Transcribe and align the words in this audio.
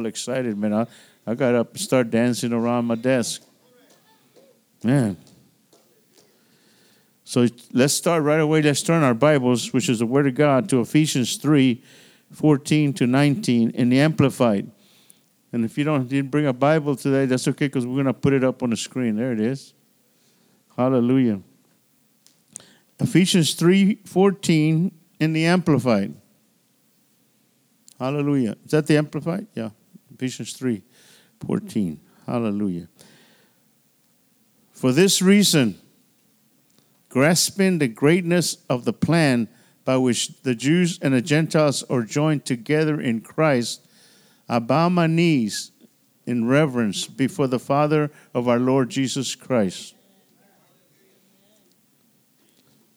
all 0.00 0.06
excited, 0.06 0.56
man. 0.56 0.72
I, 0.72 0.86
I 1.26 1.34
got 1.34 1.54
up 1.54 1.72
and 1.72 1.80
start 1.80 2.10
dancing 2.10 2.52
around 2.52 2.86
my 2.86 2.94
desk. 2.94 3.42
Man. 4.82 5.18
So 7.24 7.46
let's 7.72 7.92
start 7.92 8.22
right 8.22 8.40
away. 8.40 8.62
Let's 8.62 8.82
turn 8.82 9.02
our 9.02 9.14
Bibles, 9.14 9.72
which 9.72 9.88
is 9.88 9.98
the 9.98 10.06
Word 10.06 10.26
of 10.26 10.34
God, 10.34 10.68
to 10.70 10.80
Ephesians 10.80 11.36
3 11.36 11.82
14 12.32 12.92
to 12.94 13.06
19 13.06 13.70
in 13.70 13.88
the 13.88 14.00
Amplified. 14.00 14.70
And 15.52 15.64
if 15.64 15.76
you 15.76 15.84
don't 15.84 16.08
didn't 16.08 16.30
bring 16.30 16.46
a 16.46 16.52
Bible 16.52 16.96
today, 16.96 17.26
that's 17.26 17.46
okay 17.48 17.66
because 17.66 17.86
we're 17.86 17.94
going 17.94 18.06
to 18.06 18.14
put 18.14 18.32
it 18.32 18.42
up 18.42 18.62
on 18.62 18.70
the 18.70 18.76
screen. 18.76 19.16
There 19.16 19.32
it 19.32 19.40
is. 19.40 19.74
Hallelujah. 20.76 21.42
Ephesians 22.98 23.54
3 23.54 24.00
14 24.06 24.92
in 25.18 25.32
the 25.32 25.44
Amplified. 25.44 26.14
Hallelujah. 27.98 28.56
Is 28.64 28.70
that 28.70 28.86
the 28.86 28.96
Amplified? 28.96 29.46
Yeah. 29.54 29.70
Ephesians 30.20 30.52
3 30.52 30.82
14. 31.46 31.98
Hallelujah. 32.26 32.88
For 34.70 34.92
this 34.92 35.22
reason, 35.22 35.78
grasping 37.08 37.78
the 37.78 37.88
greatness 37.88 38.58
of 38.68 38.84
the 38.84 38.92
plan 38.92 39.48
by 39.86 39.96
which 39.96 40.42
the 40.42 40.54
Jews 40.54 40.98
and 41.00 41.14
the 41.14 41.22
Gentiles 41.22 41.84
are 41.84 42.02
joined 42.02 42.44
together 42.44 43.00
in 43.00 43.22
Christ, 43.22 43.86
I 44.46 44.58
bow 44.58 44.90
my 44.90 45.06
knees 45.06 45.72
in 46.26 46.46
reverence 46.46 47.06
before 47.06 47.46
the 47.46 47.58
Father 47.58 48.10
of 48.34 48.46
our 48.46 48.58
Lord 48.58 48.90
Jesus 48.90 49.34
Christ, 49.34 49.94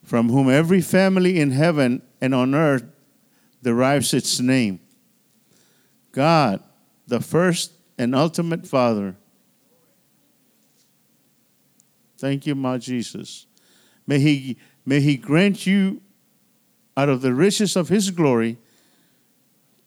from 0.04 0.28
whom 0.28 0.50
every 0.50 0.82
family 0.82 1.40
in 1.40 1.52
heaven 1.52 2.02
and 2.20 2.36
on 2.36 2.54
earth 2.54 2.84
derives 3.62 4.14
its 4.14 4.42
name. 4.42 4.82
God, 6.12 6.62
the 7.08 7.20
first 7.20 7.74
and 7.98 8.16
ultimate 8.16 8.68
Father. 8.68 9.16
Thank 12.18 12.46
you, 12.46 12.56
my 12.56 12.78
Jesus. 12.78 13.48
May 14.08 14.20
he, 14.20 14.58
may 14.86 15.02
he 15.02 15.18
grant 15.18 15.68
you 15.68 16.02
out 16.96 17.10
of 17.10 17.22
the 17.22 17.34
riches 17.34 17.76
of 17.76 17.90
his 17.90 18.12
glory 18.12 18.58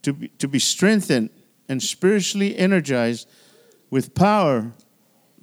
to 0.02 0.12
be, 0.12 0.28
to 0.28 0.48
be 0.48 0.58
strengthened 0.58 1.30
and 1.68 1.82
spiritually 1.82 2.56
energized 2.56 3.28
with 3.90 4.14
power 4.14 4.72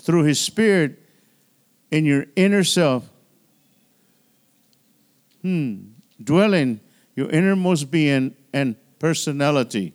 through 0.02 0.24
his 0.24 0.40
spirit 0.40 1.00
in 1.92 2.06
your 2.06 2.26
inner 2.36 2.64
self. 2.64 3.10
Hmm. 5.42 5.78
Dwelling 6.24 6.80
your 7.16 7.30
innermost 7.30 7.92
being 7.92 8.36
and 8.54 8.76
personality. 9.00 9.94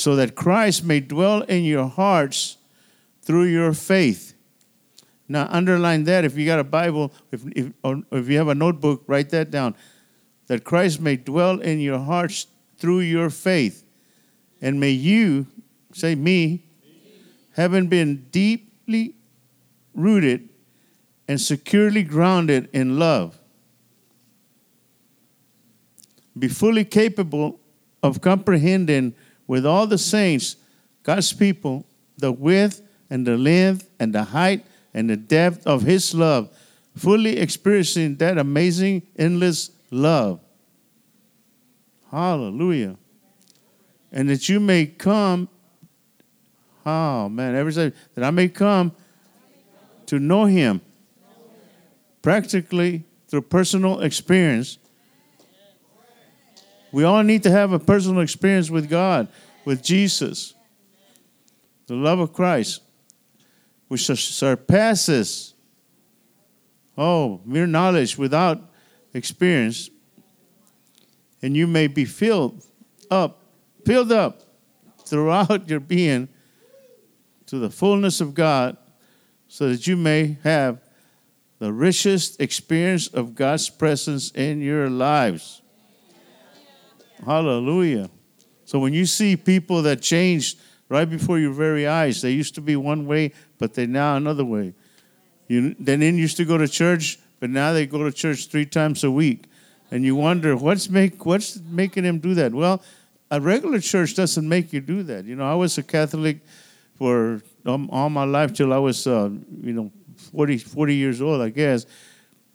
So 0.00 0.16
that 0.16 0.34
Christ 0.34 0.84
may 0.84 1.00
dwell 1.00 1.42
in 1.42 1.64
your 1.64 1.86
hearts 1.86 2.56
through 3.22 3.44
your 3.44 3.72
faith 3.74 4.34
now, 5.30 5.46
underline 5.48 6.02
that. 6.04 6.24
If 6.24 6.36
you 6.36 6.44
got 6.44 6.58
a 6.58 6.64
Bible, 6.64 7.12
if, 7.30 7.44
if, 7.54 7.70
if 7.84 8.28
you 8.28 8.36
have 8.36 8.48
a 8.48 8.54
notebook, 8.54 9.04
write 9.06 9.30
that 9.30 9.52
down. 9.52 9.76
That 10.48 10.64
Christ 10.64 11.00
may 11.00 11.14
dwell 11.14 11.60
in 11.60 11.78
your 11.78 12.00
hearts 12.00 12.48
through 12.78 13.00
your 13.00 13.30
faith. 13.30 13.84
And 14.60 14.80
may 14.80 14.90
you, 14.90 15.46
say 15.92 16.16
me, 16.16 16.64
having 17.52 17.86
been 17.86 18.26
deeply 18.32 19.14
rooted 19.94 20.48
and 21.28 21.40
securely 21.40 22.02
grounded 22.02 22.68
in 22.72 22.98
love, 22.98 23.38
be 26.36 26.48
fully 26.48 26.84
capable 26.84 27.60
of 28.02 28.20
comprehending 28.20 29.14
with 29.50 29.66
all 29.66 29.84
the 29.84 29.98
saints, 29.98 30.54
God's 31.02 31.32
people, 31.32 31.84
the 32.16 32.30
width 32.30 32.82
and 33.10 33.26
the 33.26 33.36
length 33.36 33.90
and 33.98 34.14
the 34.14 34.22
height 34.22 34.64
and 34.94 35.10
the 35.10 35.16
depth 35.16 35.66
of 35.66 35.82
His 35.82 36.14
love, 36.14 36.56
fully 36.94 37.36
experiencing 37.36 38.14
that 38.18 38.38
amazing, 38.38 39.02
endless 39.18 39.72
love. 39.90 40.38
Hallelujah. 42.12 42.96
And 44.12 44.30
that 44.30 44.48
you 44.48 44.60
may 44.60 44.86
come, 44.86 45.48
oh 46.86 47.28
man, 47.28 47.56
every 47.56 47.72
day, 47.72 47.92
that 48.14 48.22
I 48.22 48.30
may 48.30 48.46
come 48.46 48.92
to 50.06 50.20
know 50.20 50.44
Him 50.44 50.80
practically 52.22 53.02
through 53.26 53.42
personal 53.42 54.02
experience. 54.02 54.78
We 56.92 57.04
all 57.04 57.22
need 57.22 57.42
to 57.44 57.50
have 57.50 57.72
a 57.72 57.78
personal 57.78 58.20
experience 58.20 58.70
with 58.70 58.88
God, 58.88 59.28
with 59.64 59.82
Jesus, 59.82 60.54
the 61.86 61.94
love 61.94 62.18
of 62.18 62.32
Christ 62.32 62.82
which 63.90 64.06
surpasses 64.06 65.54
oh 66.96 67.40
mere 67.44 67.66
knowledge 67.66 68.16
without 68.16 68.70
experience 69.14 69.90
and 71.42 71.56
you 71.56 71.66
may 71.66 71.88
be 71.88 72.04
filled 72.04 72.64
up 73.10 73.42
filled 73.84 74.12
up 74.12 74.42
throughout 75.04 75.68
your 75.68 75.80
being 75.80 76.28
to 77.46 77.58
the 77.58 77.68
fullness 77.68 78.20
of 78.20 78.32
God 78.32 78.76
so 79.48 79.68
that 79.70 79.88
you 79.88 79.96
may 79.96 80.38
have 80.44 80.80
the 81.58 81.72
richest 81.72 82.40
experience 82.40 83.08
of 83.08 83.34
God's 83.34 83.68
presence 83.68 84.30
in 84.30 84.62
your 84.62 84.88
lives. 84.88 85.62
Hallelujah. 87.24 88.10
So 88.64 88.78
when 88.78 88.94
you 88.94 89.06
see 89.06 89.36
people 89.36 89.82
that 89.82 90.00
changed 90.00 90.58
right 90.90 91.08
before 91.08 91.38
your 91.38 91.52
very 91.52 91.86
eyes. 91.86 92.20
They 92.20 92.32
used 92.32 92.54
to 92.56 92.60
be 92.60 92.76
one 92.76 93.06
way, 93.06 93.32
but 93.58 93.72
they're 93.72 93.86
now 93.86 94.16
another 94.16 94.44
way. 94.44 94.74
You, 95.48 95.74
they 95.78 95.96
didn't 95.96 96.18
used 96.18 96.36
to 96.36 96.44
go 96.44 96.58
to 96.58 96.68
church, 96.68 97.18
but 97.38 97.48
now 97.48 97.72
they 97.72 97.86
go 97.86 98.04
to 98.04 98.12
church 98.12 98.48
three 98.48 98.66
times 98.66 99.02
a 99.02 99.10
week. 99.10 99.44
And 99.90 100.04
you 100.04 100.14
wonder, 100.14 100.56
what's, 100.56 100.90
make, 100.90 101.24
what's 101.24 101.58
making 101.60 102.04
them 102.04 102.18
do 102.18 102.34
that? 102.34 102.52
Well, 102.52 102.82
a 103.30 103.40
regular 103.40 103.80
church 103.80 104.14
doesn't 104.14 104.46
make 104.46 104.72
you 104.72 104.80
do 104.80 105.02
that. 105.04 105.24
You 105.24 105.36
know, 105.36 105.50
I 105.50 105.54
was 105.54 105.78
a 105.78 105.82
Catholic 105.82 106.40
for 106.96 107.40
um, 107.64 107.88
all 107.90 108.10
my 108.10 108.24
life 108.24 108.52
till 108.52 108.72
I 108.72 108.78
was, 108.78 109.06
uh, 109.06 109.30
you 109.62 109.72
know, 109.72 109.92
40, 110.32 110.58
40 110.58 110.94
years 110.94 111.22
old, 111.22 111.40
I 111.40 111.50
guess. 111.50 111.86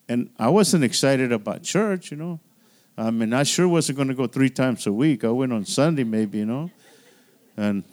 And 0.08 0.30
I 0.38 0.50
wasn't 0.50 0.84
excited 0.84 1.32
about 1.32 1.64
church, 1.64 2.12
you 2.12 2.18
know. 2.18 2.40
I 2.98 3.12
mean, 3.12 3.34
I 3.34 3.44
sure 3.44 3.68
wasn't 3.68 3.98
going 3.98 4.08
to 4.08 4.14
go 4.14 4.28
three 4.28 4.50
times 4.50 4.88
a 4.88 4.94
week. 4.94 5.24
I 5.24 5.30
went 5.30 5.52
on 5.52 5.66
Sunday, 5.66 6.04
maybe, 6.04 6.40
you 6.40 6.46
know. 6.46 6.72
And 7.58 7.84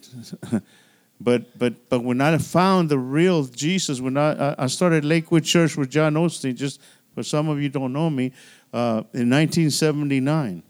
but 1.21 1.59
but 1.59 1.89
but 1.89 2.05
when 2.05 2.21
I 2.21 2.39
found 2.39 2.89
the 2.89 2.99
real 2.99 3.45
Jesus, 3.45 4.01
when 4.01 4.17
I 4.17 4.55
I 4.59 4.67
started 4.67 5.05
Lakewood 5.05 5.45
Church 5.45 5.77
with 5.77 5.91
John 5.91 6.15
Osteen, 6.15 6.57
just 6.57 6.81
for 7.15 7.23
some 7.23 7.49
of 7.49 7.61
you 7.61 7.69
don't 7.69 7.93
know 7.93 8.11
me, 8.11 8.33
uh, 8.73 9.03
in 9.13 9.29
1979. 9.31 10.63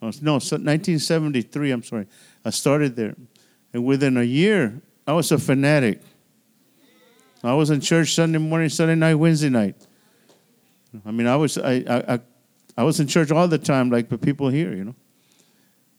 No, 0.00 0.06
1973. 0.06 1.70
I'm 1.70 1.82
sorry. 1.82 2.06
I 2.44 2.50
started 2.50 2.96
there, 2.96 3.14
and 3.72 3.84
within 3.84 4.16
a 4.16 4.22
year, 4.22 4.80
I 5.06 5.12
was 5.12 5.30
a 5.30 5.38
fanatic. 5.38 6.00
I 7.42 7.54
was 7.54 7.70
in 7.70 7.80
church 7.80 8.14
Sunday 8.14 8.38
morning, 8.38 8.68
Sunday 8.68 8.94
night, 8.94 9.14
Wednesday 9.14 9.50
night. 9.50 9.76
I 11.04 11.10
mean, 11.10 11.26
I 11.26 11.36
was 11.36 11.58
I 11.58 11.84
I, 11.86 12.20
I 12.80 12.82
was 12.82 12.98
in 12.98 13.08
church 13.08 13.30
all 13.30 13.46
the 13.46 13.58
time, 13.58 13.90
like 13.90 14.08
the 14.08 14.16
people 14.16 14.48
here, 14.48 14.74
you 14.74 14.84
know. 14.84 14.94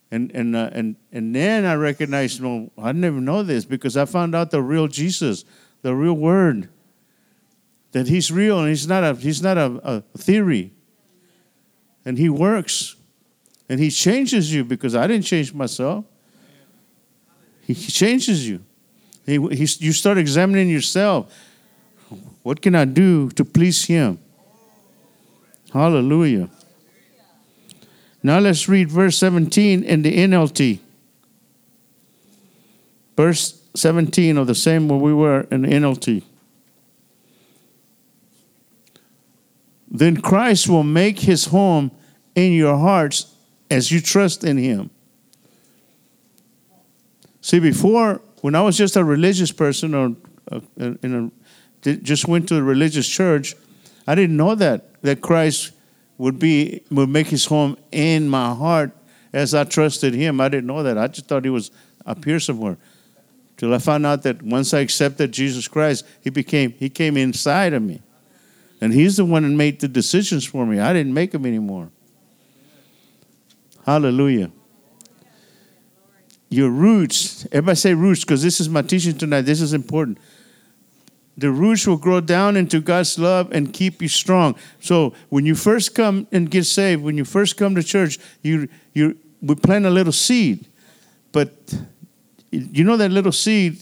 And 0.09 0.31
and 0.31 0.55
uh, 0.55 0.71
and 0.73 0.95
and 1.11 1.35
then 1.35 1.63
I 1.63 1.75
recognized, 1.75 2.41
well, 2.41 2.71
I 2.75 2.87
didn't 2.87 3.05
even 3.05 3.23
know 3.23 3.43
this 3.43 3.65
because 3.65 3.95
I 3.95 4.05
found 4.05 4.33
out 4.33 4.49
the 4.49 4.63
real 4.63 4.87
Jesus, 4.87 5.45
the 5.83 5.93
real 5.93 6.15
Word, 6.15 6.69
that 7.91 8.07
He's 8.07 8.31
real 8.31 8.57
and 8.57 8.69
He's 8.69 8.87
not 8.87 9.03
a 9.03 9.13
He's 9.13 9.43
not 9.43 9.59
a, 9.59 9.79
a 9.83 10.17
theory. 10.17 10.73
And 12.03 12.17
He 12.17 12.29
works, 12.29 12.95
and 13.69 13.79
He 13.79 13.91
changes 13.91 14.51
you 14.51 14.63
because 14.63 14.95
I 14.95 15.05
didn't 15.05 15.25
change 15.25 15.53
myself. 15.53 16.03
He 17.61 17.75
changes 17.75 18.49
you. 18.49 18.65
He, 19.23 19.33
he, 19.55 19.67
you 19.85 19.93
start 19.93 20.17
examining 20.17 20.67
yourself. 20.67 21.31
What 22.41 22.59
can 22.59 22.73
I 22.73 22.85
do 22.85 23.29
to 23.29 23.45
please 23.45 23.85
Him? 23.85 24.17
Hallelujah. 25.71 26.49
Now 28.23 28.39
let's 28.39 28.69
read 28.69 28.89
verse 28.89 29.17
17 29.17 29.83
in 29.83 30.01
the 30.03 30.15
NLT. 30.15 30.79
Verse 33.17 33.61
17 33.75 34.37
of 34.37 34.47
the 34.47 34.55
same 34.55 34.87
where 34.87 34.99
we 34.99 35.13
were 35.13 35.41
in 35.51 35.63
the 35.63 35.69
NLT. 35.69 36.23
Then 39.89 40.21
Christ 40.21 40.69
will 40.69 40.83
make 40.83 41.19
his 41.19 41.45
home 41.45 41.91
in 42.35 42.53
your 42.53 42.77
hearts 42.77 43.35
as 43.69 43.91
you 43.91 43.99
trust 43.99 44.43
in 44.43 44.57
him. 44.57 44.89
See, 47.41 47.59
before, 47.59 48.21
when 48.41 48.55
I 48.55 48.61
was 48.61 48.77
just 48.77 48.95
a 48.95 49.03
religious 49.03 49.51
person 49.51 49.93
or 49.93 50.15
uh, 50.51 50.61
a, 50.79 51.31
just 51.83 52.27
went 52.27 52.47
to 52.49 52.57
a 52.57 52.61
religious 52.61 53.07
church, 53.07 53.55
I 54.07 54.15
didn't 54.15 54.37
know 54.37 54.55
that, 54.55 55.01
that 55.01 55.21
Christ 55.21 55.71
would 56.21 56.37
be 56.37 56.83
would 56.91 57.09
make 57.09 57.25
his 57.25 57.45
home 57.45 57.75
in 57.91 58.29
my 58.29 58.53
heart 58.53 58.91
as 59.33 59.55
I 59.55 59.63
trusted 59.63 60.13
Him. 60.13 60.39
I 60.39 60.49
didn't 60.49 60.67
know 60.67 60.83
that. 60.83 60.95
I 60.95 61.07
just 61.07 61.25
thought 61.27 61.43
He 61.43 61.49
was 61.49 61.71
up 62.05 62.23
here 62.23 62.39
somewhere. 62.39 62.77
Till 63.57 63.73
I 63.73 63.79
found 63.79 64.05
out 64.05 64.21
that 64.21 64.43
once 64.43 64.71
I 64.71 64.81
accepted 64.81 65.31
Jesus 65.31 65.67
Christ, 65.67 66.05
He 66.21 66.29
became 66.29 66.73
He 66.73 66.89
came 66.89 67.17
inside 67.17 67.73
of 67.73 67.81
me, 67.81 68.03
and 68.79 68.93
He's 68.93 69.17
the 69.17 69.25
one 69.25 69.41
that 69.41 69.49
made 69.49 69.79
the 69.79 69.87
decisions 69.87 70.45
for 70.45 70.63
me. 70.63 70.77
I 70.77 70.93
didn't 70.93 71.13
make 71.13 71.31
them 71.31 71.43
anymore. 71.43 71.89
Hallelujah. 73.83 74.51
Your 76.49 76.69
roots. 76.69 77.47
Everybody 77.47 77.77
say 77.77 77.93
roots 77.95 78.21
because 78.21 78.43
this 78.43 78.59
is 78.59 78.69
my 78.69 78.83
teaching 78.83 79.17
tonight. 79.17 79.41
This 79.41 79.59
is 79.59 79.73
important 79.73 80.19
the 81.37 81.51
roots 81.51 81.87
will 81.87 81.97
grow 81.97 82.19
down 82.19 82.57
into 82.57 82.81
God's 82.81 83.17
love 83.17 83.51
and 83.51 83.73
keep 83.73 84.01
you 84.01 84.07
strong. 84.07 84.55
So 84.79 85.13
when 85.29 85.45
you 85.45 85.55
first 85.55 85.95
come 85.95 86.27
and 86.31 86.49
get 86.51 86.65
saved, 86.65 87.03
when 87.03 87.17
you 87.17 87.25
first 87.25 87.57
come 87.57 87.75
to 87.75 87.83
church, 87.83 88.19
you 88.41 88.67
you 88.93 89.17
we 89.41 89.55
plant 89.55 89.85
a 89.85 89.89
little 89.89 90.11
seed, 90.13 90.67
but 91.31 91.51
you 92.51 92.83
know 92.83 92.97
that 92.97 93.11
little 93.11 93.31
seed, 93.31 93.79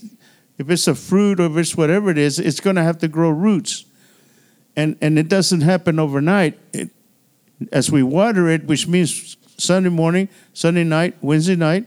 if 0.58 0.70
it's 0.70 0.88
a 0.88 0.96
fruit 0.96 1.40
or 1.40 1.48
if 1.48 1.58
it's 1.58 1.76
whatever 1.76 2.10
it 2.12 2.18
is, 2.18 2.40
it's 2.40 2.60
going 2.60 2.76
to 2.76 2.84
have 2.84 3.00
to 3.00 3.08
grow 3.08 3.30
roots, 3.30 3.86
and 4.76 4.96
and 5.02 5.18
it 5.18 5.28
doesn't 5.28 5.62
happen 5.62 6.00
overnight. 6.00 6.58
It, 6.72 6.92
as 7.74 7.92
we 7.92 8.04
water 8.04 8.48
it, 8.48 8.66
which 8.66 8.88
means 8.88 9.36
Sunday 9.58 9.90
morning, 9.90 10.30
Sunday 10.54 10.86
night, 10.86 11.18
Wednesday 11.22 11.56
night, 11.56 11.86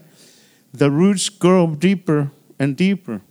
the 0.71 0.91
roots 0.91 1.29
grow 1.29 1.73
deeper 1.73 2.31
and 2.59 2.77
deeper. 2.77 3.21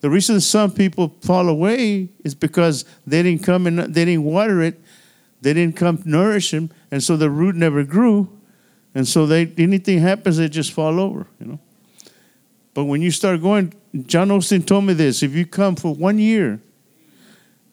The 0.00 0.08
reason 0.08 0.40
some 0.40 0.70
people 0.70 1.14
fall 1.20 1.48
away 1.48 2.08
is 2.24 2.34
because 2.34 2.84
they 3.06 3.22
didn't 3.22 3.42
come 3.42 3.66
and 3.66 3.78
they 3.78 4.04
didn't 4.04 4.24
water 4.24 4.62
it, 4.62 4.80
they 5.42 5.52
didn't 5.52 5.76
come 5.76 6.02
nourish 6.04 6.50
them, 6.50 6.70
and 6.90 7.02
so 7.02 7.16
the 7.16 7.30
root 7.30 7.54
never 7.54 7.84
grew, 7.84 8.28
and 8.94 9.06
so 9.06 9.26
they 9.26 9.52
anything 9.58 9.98
happens 9.98 10.36
they 10.38 10.48
just 10.48 10.72
fall 10.72 10.98
over, 11.00 11.26
you 11.38 11.46
know. 11.46 11.60
But 12.72 12.84
when 12.84 13.02
you 13.02 13.10
start 13.10 13.42
going, 13.42 13.74
John 14.06 14.28
Osteen 14.28 14.64
told 14.64 14.84
me 14.84 14.94
this: 14.94 15.22
if 15.22 15.34
you 15.34 15.44
come 15.44 15.76
for 15.76 15.94
one 15.94 16.18
year, 16.18 16.60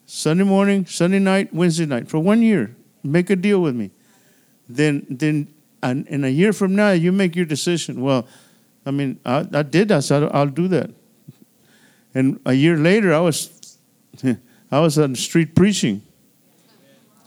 Sunday 0.06 0.44
morning, 0.44 0.86
Sunday 0.86 1.18
night, 1.18 1.52
Wednesday 1.52 1.86
night, 1.86 2.08
for 2.08 2.18
one 2.18 2.42
year, 2.42 2.74
make 3.02 3.30
a 3.30 3.36
deal 3.36 3.60
with 3.60 3.74
me, 3.74 3.90
then 4.68 5.06
then 5.08 5.48
in 5.82 6.24
a 6.24 6.28
year 6.28 6.52
from 6.52 6.74
now 6.74 6.90
you 6.90 7.12
make 7.12 7.36
your 7.36 7.46
decision. 7.46 8.00
Well, 8.00 8.26
I 8.84 8.90
mean, 8.90 9.20
I, 9.24 9.46
I 9.52 9.62
did 9.62 9.88
that, 9.88 10.04
so 10.04 10.24
I'll, 10.24 10.40
I'll 10.40 10.46
do 10.46 10.68
that. 10.68 10.90
And 12.18 12.40
a 12.44 12.52
year 12.52 12.76
later, 12.76 13.14
I 13.14 13.20
was, 13.20 13.78
I 14.72 14.80
was 14.80 14.98
on 14.98 15.12
the 15.12 15.18
street 15.18 15.54
preaching. 15.54 16.02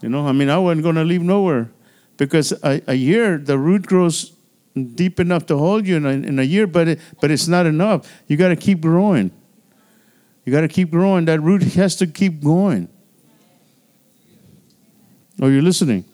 You 0.02 0.10
know, 0.10 0.26
I 0.26 0.32
mean, 0.32 0.50
I 0.50 0.58
wasn't 0.58 0.82
going 0.82 0.96
to 0.96 1.04
leave 1.04 1.22
nowhere 1.22 1.70
because 2.18 2.52
a, 2.62 2.82
a, 2.86 2.92
year, 2.92 3.38
the 3.38 3.56
root 3.56 3.86
grows 3.86 4.32
deep 4.94 5.18
enough 5.18 5.46
to 5.46 5.56
hold 5.56 5.86
you 5.86 5.96
in 5.96 6.04
a, 6.04 6.10
in 6.10 6.38
a 6.38 6.42
year, 6.42 6.66
but, 6.66 6.88
it, 6.88 7.00
but 7.22 7.30
it's 7.30 7.48
not 7.48 7.64
enough. 7.64 8.06
You 8.26 8.36
got 8.36 8.48
to 8.48 8.56
keep 8.56 8.82
growing. 8.82 9.30
You 10.44 10.52
got 10.52 10.60
to 10.60 10.68
keep 10.68 10.90
growing. 10.90 11.24
That 11.24 11.40
root 11.40 11.62
has 11.62 11.96
to 11.96 12.06
keep 12.06 12.44
going. 12.44 12.86
Are 15.40 15.50
you 15.50 15.62
listening? 15.62 16.04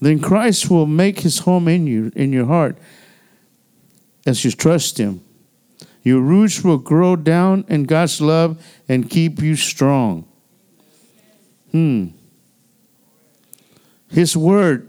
Then 0.00 0.20
Christ 0.20 0.70
will 0.70 0.86
make 0.86 1.20
his 1.20 1.40
home 1.40 1.68
in 1.68 1.86
you, 1.86 2.10
in 2.16 2.32
your 2.32 2.46
heart, 2.46 2.78
as 4.24 4.42
you 4.42 4.52
trust 4.52 4.96
him. 4.96 5.20
Your 6.04 6.20
roots 6.20 6.62
will 6.62 6.78
grow 6.78 7.16
down 7.16 7.64
in 7.66 7.84
God's 7.84 8.20
love 8.20 8.62
and 8.88 9.08
keep 9.08 9.40
you 9.40 9.56
strong. 9.56 10.28
Hmm. 11.72 12.08
His 14.10 14.36
word 14.36 14.88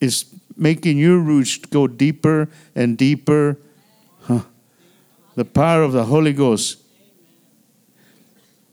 is 0.00 0.24
making 0.56 0.96
your 0.96 1.18
roots 1.18 1.58
go 1.58 1.86
deeper 1.86 2.48
and 2.74 2.96
deeper. 2.96 3.58
Huh. 4.22 4.40
The 5.34 5.44
power 5.44 5.82
of 5.82 5.92
the 5.92 6.04
Holy 6.04 6.32
Ghost. 6.32 6.78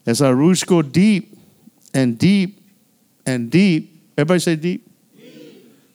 As 0.05 0.21
our 0.21 0.33
roots 0.33 0.63
go 0.63 0.81
deep 0.81 1.37
and 1.93 2.17
deep 2.17 2.61
and 3.25 3.51
deep, 3.51 4.01
everybody 4.17 4.39
say 4.39 4.55
deep. 4.55 4.89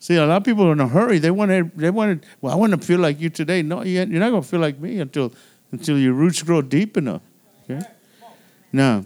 See, 0.01 0.15
a 0.15 0.25
lot 0.25 0.37
of 0.37 0.45
people 0.45 0.69
are 0.69 0.73
in 0.73 0.81
a 0.81 0.89
hurry. 0.89 1.19
They 1.19 1.31
want 1.31 1.51
to. 1.51 1.71
They 1.75 1.91
want 1.91 2.23
to. 2.23 2.29
Well, 2.41 2.53
I 2.53 2.57
want 2.57 2.73
to 2.73 2.79
feel 2.79 3.01
like 3.01 3.21
you 3.21 3.31
today. 3.31 3.63
No, 3.63 3.83
you're 3.83 4.07
not 4.07 4.31
going 4.31 4.43
to 4.43 4.49
feel 4.49 4.61
like 4.61 4.79
me 4.79 5.01
until 5.01 5.33
until 5.73 5.99
your 5.99 6.13
roots 6.13 6.43
grow 6.43 6.63
deep 6.63 6.97
enough. 6.97 7.23
Okay. 7.69 7.85
Now, 8.73 9.05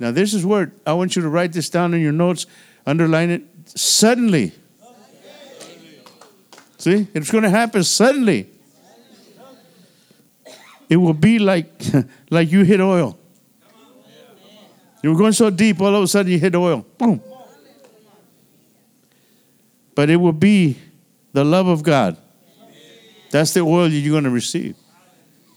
now 0.00 0.10
this 0.10 0.34
is 0.34 0.44
where 0.44 0.72
I 0.86 0.94
want 0.94 1.14
you 1.14 1.22
to 1.22 1.28
write 1.28 1.52
this 1.52 1.70
down 1.70 1.94
in 1.94 2.00
your 2.00 2.12
notes, 2.12 2.46
underline 2.86 3.30
it. 3.30 3.42
Suddenly. 3.66 4.52
See, 6.78 7.06
it's 7.14 7.30
going 7.30 7.44
to 7.44 7.50
happen 7.50 7.82
suddenly. 7.84 8.50
It 10.90 10.96
will 10.96 11.14
be 11.14 11.38
like 11.38 11.70
like 12.30 12.50
you 12.50 12.64
hit 12.64 12.80
oil. 12.80 13.18
You 15.02 15.12
were 15.12 15.18
going 15.18 15.32
so 15.32 15.50
deep, 15.50 15.80
all 15.80 15.94
of 15.94 16.02
a 16.02 16.08
sudden 16.08 16.32
you 16.32 16.38
hit 16.38 16.54
oil. 16.56 16.84
Boom 16.98 17.22
but 19.94 20.10
it 20.10 20.16
will 20.16 20.32
be 20.32 20.78
the 21.32 21.44
love 21.44 21.66
of 21.66 21.82
God. 21.82 22.16
That's 23.30 23.52
the 23.52 23.60
oil 23.60 23.88
you're 23.88 24.12
going 24.12 24.24
to 24.24 24.30
receive. 24.30 24.76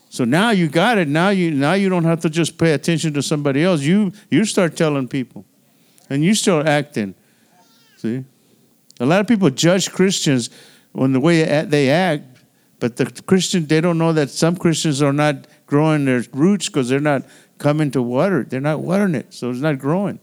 So 0.10 0.24
now 0.24 0.52
you 0.52 0.68
got 0.68 0.98
it. 0.98 1.08
Now 1.08 1.30
you 1.30 1.52
now 1.52 1.74
you 1.74 1.90
don't 1.90 2.06
have 2.06 2.22
to 2.22 2.30
just 2.30 2.58
pay 2.58 2.74
attention 2.74 3.14
to 3.14 3.22
somebody 3.22 3.64
else. 3.64 3.82
You 3.82 4.14
you 4.32 4.46
start 4.46 4.76
telling 4.76 5.08
people, 5.08 5.46
and 6.10 6.24
you 6.24 6.34
start 6.34 6.66
acting. 6.66 7.14
See, 7.98 8.24
a 9.00 9.06
lot 9.06 9.22
of 9.22 9.28
people 9.28 9.50
judge 9.50 9.92
Christians 9.92 10.50
on 10.96 11.12
the 11.12 11.20
way 11.20 11.44
they 11.66 11.92
act, 11.92 12.24
but 12.80 12.96
the 12.96 13.06
Christian 13.28 13.68
they 13.68 13.82
don't 13.82 13.98
know 13.98 14.14
that 14.14 14.30
some 14.30 14.56
Christians 14.56 15.02
are 15.02 15.14
not 15.14 15.46
growing 15.68 16.06
their 16.06 16.24
roots 16.32 16.68
because 16.68 16.90
they're 16.90 17.00
not 17.00 17.24
coming 17.58 17.92
to 17.92 18.02
water. 18.02 18.44
They're 18.44 18.62
not 18.62 18.80
watering 18.80 19.14
it, 19.14 19.34
so 19.34 19.50
it's 19.52 19.60
not 19.60 19.78
growing. 19.78 20.20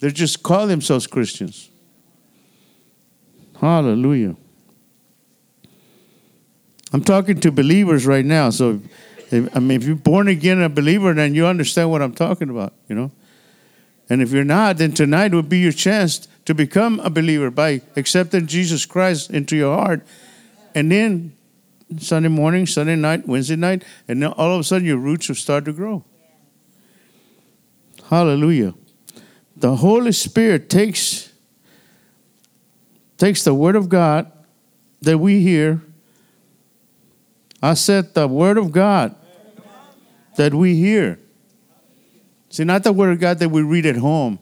They 0.00 0.10
just 0.10 0.42
call 0.42 0.66
themselves 0.66 1.06
Christians. 1.06 1.67
Hallelujah. 3.60 4.36
I'm 6.92 7.02
talking 7.02 7.40
to 7.40 7.52
believers 7.52 8.06
right 8.06 8.24
now. 8.24 8.50
So, 8.50 8.80
if, 9.30 9.54
I 9.56 9.60
mean, 9.60 9.80
if 9.80 9.86
you're 9.86 9.96
born 9.96 10.28
again 10.28 10.62
a 10.62 10.68
believer, 10.68 11.12
then 11.12 11.34
you 11.34 11.46
understand 11.46 11.90
what 11.90 12.00
I'm 12.00 12.14
talking 12.14 12.48
about, 12.48 12.72
you 12.88 12.94
know. 12.94 13.10
And 14.08 14.22
if 14.22 14.32
you're 14.32 14.44
not, 14.44 14.78
then 14.78 14.92
tonight 14.92 15.34
would 15.34 15.48
be 15.48 15.58
your 15.58 15.72
chance 15.72 16.28
to 16.46 16.54
become 16.54 16.98
a 17.00 17.10
believer 17.10 17.50
by 17.50 17.82
accepting 17.94 18.46
Jesus 18.46 18.86
Christ 18.86 19.30
into 19.30 19.54
your 19.54 19.76
heart. 19.76 20.06
And 20.74 20.90
then 20.90 21.36
Sunday 21.98 22.28
morning, 22.28 22.64
Sunday 22.66 22.96
night, 22.96 23.26
Wednesday 23.26 23.56
night, 23.56 23.84
and 24.06 24.22
then 24.22 24.32
all 24.32 24.54
of 24.54 24.60
a 24.60 24.64
sudden 24.64 24.86
your 24.86 24.96
roots 24.96 25.28
will 25.28 25.36
start 25.36 25.66
to 25.66 25.72
grow. 25.72 26.04
Hallelujah. 28.08 28.72
The 29.56 29.76
Holy 29.76 30.12
Spirit 30.12 30.70
takes 30.70 31.27
takes 33.18 33.44
the 33.44 33.52
Word 33.52 33.76
of 33.76 33.88
God 33.88 34.32
that 35.02 35.18
we 35.18 35.40
hear. 35.40 35.82
I 37.62 37.74
said 37.74 38.14
the 38.14 38.26
Word 38.26 38.56
of 38.56 38.72
God 38.72 39.14
that 40.36 40.54
we 40.54 40.76
hear. 40.76 41.18
See, 42.48 42.64
not 42.64 42.84
the 42.84 42.92
Word 42.92 43.12
of 43.12 43.20
God 43.20 43.40
that 43.40 43.50
we 43.50 43.62
read 43.62 43.84
at 43.84 43.96
home. 43.96 44.38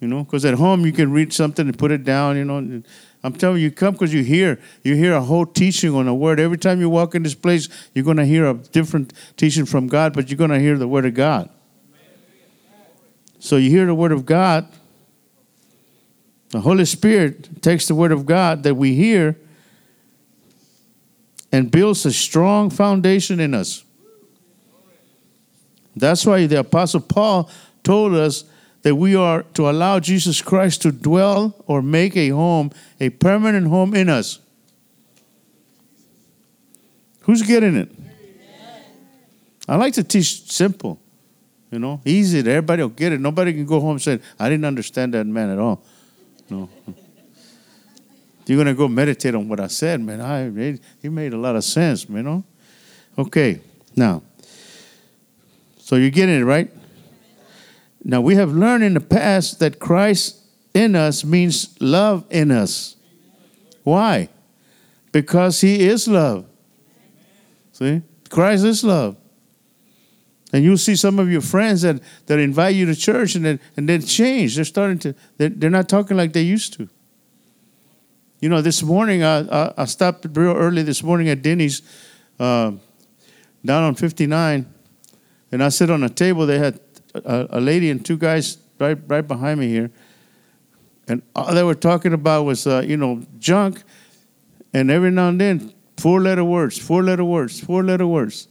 You 0.00 0.08
know, 0.08 0.24
because 0.24 0.44
at 0.44 0.54
home 0.54 0.84
you 0.84 0.92
can 0.92 1.10
read 1.10 1.32
something 1.32 1.66
and 1.66 1.76
put 1.78 1.90
it 1.90 2.04
down, 2.04 2.36
you 2.36 2.44
know. 2.44 2.82
I'm 3.24 3.32
telling 3.32 3.58
you, 3.58 3.64
you 3.64 3.70
come 3.70 3.94
because 3.94 4.12
you 4.12 4.22
hear. 4.22 4.60
You 4.82 4.94
hear 4.94 5.14
a 5.14 5.22
whole 5.22 5.46
teaching 5.46 5.94
on 5.94 6.06
a 6.06 6.14
word. 6.14 6.38
Every 6.38 6.58
time 6.58 6.80
you 6.80 6.88
walk 6.88 7.14
in 7.14 7.22
this 7.22 7.34
place, 7.34 7.68
you're 7.92 8.04
going 8.04 8.18
to 8.18 8.26
hear 8.26 8.46
a 8.46 8.54
different 8.54 9.12
teaching 9.36 9.64
from 9.64 9.88
God, 9.88 10.12
but 10.12 10.30
you're 10.30 10.36
going 10.36 10.50
to 10.50 10.60
hear 10.60 10.78
the 10.78 10.86
Word 10.86 11.06
of 11.06 11.14
God. 11.14 11.48
So 13.38 13.56
you 13.56 13.70
hear 13.70 13.86
the 13.86 13.94
Word 13.94 14.12
of 14.12 14.26
God, 14.26 14.68
the 16.56 16.62
Holy 16.62 16.86
Spirit 16.86 17.60
takes 17.60 17.86
the 17.86 17.94
Word 17.94 18.12
of 18.12 18.24
God 18.24 18.62
that 18.62 18.76
we 18.76 18.94
hear 18.94 19.36
and 21.52 21.70
builds 21.70 22.06
a 22.06 22.12
strong 22.12 22.70
foundation 22.70 23.40
in 23.40 23.52
us. 23.52 23.84
That's 25.94 26.24
why 26.24 26.46
the 26.46 26.60
Apostle 26.60 27.02
Paul 27.02 27.50
told 27.84 28.14
us 28.14 28.44
that 28.80 28.94
we 28.94 29.14
are 29.14 29.42
to 29.52 29.68
allow 29.68 30.00
Jesus 30.00 30.40
Christ 30.40 30.80
to 30.80 30.92
dwell 30.92 31.62
or 31.66 31.82
make 31.82 32.16
a 32.16 32.30
home, 32.30 32.70
a 33.00 33.10
permanent 33.10 33.66
home 33.66 33.94
in 33.94 34.08
us. 34.08 34.38
Who's 37.20 37.42
getting 37.42 37.76
it? 37.76 37.90
I 39.68 39.76
like 39.76 39.92
to 39.92 40.02
teach 40.02 40.50
simple, 40.50 40.98
you 41.70 41.78
know, 41.78 42.00
easy. 42.06 42.38
Everybody 42.38 42.80
will 42.80 42.88
get 42.88 43.12
it. 43.12 43.20
Nobody 43.20 43.52
can 43.52 43.66
go 43.66 43.78
home 43.78 43.90
and 43.90 44.02
say, 44.02 44.20
I 44.40 44.48
didn't 44.48 44.64
understand 44.64 45.12
that 45.12 45.26
man 45.26 45.50
at 45.50 45.58
all. 45.58 45.84
No. 46.48 46.68
You're 48.46 48.56
going 48.56 48.66
to 48.66 48.74
go 48.74 48.86
meditate 48.86 49.34
on 49.34 49.48
what 49.48 49.58
I 49.58 49.66
said, 49.66 50.00
man. 50.00 50.20
I, 50.20 50.78
he 51.02 51.08
made 51.08 51.32
a 51.32 51.36
lot 51.38 51.56
of 51.56 51.64
sense, 51.64 52.08
you 52.08 52.22
know? 52.22 52.44
Okay, 53.18 53.60
now. 53.96 54.22
So 55.78 55.96
you're 55.96 56.10
getting 56.10 56.40
it, 56.40 56.44
right? 56.44 56.70
Now, 58.04 58.20
we 58.20 58.36
have 58.36 58.52
learned 58.52 58.84
in 58.84 58.94
the 58.94 59.00
past 59.00 59.58
that 59.58 59.80
Christ 59.80 60.40
in 60.74 60.94
us 60.94 61.24
means 61.24 61.76
love 61.80 62.24
in 62.30 62.52
us. 62.52 62.94
Why? 63.82 64.28
Because 65.10 65.60
he 65.60 65.88
is 65.88 66.06
love. 66.06 66.46
See? 67.72 68.02
Christ 68.30 68.64
is 68.64 68.84
love. 68.84 69.16
And 70.52 70.64
you'll 70.64 70.78
see 70.78 70.94
some 70.94 71.18
of 71.18 71.30
your 71.30 71.40
friends 71.40 71.82
that, 71.82 72.00
that 72.26 72.38
invite 72.38 72.76
you 72.76 72.86
to 72.86 72.94
church 72.94 73.34
and 73.34 73.44
then 73.44 73.60
and 73.76 73.88
then 73.88 74.02
change. 74.02 74.56
They're 74.56 74.64
starting 74.64 74.98
to, 75.00 75.14
they're, 75.38 75.48
they're 75.48 75.70
not 75.70 75.88
talking 75.88 76.16
like 76.16 76.32
they 76.32 76.42
used 76.42 76.74
to. 76.74 76.88
You 78.40 78.50
know, 78.50 78.60
this 78.60 78.82
morning, 78.82 79.22
I, 79.22 79.40
I, 79.48 79.74
I 79.78 79.84
stopped 79.86 80.26
real 80.32 80.52
early 80.52 80.82
this 80.82 81.02
morning 81.02 81.28
at 81.30 81.42
Denny's 81.42 81.82
uh, 82.38 82.72
down 83.64 83.82
on 83.82 83.94
59, 83.94 84.72
and 85.52 85.64
I 85.64 85.68
sit 85.70 85.90
on 85.90 86.04
a 86.04 86.08
table. 86.08 86.46
They 86.46 86.58
had 86.58 86.78
a, 87.14 87.46
a, 87.50 87.60
lady 87.60 87.90
and 87.90 88.04
two 88.04 88.18
guys 88.18 88.58
right, 88.78 88.98
right 89.06 89.26
behind 89.26 89.58
me 89.58 89.68
here. 89.68 89.90
And 91.08 91.22
all 91.34 91.54
they 91.54 91.62
were 91.62 91.74
talking 91.74 92.12
about 92.12 92.44
was, 92.44 92.66
uh, 92.66 92.84
you 92.86 92.96
know, 92.96 93.22
junk. 93.38 93.82
And 94.74 94.90
every 94.90 95.10
now 95.10 95.30
and 95.30 95.40
then, 95.40 95.72
four 95.96 96.20
letter 96.20 96.44
words, 96.44 96.78
four 96.78 97.02
letter 97.02 97.24
words, 97.24 97.60
four 97.60 97.82
letter 97.82 98.06
words. 98.06 98.48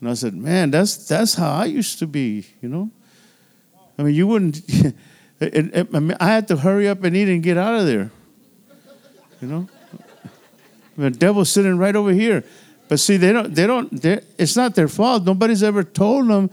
And 0.00 0.08
I 0.08 0.14
said, 0.14 0.34
man, 0.34 0.70
that's, 0.70 1.08
that's 1.08 1.34
how 1.34 1.50
I 1.50 1.66
used 1.66 1.98
to 1.98 2.06
be, 2.06 2.46
you 2.62 2.68
know? 2.68 2.90
I 3.98 4.02
mean, 4.02 4.14
you 4.14 4.26
wouldn't, 4.26 4.62
it, 4.68 4.94
it, 5.40 5.88
I, 5.94 5.98
mean, 5.98 6.16
I 6.18 6.26
had 6.26 6.48
to 6.48 6.56
hurry 6.56 6.88
up 6.88 7.04
and 7.04 7.14
eat 7.14 7.28
and 7.28 7.42
get 7.42 7.58
out 7.58 7.74
of 7.74 7.86
there, 7.86 8.10
you 9.40 9.48
know? 9.48 9.68
The 10.96 11.10
devil's 11.10 11.50
sitting 11.50 11.78
right 11.78 11.96
over 11.96 12.12
here. 12.12 12.44
But 12.88 13.00
see, 13.00 13.16
they 13.16 13.32
don't, 13.32 13.54
they 13.54 13.66
don't, 13.66 14.04
it's 14.04 14.56
not 14.56 14.74
their 14.74 14.88
fault. 14.88 15.24
Nobody's 15.24 15.62
ever 15.62 15.84
told 15.84 16.28
them 16.28 16.50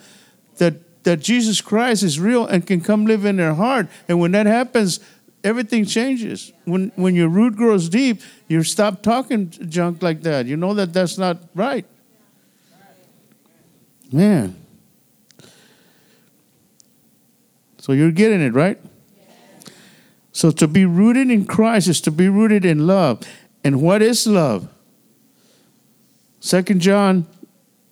that, 0.58 1.04
that 1.04 1.20
Jesus 1.20 1.62
Christ 1.62 2.04
is 2.04 2.20
real 2.20 2.46
and 2.46 2.66
can 2.66 2.80
come 2.80 3.06
live 3.06 3.26
in 3.26 3.38
their 3.38 3.56
heart. 3.56 3.88
And 4.08 4.20
when 4.20 4.32
that 4.34 4.46
happens, 4.46 5.00
everything 5.44 5.86
changes. 5.86 6.54
When, 6.66 6.92
when 6.96 7.16
your 7.16 7.28
root 7.28 7.56
grows 7.56 7.90
deep, 7.90 8.22
you 8.48 8.64
stop 8.64 9.02
talking 9.02 9.50
junk 9.50 10.04
like 10.04 10.22
that. 10.22 10.46
You 10.46 10.58
know 10.58 10.74
that 10.76 10.94
that's 10.94 11.18
not 11.18 11.40
right. 11.56 11.86
Man. 14.12 14.56
So 17.80 17.94
you're 17.94 18.12
getting 18.12 18.42
it, 18.42 18.54
right? 18.54 18.80
So 20.34 20.52
to 20.52 20.68
be 20.68 20.86
rooted 20.86 21.32
in 21.32 21.46
Christ 21.46 21.88
is 21.88 22.02
to 22.02 22.12
be 22.12 22.30
rooted 22.30 22.66
in 22.66 22.86
love. 22.86 23.22
And 23.64 23.82
what 23.82 24.02
is 24.02 24.28
love? 24.28 24.68
Second 26.40 26.82
John, 26.82 27.26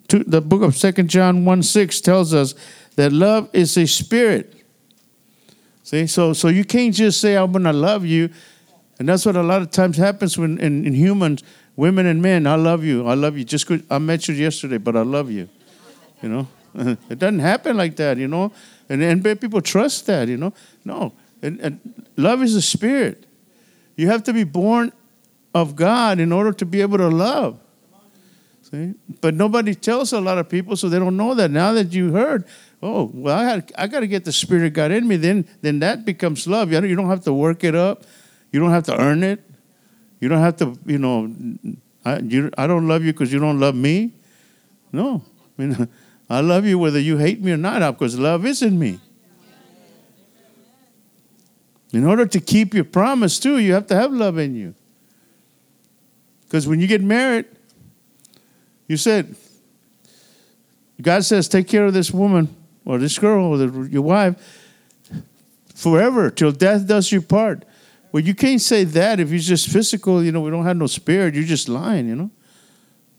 two, 0.08 0.22
the 0.24 0.40
book 0.40 0.62
of 0.62 0.76
Second 0.76 1.08
John 1.08 1.44
1 1.44 1.62
6 1.62 2.00
tells 2.00 2.32
us 2.32 2.54
that 2.94 3.12
love 3.12 3.50
is 3.52 3.76
a 3.76 3.86
spirit. 3.86 4.54
See, 5.82 6.06
so 6.06 6.32
so 6.32 6.48
you 6.48 6.64
can't 6.64 6.94
just 6.94 7.20
say 7.20 7.36
I'm 7.36 7.52
gonna 7.52 7.72
love 7.72 8.04
you, 8.04 8.30
and 8.98 9.08
that's 9.08 9.24
what 9.24 9.36
a 9.36 9.42
lot 9.42 9.62
of 9.62 9.70
times 9.70 9.96
happens 9.96 10.36
when 10.36 10.58
in, 10.58 10.86
in 10.86 10.94
humans, 10.94 11.42
women 11.76 12.06
and 12.06 12.20
men. 12.20 12.46
I 12.46 12.56
love 12.56 12.84
you, 12.84 13.06
I 13.06 13.14
love 13.14 13.36
you. 13.36 13.44
Just 13.44 13.70
I 13.90 13.98
met 13.98 14.28
you 14.28 14.34
yesterday, 14.34 14.78
but 14.78 14.96
I 14.96 15.02
love 15.02 15.30
you. 15.30 15.48
You 16.22 16.28
know, 16.28 16.48
it 17.10 17.18
doesn't 17.18 17.40
happen 17.40 17.76
like 17.76 17.96
that. 17.96 18.18
You 18.18 18.28
know, 18.28 18.52
and 18.88 19.02
and 19.02 19.40
people 19.40 19.60
trust 19.60 20.06
that. 20.06 20.28
You 20.28 20.36
know, 20.36 20.52
no, 20.84 21.12
and, 21.42 21.60
and 21.60 22.04
love 22.16 22.42
is 22.42 22.54
a 22.54 22.62
spirit. 22.62 23.26
You 23.96 24.08
have 24.08 24.24
to 24.24 24.32
be 24.32 24.44
born 24.44 24.92
of 25.54 25.74
God 25.74 26.20
in 26.20 26.32
order 26.32 26.52
to 26.52 26.66
be 26.66 26.82
able 26.82 26.98
to 26.98 27.08
love. 27.08 27.58
See? 28.70 28.94
But 29.20 29.34
nobody 29.34 29.74
tells 29.74 30.12
a 30.12 30.20
lot 30.20 30.38
of 30.38 30.48
people, 30.48 30.76
so 30.76 30.88
they 30.88 30.98
don't 30.98 31.16
know 31.16 31.34
that. 31.34 31.50
Now 31.50 31.72
that 31.72 31.92
you 31.92 32.12
heard, 32.12 32.44
oh, 32.82 33.10
well, 33.14 33.38
I, 33.38 33.44
had, 33.44 33.72
I 33.78 33.86
got 33.86 34.00
to 34.00 34.08
get 34.08 34.24
the 34.24 34.32
Spirit 34.32 34.66
of 34.66 34.72
God 34.72 34.90
in 34.90 35.06
me, 35.06 35.16
then, 35.16 35.46
then 35.62 35.78
that 35.78 36.04
becomes 36.04 36.46
love. 36.48 36.72
You 36.72 36.96
don't 36.96 37.08
have 37.08 37.22
to 37.24 37.32
work 37.32 37.62
it 37.62 37.76
up, 37.76 38.02
you 38.52 38.58
don't 38.58 38.70
have 38.70 38.84
to 38.84 39.00
earn 39.00 39.22
it. 39.22 39.40
You 40.20 40.28
don't 40.28 40.40
have 40.40 40.56
to, 40.56 40.78
you 40.86 40.98
know, 40.98 41.32
I, 42.04 42.18
you, 42.18 42.50
I 42.56 42.66
don't 42.66 42.88
love 42.88 43.04
you 43.04 43.12
because 43.12 43.32
you 43.32 43.38
don't 43.38 43.60
love 43.60 43.74
me. 43.74 44.12
No. 44.92 45.22
I 45.58 45.62
mean, 45.62 45.88
I 46.28 46.40
love 46.40 46.66
you 46.66 46.78
whether 46.78 46.98
you 46.98 47.18
hate 47.18 47.40
me 47.42 47.52
or 47.52 47.56
not, 47.56 47.80
because 47.92 48.18
love 48.18 48.44
is 48.44 48.62
in 48.62 48.78
me. 48.78 48.98
In 51.92 52.04
order 52.04 52.26
to 52.26 52.40
keep 52.40 52.74
your 52.74 52.84
promise, 52.84 53.38
too, 53.38 53.58
you 53.58 53.72
have 53.72 53.86
to 53.86 53.94
have 53.94 54.12
love 54.12 54.38
in 54.38 54.54
you. 54.54 54.74
Because 56.42 56.66
when 56.66 56.80
you 56.80 56.86
get 56.86 57.02
married, 57.02 57.46
you 58.88 58.96
said, 58.96 59.34
God 61.00 61.24
says, 61.24 61.48
take 61.48 61.68
care 61.68 61.86
of 61.86 61.94
this 61.94 62.10
woman 62.10 62.54
or 62.84 62.98
this 62.98 63.18
girl 63.18 63.60
or 63.60 63.86
your 63.86 64.02
wife 64.02 64.36
forever 65.74 66.30
till 66.30 66.52
death 66.52 66.86
does 66.86 67.12
you 67.12 67.20
part. 67.20 67.64
Well, 68.12 68.22
you 68.22 68.34
can't 68.34 68.60
say 68.60 68.84
that 68.84 69.20
if 69.20 69.30
you're 69.30 69.38
just 69.38 69.68
physical, 69.68 70.22
you 70.22 70.32
know, 70.32 70.40
we 70.40 70.50
don't 70.50 70.64
have 70.64 70.76
no 70.76 70.86
spirit. 70.86 71.34
You're 71.34 71.44
just 71.44 71.68
lying, 71.68 72.08
you 72.08 72.16
know, 72.16 72.30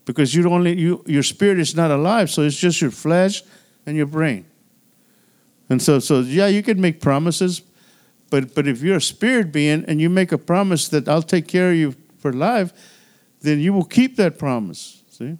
because 0.08 0.34
you 0.34 0.50
only 0.50 0.74
you 0.80 1.04
your 1.06 1.22
spirit 1.22 1.60
is 1.60 1.76
not 1.76 1.90
alive, 1.90 2.30
so 2.30 2.40
it's 2.40 2.56
just 2.56 2.80
your 2.80 2.90
flesh 2.90 3.42
and 3.84 3.94
your 3.94 4.06
brain. 4.06 4.46
And 5.68 5.82
so, 5.82 5.98
so 5.98 6.20
yeah, 6.20 6.46
you 6.46 6.62
can 6.62 6.80
make 6.80 6.98
promises, 7.02 7.60
but 8.30 8.54
but 8.54 8.66
if 8.66 8.80
you're 8.80 8.96
a 8.96 9.02
spirit 9.02 9.52
being 9.52 9.84
and 9.86 10.00
you 10.00 10.08
make 10.08 10.32
a 10.32 10.38
promise 10.38 10.88
that 10.88 11.10
I'll 11.10 11.22
take 11.22 11.46
care 11.46 11.72
of 11.72 11.76
you 11.76 11.94
for 12.20 12.32
life, 12.32 12.72
then 13.42 13.60
you 13.60 13.74
will 13.74 13.84
keep 13.84 14.16
that 14.16 14.38
promise. 14.38 15.02
See. 15.10 15.36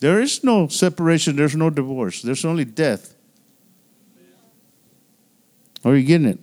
There 0.00 0.20
is 0.20 0.44
no 0.44 0.68
separation, 0.68 1.36
there's 1.36 1.56
no 1.56 1.70
divorce, 1.70 2.20
there's 2.20 2.44
only 2.44 2.66
death. 2.66 3.14
Are 5.86 5.96
you 5.96 6.04
getting 6.04 6.26
it? 6.26 6.38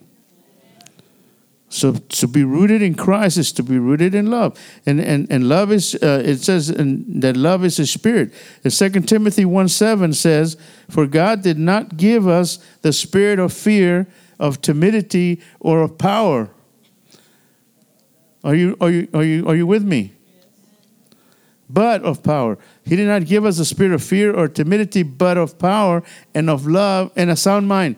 So 1.78 1.94
to 1.94 2.28
be 2.28 2.44
rooted 2.44 2.82
in 2.82 2.96
Christ 2.96 3.38
is 3.38 3.52
to 3.54 3.64
be 3.64 3.78
rooted 3.78 4.16
in 4.16 4.32
love, 4.32 4.60
and 4.86 5.00
and 5.00 5.28
and 5.30 5.48
love 5.48 5.72
is 5.72 5.96
uh, 6.02 6.24
it 6.26 6.38
says 6.38 6.70
in, 6.70 7.20
that 7.20 7.38
love 7.38 7.64
is 7.64 7.78
a 7.80 7.86
spirit. 7.86 8.34
And 8.64 8.74
Second 8.74 9.08
Timothy 9.08 9.46
one 9.46 9.68
seven 9.70 10.14
says, 10.14 10.58
"For 10.90 11.06
God 11.06 11.44
did 11.44 11.60
not 11.60 11.96
give 11.96 12.28
us 12.28 12.58
the 12.82 12.92
spirit 12.92 13.38
of 13.38 13.54
fear, 13.54 14.08
of 14.40 14.60
timidity, 14.62 15.40
or 15.60 15.82
of 15.82 15.98
power." 15.98 16.50
Are 18.44 18.56
you 18.56 18.76
are 18.82 18.90
you 18.90 19.08
are 19.14 19.24
you 19.24 19.48
are 19.48 19.56
you 19.56 19.68
with 19.68 19.84
me? 19.84 20.14
but 21.70 22.02
of 22.04 22.24
power. 22.24 22.58
He 22.86 22.96
did 22.96 23.08
not 23.08 23.26
give 23.26 23.46
us 23.46 23.60
a 23.60 23.66
spirit 23.66 23.94
of 23.94 24.02
fear 24.02 24.34
or 24.34 24.48
timidity, 24.48 25.04
but 25.04 25.38
of 25.38 25.60
power 25.60 26.02
and 26.34 26.50
of 26.50 26.66
love 26.66 27.12
and 27.16 27.30
a 27.30 27.36
sound 27.36 27.68
mind. 27.68 27.98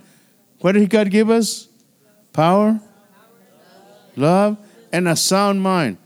What 0.62 0.72
did 0.72 0.90
God 0.90 1.12
give 1.12 1.30
us? 1.30 1.68
Power, 2.34 2.82
love, 4.20 4.58
and 4.92 5.08
a 5.08 5.16
sound 5.16 5.62
mind. 5.62 5.98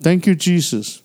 Thank 0.00 0.26
you, 0.26 0.34
Jesus. 0.34 1.02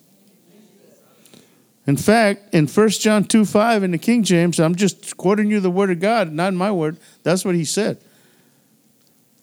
In 1.86 1.96
fact, 1.96 2.54
in 2.54 2.66
1 2.66 2.88
John 2.90 3.24
2 3.24 3.44
5 3.44 3.82
in 3.82 3.90
the 3.90 3.98
King 3.98 4.22
James, 4.22 4.60
I'm 4.60 4.74
just 4.74 5.16
quoting 5.16 5.50
you 5.50 5.60
the 5.60 5.70
word 5.70 5.90
of 5.90 6.00
God, 6.00 6.32
not 6.32 6.54
my 6.54 6.70
word. 6.70 6.96
That's 7.22 7.44
what 7.44 7.54
he 7.54 7.64
said. 7.64 7.98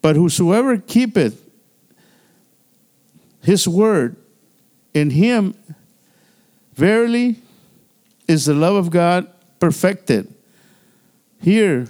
But 0.01 0.15
whosoever 0.15 0.77
keepeth 0.77 1.45
his 3.41 3.67
word, 3.67 4.15
in 4.93 5.09
him, 5.11 5.55
verily, 6.75 7.41
is 8.27 8.45
the 8.45 8.53
love 8.53 8.75
of 8.75 8.89
God 8.89 9.27
perfected. 9.59 10.33
Here, 11.41 11.87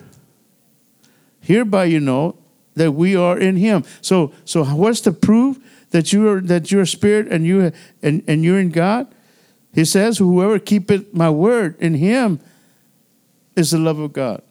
hereby 1.41 1.85
you 1.85 1.99
know 1.99 2.35
that 2.79 2.93
we 2.93 3.13
are 3.13 3.38
in 3.38 3.57
him. 3.57 3.83
So, 4.00 4.31
so 4.45 4.63
what's 4.63 5.01
the 5.01 5.12
proof 5.12 5.59
that 5.91 6.13
you 6.13 6.29
are 6.29 6.39
that 6.39 6.71
you're 6.71 6.86
spirit 6.86 7.27
and 7.27 7.45
you 7.45 7.74
and, 8.01 8.24
and 8.25 8.41
you're 8.43 8.59
in 8.59 8.69
God? 8.69 9.13
He 9.74 9.83
says, 9.83 10.17
Whoever 10.17 10.59
keepeth 10.59 11.13
my 11.13 11.29
word 11.29 11.75
in 11.81 11.95
him 11.95 12.39
is 13.57 13.71
the 13.71 13.77
love 13.77 14.00
of 14.00 14.13
God. 14.13 14.41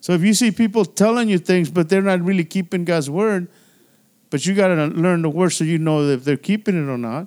So 0.00 0.12
if 0.12 0.22
you 0.22 0.34
see 0.34 0.52
people 0.52 0.84
telling 0.84 1.28
you 1.28 1.38
things, 1.38 1.68
but 1.68 1.88
they're 1.88 2.00
not 2.00 2.20
really 2.20 2.44
keeping 2.44 2.84
God's 2.84 3.10
word, 3.10 3.48
but 4.30 4.46
you 4.46 4.54
got 4.54 4.68
to 4.68 4.86
learn 4.86 5.22
the 5.22 5.30
word 5.30 5.50
so 5.50 5.64
you 5.64 5.78
know 5.78 6.08
if 6.08 6.24
they're 6.24 6.36
keeping 6.36 6.76
it 6.76 6.88
or 6.88 6.98
not. 6.98 7.26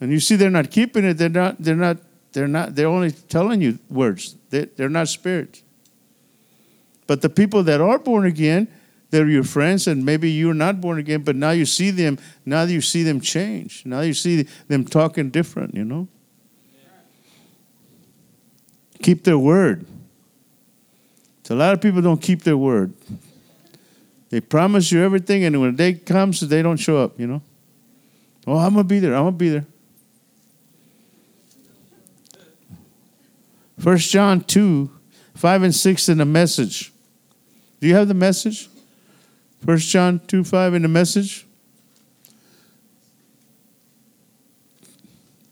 And 0.00 0.10
you 0.10 0.20
see 0.20 0.36
they're 0.36 0.48
not 0.48 0.70
keeping 0.70 1.04
it, 1.04 1.14
they're 1.14 1.28
not, 1.28 1.56
they're 1.58 1.76
not, 1.76 1.98
they're 2.32 2.48
not, 2.48 2.74
they're 2.74 2.86
only 2.88 3.10
telling 3.10 3.60
you 3.60 3.78
words. 3.90 4.34
They, 4.48 4.64
they're 4.64 4.88
not 4.88 5.08
spirits. 5.08 5.62
But 7.06 7.20
the 7.20 7.28
people 7.28 7.62
that 7.64 7.80
are 7.80 7.98
born 7.98 8.24
again, 8.26 8.68
they're 9.10 9.28
your 9.28 9.44
friends, 9.44 9.86
and 9.86 10.04
maybe 10.04 10.30
you're 10.30 10.54
not 10.54 10.80
born 10.80 10.98
again, 10.98 11.22
but 11.22 11.34
now 11.34 11.50
you 11.50 11.64
see 11.64 11.90
them, 11.90 12.18
now 12.44 12.62
you 12.64 12.80
see 12.80 13.02
them 13.02 13.20
change. 13.20 13.84
Now 13.86 14.00
you 14.00 14.12
see 14.12 14.42
them 14.68 14.84
talking 14.84 15.30
different, 15.30 15.74
you 15.74 15.84
know? 15.84 16.08
Keep 19.02 19.24
their 19.24 19.38
word. 19.38 19.86
So 21.44 21.54
a 21.54 21.56
lot 21.56 21.72
of 21.72 21.80
people 21.80 22.02
don't 22.02 22.20
keep 22.20 22.42
their 22.42 22.58
word. 22.58 22.92
They 24.28 24.40
promise 24.40 24.92
you 24.92 25.02
everything, 25.02 25.44
and 25.44 25.58
when 25.58 25.74
the 25.74 25.76
day 25.76 25.98
comes, 25.98 26.40
they 26.40 26.60
don't 26.60 26.76
show 26.76 26.98
up, 26.98 27.18
you 27.18 27.26
know? 27.26 27.42
Oh, 28.46 28.58
I'm 28.58 28.74
to 28.74 28.84
be 28.84 28.98
there. 28.98 29.14
I'm 29.14 29.26
to 29.26 29.32
be 29.32 29.48
there. 29.48 29.66
First 33.78 34.10
John 34.10 34.42
2, 34.42 34.90
5 35.34 35.62
and 35.62 35.74
6 35.74 36.08
in 36.08 36.18
the 36.18 36.24
message. 36.24 36.92
Do 37.80 37.86
you 37.86 37.94
have 37.94 38.08
the 38.08 38.14
message? 38.14 38.68
First 39.64 39.88
John 39.88 40.20
2, 40.26 40.44
5 40.44 40.74
in 40.74 40.82
the 40.82 40.88
message. 40.88 41.46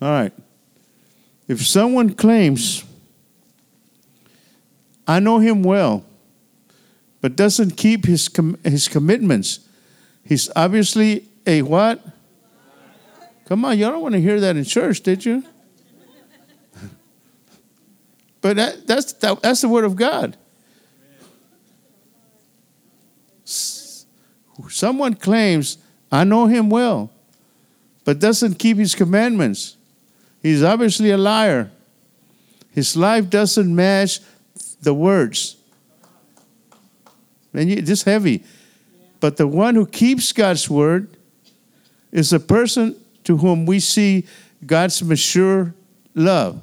All 0.01 0.11
right. 0.11 0.33
If 1.49 1.67
someone 1.67 2.15
claims, 2.15 2.85
I 5.07 5.21
know 5.21 5.39
him 5.39 5.63
well, 5.63 6.05
but 7.21 7.37
doesn't 7.37 7.77
keep 7.77 8.05
his, 8.05 8.29
com- 8.29 8.59
his 8.63 8.89
commitments, 8.89 9.61
he's 10.25 10.51
obviously 10.55 11.25
a 11.47 11.63
what? 11.63 12.05
Come 13.47 13.65
on, 13.65 13.79
y'all 13.79 13.93
don't 13.93 14.03
want 14.03 14.15
to 14.15 14.21
hear 14.21 14.41
that 14.41 14.57
in 14.57 14.65
church, 14.65 15.01
did 15.01 15.25
you? 15.25 15.45
but 18.41 18.57
that, 18.57 18.87
that's, 18.87 19.13
that, 19.15 19.41
that's 19.41 19.61
the 19.61 19.69
word 19.69 19.85
of 19.85 19.95
God. 19.95 20.37
Someone 24.69 25.15
claims, 25.15 25.79
I 26.11 26.25
know 26.25 26.47
him 26.47 26.71
well, 26.71 27.11
but 28.05 28.19
doesn't 28.19 28.55
keep 28.55 28.79
his 28.79 28.95
commandments. 28.95 29.77
He's 30.43 30.63
obviously 30.63 31.11
a 31.11 31.19
liar. 31.19 31.71
His 32.73 32.97
life 32.97 33.29
doesn't 33.29 33.75
match 33.75 34.21
the 34.81 34.95
words. 34.95 35.57
And 37.53 37.71
it's 37.71 38.03
heavy. 38.03 38.45
But 39.19 39.37
the 39.37 39.47
one 39.47 39.75
who 39.75 39.87
keeps 39.87 40.33
God's 40.33 40.69
word 40.69 41.17
is 42.13 42.33
a 42.33 42.41
person 42.41 42.97
to 43.25 43.39
whom 43.39 43.67
we 43.67 43.81
see 43.81 44.27
God's 44.65 45.03
mature 45.03 45.75
love. 46.15 46.63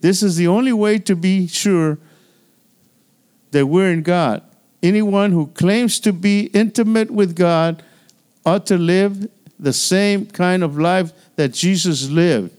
This 0.00 0.22
is 0.22 0.36
the 0.36 0.48
only 0.48 0.72
way 0.72 0.98
to 0.98 1.16
be 1.16 1.46
sure 1.46 1.98
that 3.52 3.66
we're 3.66 3.90
in 3.90 4.02
God. 4.02 4.42
Anyone 4.84 5.32
who 5.32 5.46
claims 5.46 5.98
to 6.00 6.12
be 6.12 6.50
intimate 6.52 7.10
with 7.10 7.34
God 7.34 7.82
ought 8.44 8.66
to 8.66 8.76
live 8.76 9.30
the 9.58 9.72
same 9.72 10.26
kind 10.26 10.62
of 10.62 10.76
life 10.78 11.10
that 11.36 11.54
Jesus 11.54 12.10
lived. 12.10 12.54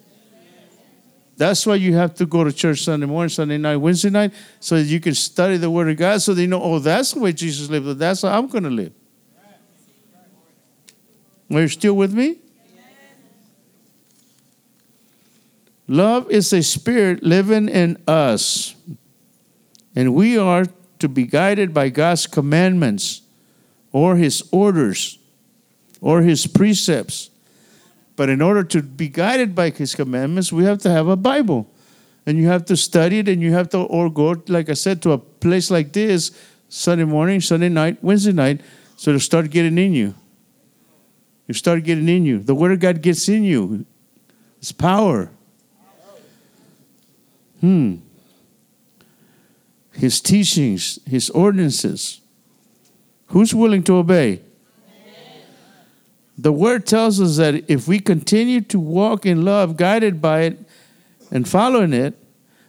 That's 1.38 1.68
why 1.68 1.76
you 1.76 1.94
have 1.94 2.16
to 2.16 2.26
go 2.26 2.44
to 2.44 2.52
church 2.52 2.82
Sunday 2.82 3.06
morning, 3.06 3.30
Sunday 3.30 3.60
night, 3.60 3.76
Wednesday 3.76 4.10
night, 4.10 4.34
so 4.60 4.76
that 4.76 4.86
you 4.86 5.00
can 5.00 5.14
study 5.14 5.58
the 5.58 5.70
Word 5.70 5.88
of 5.88 5.98
God 5.98 6.20
so 6.20 6.34
they 6.34 6.48
know, 6.48 6.60
oh, 6.64 6.80
that's 6.80 7.12
the 7.12 7.20
way 7.20 7.32
Jesus 7.32 7.70
lived. 7.70 8.00
That's 8.00 8.24
how 8.24 8.40
I'm 8.40 8.48
going 8.48 8.64
to 8.64 8.72
live. 8.72 8.94
Are 11.52 11.62
you 11.62 11.68
still 11.68 11.94
with 11.94 12.12
me? 12.12 12.38
Love 15.88 16.32
is 16.32 16.52
a 16.54 16.64
spirit 16.64 17.22
living 17.22 17.70
in 17.70 18.02
us, 18.08 18.74
and 19.96 20.16
we 20.16 20.40
are 20.40 20.66
to 21.00 21.10
be 21.10 21.26
guided 21.26 21.74
by 21.74 21.90
God's 21.90 22.28
commandments 22.28 23.22
or 23.92 24.16
His 24.16 24.44
orders 24.52 25.20
or 26.02 26.22
His 26.22 26.48
precepts. 26.48 27.30
But 28.16 28.30
in 28.30 28.42
order 28.42 28.64
to 28.64 28.82
be 28.82 29.10
guided 29.10 29.56
by 29.56 29.70
His 29.72 29.96
commandments, 29.96 30.52
we 30.52 30.64
have 30.64 30.80
to 30.80 30.90
have 30.90 31.08
a 31.08 31.16
Bible. 31.16 31.70
And 32.26 32.38
you 32.38 32.48
have 32.48 32.66
to 32.66 32.78
study 32.78 33.20
it, 33.20 33.30
and 33.30 33.42
you 33.42 33.54
have 33.54 33.70
to, 33.70 33.80
or 33.80 34.10
go, 34.10 34.42
like 34.48 34.70
I 34.70 34.74
said, 34.74 35.02
to 35.04 35.12
a 35.12 35.18
place 35.18 35.70
like 35.70 35.94
this 35.94 36.32
Sunday 36.70 37.04
morning, 37.04 37.40
Sunday 37.40 37.70
night, 37.70 38.04
Wednesday 38.04 38.32
night, 38.32 38.62
so 38.96 39.12
to 39.12 39.20
start 39.20 39.52
getting 39.52 39.78
in 39.78 39.94
you. 39.94 40.16
You 41.48 41.54
start 41.54 41.84
getting 41.84 42.10
in 42.10 42.26
you. 42.26 42.40
The 42.40 42.56
Word 42.56 42.72
of 42.72 42.80
God 42.80 43.02
gets 43.02 43.30
in 43.30 43.44
you. 43.44 43.86
It's 44.58 44.72
power. 44.72 45.30
Hmm. 47.62 47.98
His 49.96 50.22
teachings, 50.22 51.00
His 51.06 51.30
ordinances. 51.30 52.22
Who's 53.28 53.56
willing 53.56 53.84
to 53.84 53.96
obey? 53.98 54.42
The 56.38 56.52
Word 56.52 56.86
tells 56.86 57.22
us 57.22 57.38
that 57.38 57.70
if 57.70 57.88
we 57.88 58.00
continue 58.00 58.62
to 58.62 58.80
walk 58.80 59.26
in 59.26 59.46
love, 59.46 59.78
guided 59.78 60.22
by 60.22 60.42
it 60.42 60.60
and 61.32 61.48
following 61.48 61.94
it, 61.94 62.14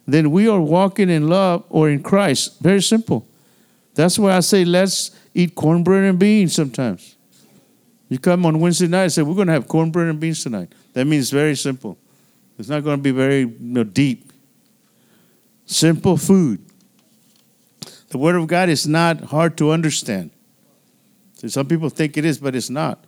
then 0.07 0.31
we 0.31 0.49
are 0.49 0.61
walking 0.61 1.11
in 1.11 1.29
love 1.29 1.65
or 1.69 1.91
in 1.91 2.03
Christ. 2.03 2.61
Very 2.61 2.81
simple. 2.81 3.27
That's 3.95 4.19
why 4.19 4.37
I 4.37 4.41
say 4.41 4.65
let's 4.65 5.11
eat 5.35 5.55
cornbread 5.55 6.05
and 6.05 6.19
beans 6.19 6.55
sometimes. 6.55 7.17
You 8.09 8.19
come 8.19 8.47
on 8.47 8.61
Wednesday 8.61 8.87
night 8.87 9.03
and 9.05 9.13
say, 9.13 9.23
We're 9.23 9.35
going 9.35 9.49
to 9.49 9.53
have 9.53 9.67
cornbread 9.67 10.07
and 10.07 10.21
beans 10.21 10.45
tonight. 10.45 10.73
That 10.93 11.07
means 11.07 11.31
very 11.31 11.57
simple. 11.57 11.99
It's 12.59 12.69
not 12.69 12.85
going 12.85 12.99
to 12.99 13.03
be 13.03 13.11
very 13.11 13.41
you 13.41 13.57
know, 13.59 13.85
deep. 13.85 14.33
Simple 15.67 16.17
food. 16.17 16.66
The 18.09 18.19
Word 18.19 18.37
of 18.37 18.47
God 18.47 18.69
is 18.69 18.87
not 18.87 19.21
hard 19.21 19.57
to 19.59 19.71
understand. 19.71 20.31
Some 21.47 21.67
people 21.67 21.89
think 21.89 22.17
it 22.17 22.25
is, 22.25 22.39
but 22.39 22.55
it's 22.55 22.71
not. 22.71 23.05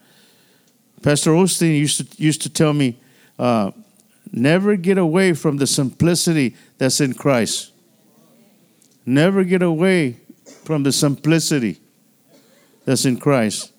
Pastor 1.03 1.31
Osteen 1.31 1.79
used 1.79 2.13
to, 2.13 2.23
used 2.23 2.43
to 2.43 2.51
tell 2.51 2.73
me, 2.73 3.01
uh, 3.39 3.71
never 4.33 4.77
get 4.77 4.99
away 4.99 5.33
from 5.33 5.57
the 5.57 5.67
simplicity 5.67 6.57
that's 6.77 7.01
in 7.01 7.15
Christ. 7.15 7.73
Never 9.07 9.45
get 9.45 9.63
away 9.63 10.17
from 10.65 10.83
the 10.83 10.93
simplicity 10.93 11.81
that's 12.85 13.05
in 13.05 13.19
Christ. 13.19 13.73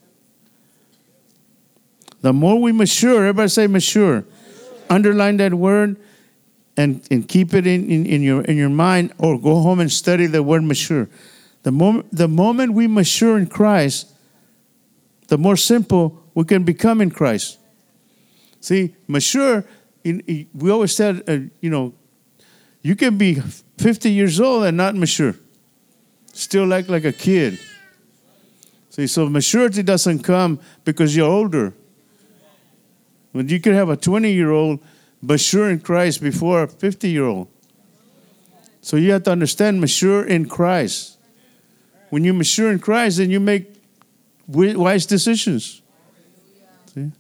The 2.22 2.34
more 2.34 2.60
we 2.62 2.72
mature, 2.72 3.26
everybody 3.28 3.50
say 3.50 3.68
mature. 3.68 4.26
Underline 4.90 5.38
that 5.38 5.54
word 5.54 5.98
and, 6.78 7.06
and 7.12 7.28
keep 7.28 7.54
it 7.54 7.68
in, 7.68 7.90
in, 7.90 8.06
in, 8.06 8.22
your, 8.22 8.42
in 8.44 8.58
your 8.58 8.70
mind 8.70 9.14
or 9.18 9.40
go 9.40 9.62
home 9.62 9.80
and 9.80 9.92
study 9.92 10.26
the 10.28 10.42
word 10.42 10.64
mature. 10.64 11.10
The 11.64 11.72
moment, 11.72 12.08
the 12.12 12.28
moment 12.28 12.74
we 12.74 12.88
mature 12.88 13.38
in 13.38 13.48
Christ, 13.48 14.08
the 15.28 15.38
more 15.38 15.58
simple 15.58 16.24
we 16.34 16.46
can 16.46 16.64
become 16.64 17.02
in 17.02 17.12
Christ. 17.12 17.60
See, 18.62 18.96
mature, 19.08 19.66
in, 20.04 20.22
in, 20.22 20.48
we 20.54 20.72
always 20.72 20.96
said, 20.96 21.24
uh, 21.28 21.38
you 21.62 21.70
know, 21.70 21.94
you 22.82 22.96
can 22.96 23.18
be 23.18 23.36
50 23.78 24.12
years 24.12 24.40
old 24.40 24.64
and 24.64 24.78
not 24.78 24.96
mature, 24.96 25.36
still 26.34 26.74
act 26.74 26.90
like 26.90 27.04
a 27.04 27.14
kid. 27.14 27.60
See, 28.90 29.08
so 29.08 29.30
maturity 29.30 29.84
doesn't 29.84 30.20
come 30.20 30.60
because 30.84 31.16
you're 31.16 31.30
older. 31.30 31.74
When 33.32 33.48
you 33.48 33.60
can 33.60 33.74
have 33.74 33.90
a 33.90 33.98
20 33.98 34.32
year 34.32 34.52
old 34.52 34.80
mature 35.22 35.70
in 35.70 35.80
Christ 35.80 36.22
before 36.22 36.64
a 36.64 36.68
50 36.68 37.10
year 37.10 37.26
old. 37.26 37.48
So 38.82 38.98
you 38.98 39.12
have 39.12 39.24
to 39.24 39.32
understand 39.32 39.82
mature 39.82 40.24
in 40.24 40.48
Christ. 40.48 41.18
When 42.10 42.24
you 42.24 42.34
mature 42.34 42.72
in 42.72 42.80
Christ, 42.80 43.18
then 43.18 43.30
you 43.30 43.40
make 43.40 43.74
wise 44.48 45.06
decisions. 45.06 45.82
See? 46.94 47.12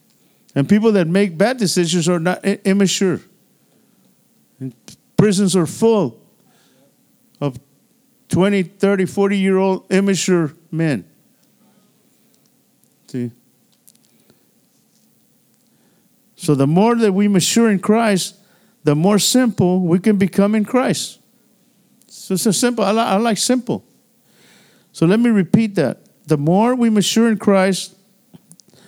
And 0.55 0.67
people 0.67 0.91
that 0.93 1.07
make 1.07 1.37
bad 1.37 1.57
decisions 1.57 2.09
are 2.09 2.19
not 2.19 2.43
immature. 2.43 3.21
And 4.59 4.73
prisons 5.15 5.55
are 5.55 5.67
full 5.67 6.19
of 7.39 7.59
20, 8.29 8.63
30, 8.63 9.05
40 9.05 9.37
year 9.37 9.57
old 9.57 9.91
immature 9.91 10.53
men. 10.71 11.05
See? 13.07 13.31
So 16.39 16.55
the 16.55 16.67
more 16.67 16.95
that 16.95 17.11
we 17.11 17.27
mature 17.27 17.69
in 17.69 17.79
Christ, 17.79 18.37
the 18.85 18.95
more 18.95 19.19
simple 19.19 19.81
we 19.81 19.99
can 19.99 20.15
become 20.15 20.55
in 20.55 20.63
Christ. 20.63 21.19
So 22.07 22.35
it's 22.35 22.43
so 22.43 22.51
simple. 22.51 22.81
I, 22.85 22.91
I 22.91 23.17
like 23.17 23.37
simple. 23.37 23.83
So 24.93 25.05
let 25.05 25.19
me 25.19 25.31
repeat 25.31 25.75
that. 25.75 25.97
The 26.27 26.37
more 26.37 26.75
we 26.75 26.89
mature 26.89 27.27
in 27.27 27.39
Christ, 27.39 27.93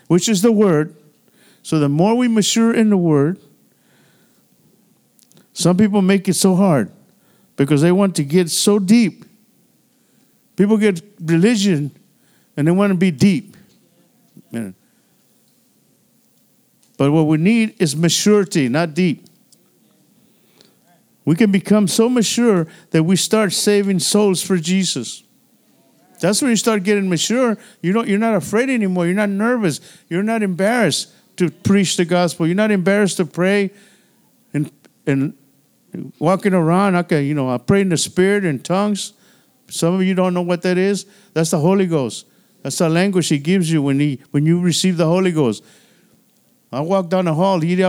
which 0.07 0.29
is 0.29 0.41
the 0.41 0.51
Word, 0.53 0.95
so 1.61 1.77
the 1.77 1.89
more 1.89 2.15
we 2.15 2.29
mature 2.29 2.73
in 2.73 2.89
the 2.89 2.95
Word, 2.95 3.37
some 5.51 5.75
people 5.75 6.01
make 6.01 6.29
it 6.29 6.35
so 6.35 6.55
hard 6.55 6.89
because 7.57 7.81
they 7.81 7.91
want 7.91 8.15
to 8.15 8.23
get 8.23 8.49
so 8.49 8.79
deep. 8.79 9.25
People 10.55 10.77
get 10.77 11.01
religion 11.19 11.91
and 12.55 12.65
they 12.65 12.71
want 12.71 12.91
to 12.91 12.97
be 12.97 13.11
deep. 13.11 13.57
But 17.01 17.11
what 17.13 17.25
we 17.25 17.37
need 17.37 17.81
is 17.81 17.95
maturity, 17.95 18.69
not 18.69 18.93
deep. 18.93 19.25
We 21.25 21.33
can 21.35 21.51
become 21.51 21.87
so 21.87 22.07
mature 22.07 22.67
that 22.91 23.01
we 23.01 23.15
start 23.15 23.53
saving 23.53 23.97
souls 23.97 24.43
for 24.43 24.57
Jesus. 24.57 25.23
That's 26.19 26.43
when 26.43 26.51
you 26.51 26.57
start 26.57 26.83
getting 26.83 27.09
mature. 27.09 27.57
You 27.81 27.91
don't, 27.91 28.07
you're 28.07 28.19
not 28.19 28.35
afraid 28.35 28.69
anymore. 28.69 29.07
You're 29.07 29.15
not 29.15 29.29
nervous. 29.29 29.81
You're 30.09 30.21
not 30.21 30.43
embarrassed 30.43 31.11
to 31.37 31.49
preach 31.49 31.97
the 31.97 32.05
gospel. 32.05 32.45
You're 32.45 32.55
not 32.55 32.69
embarrassed 32.69 33.17
to 33.17 33.25
pray 33.25 33.71
and, 34.53 34.71
and 35.07 35.33
walking 36.19 36.53
around. 36.53 36.95
Okay, 36.97 37.23
you 37.23 37.33
know, 37.33 37.49
I 37.49 37.57
pray 37.57 37.81
in 37.81 37.89
the 37.89 37.97
spirit 37.97 38.45
in 38.45 38.59
tongues. 38.59 39.13
Some 39.71 39.95
of 39.95 40.03
you 40.03 40.13
don't 40.13 40.35
know 40.35 40.43
what 40.43 40.61
that 40.61 40.77
is. 40.77 41.07
That's 41.33 41.49
the 41.49 41.57
Holy 41.57 41.87
Ghost. 41.87 42.27
That's 42.61 42.77
the 42.77 42.89
language 42.89 43.27
He 43.27 43.39
gives 43.39 43.71
you 43.71 43.81
when 43.81 43.99
He 43.99 44.21
when 44.29 44.45
you 44.45 44.61
receive 44.61 44.97
the 44.97 45.07
Holy 45.07 45.31
Ghost. 45.31 45.63
I 46.71 46.79
walk 46.79 47.09
down 47.09 47.25
the 47.25 47.33
hall, 47.33 47.61
in 47.61 47.77
the 47.77 47.87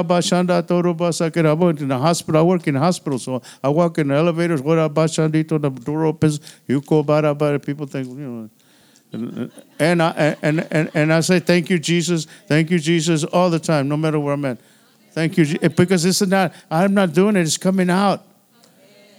hospital. 1.99 2.40
I 2.40 2.42
work 2.42 2.66
in 2.66 2.75
the 2.75 2.81
hospital, 2.81 3.18
so 3.18 3.40
I 3.62 3.68
walk 3.68 3.99
in 3.99 4.09
the 4.09 4.14
elevators, 4.14 4.61
what 4.61 4.77
Shandito, 4.79 5.61
the 5.61 5.71
door 5.71 6.07
opens, 6.07 6.40
you 6.66 6.81
go 6.81 6.99
about 6.99 7.62
people 7.64 7.87
think, 7.87 8.09
you 8.09 8.51
know, 9.12 9.51
And 9.79 10.03
I, 10.03 10.37
and, 10.42 10.66
and, 10.71 10.90
and 10.95 11.12
I 11.12 11.21
say, 11.21 11.38
thank 11.38 11.71
you, 11.71 11.79
Jesus. 11.79 12.27
Thank 12.47 12.71
you, 12.71 12.79
Jesus, 12.79 13.23
all 13.25 13.51
the 13.51 13.61
time, 13.61 13.88
no 13.88 13.97
matter 13.97 14.18
where 14.18 14.35
I'm 14.35 14.45
at. 14.47 14.59
Thank 15.12 15.37
you, 15.37 15.59
eh, 15.62 15.68
because 15.68 16.03
this 16.03 16.23
is 16.23 16.29
not, 16.29 16.53
I'm 16.71 16.95
not 16.95 17.12
doing 17.12 17.37
it, 17.37 17.42
it's 17.42 17.59
coming 17.59 17.90
out. 17.90 18.25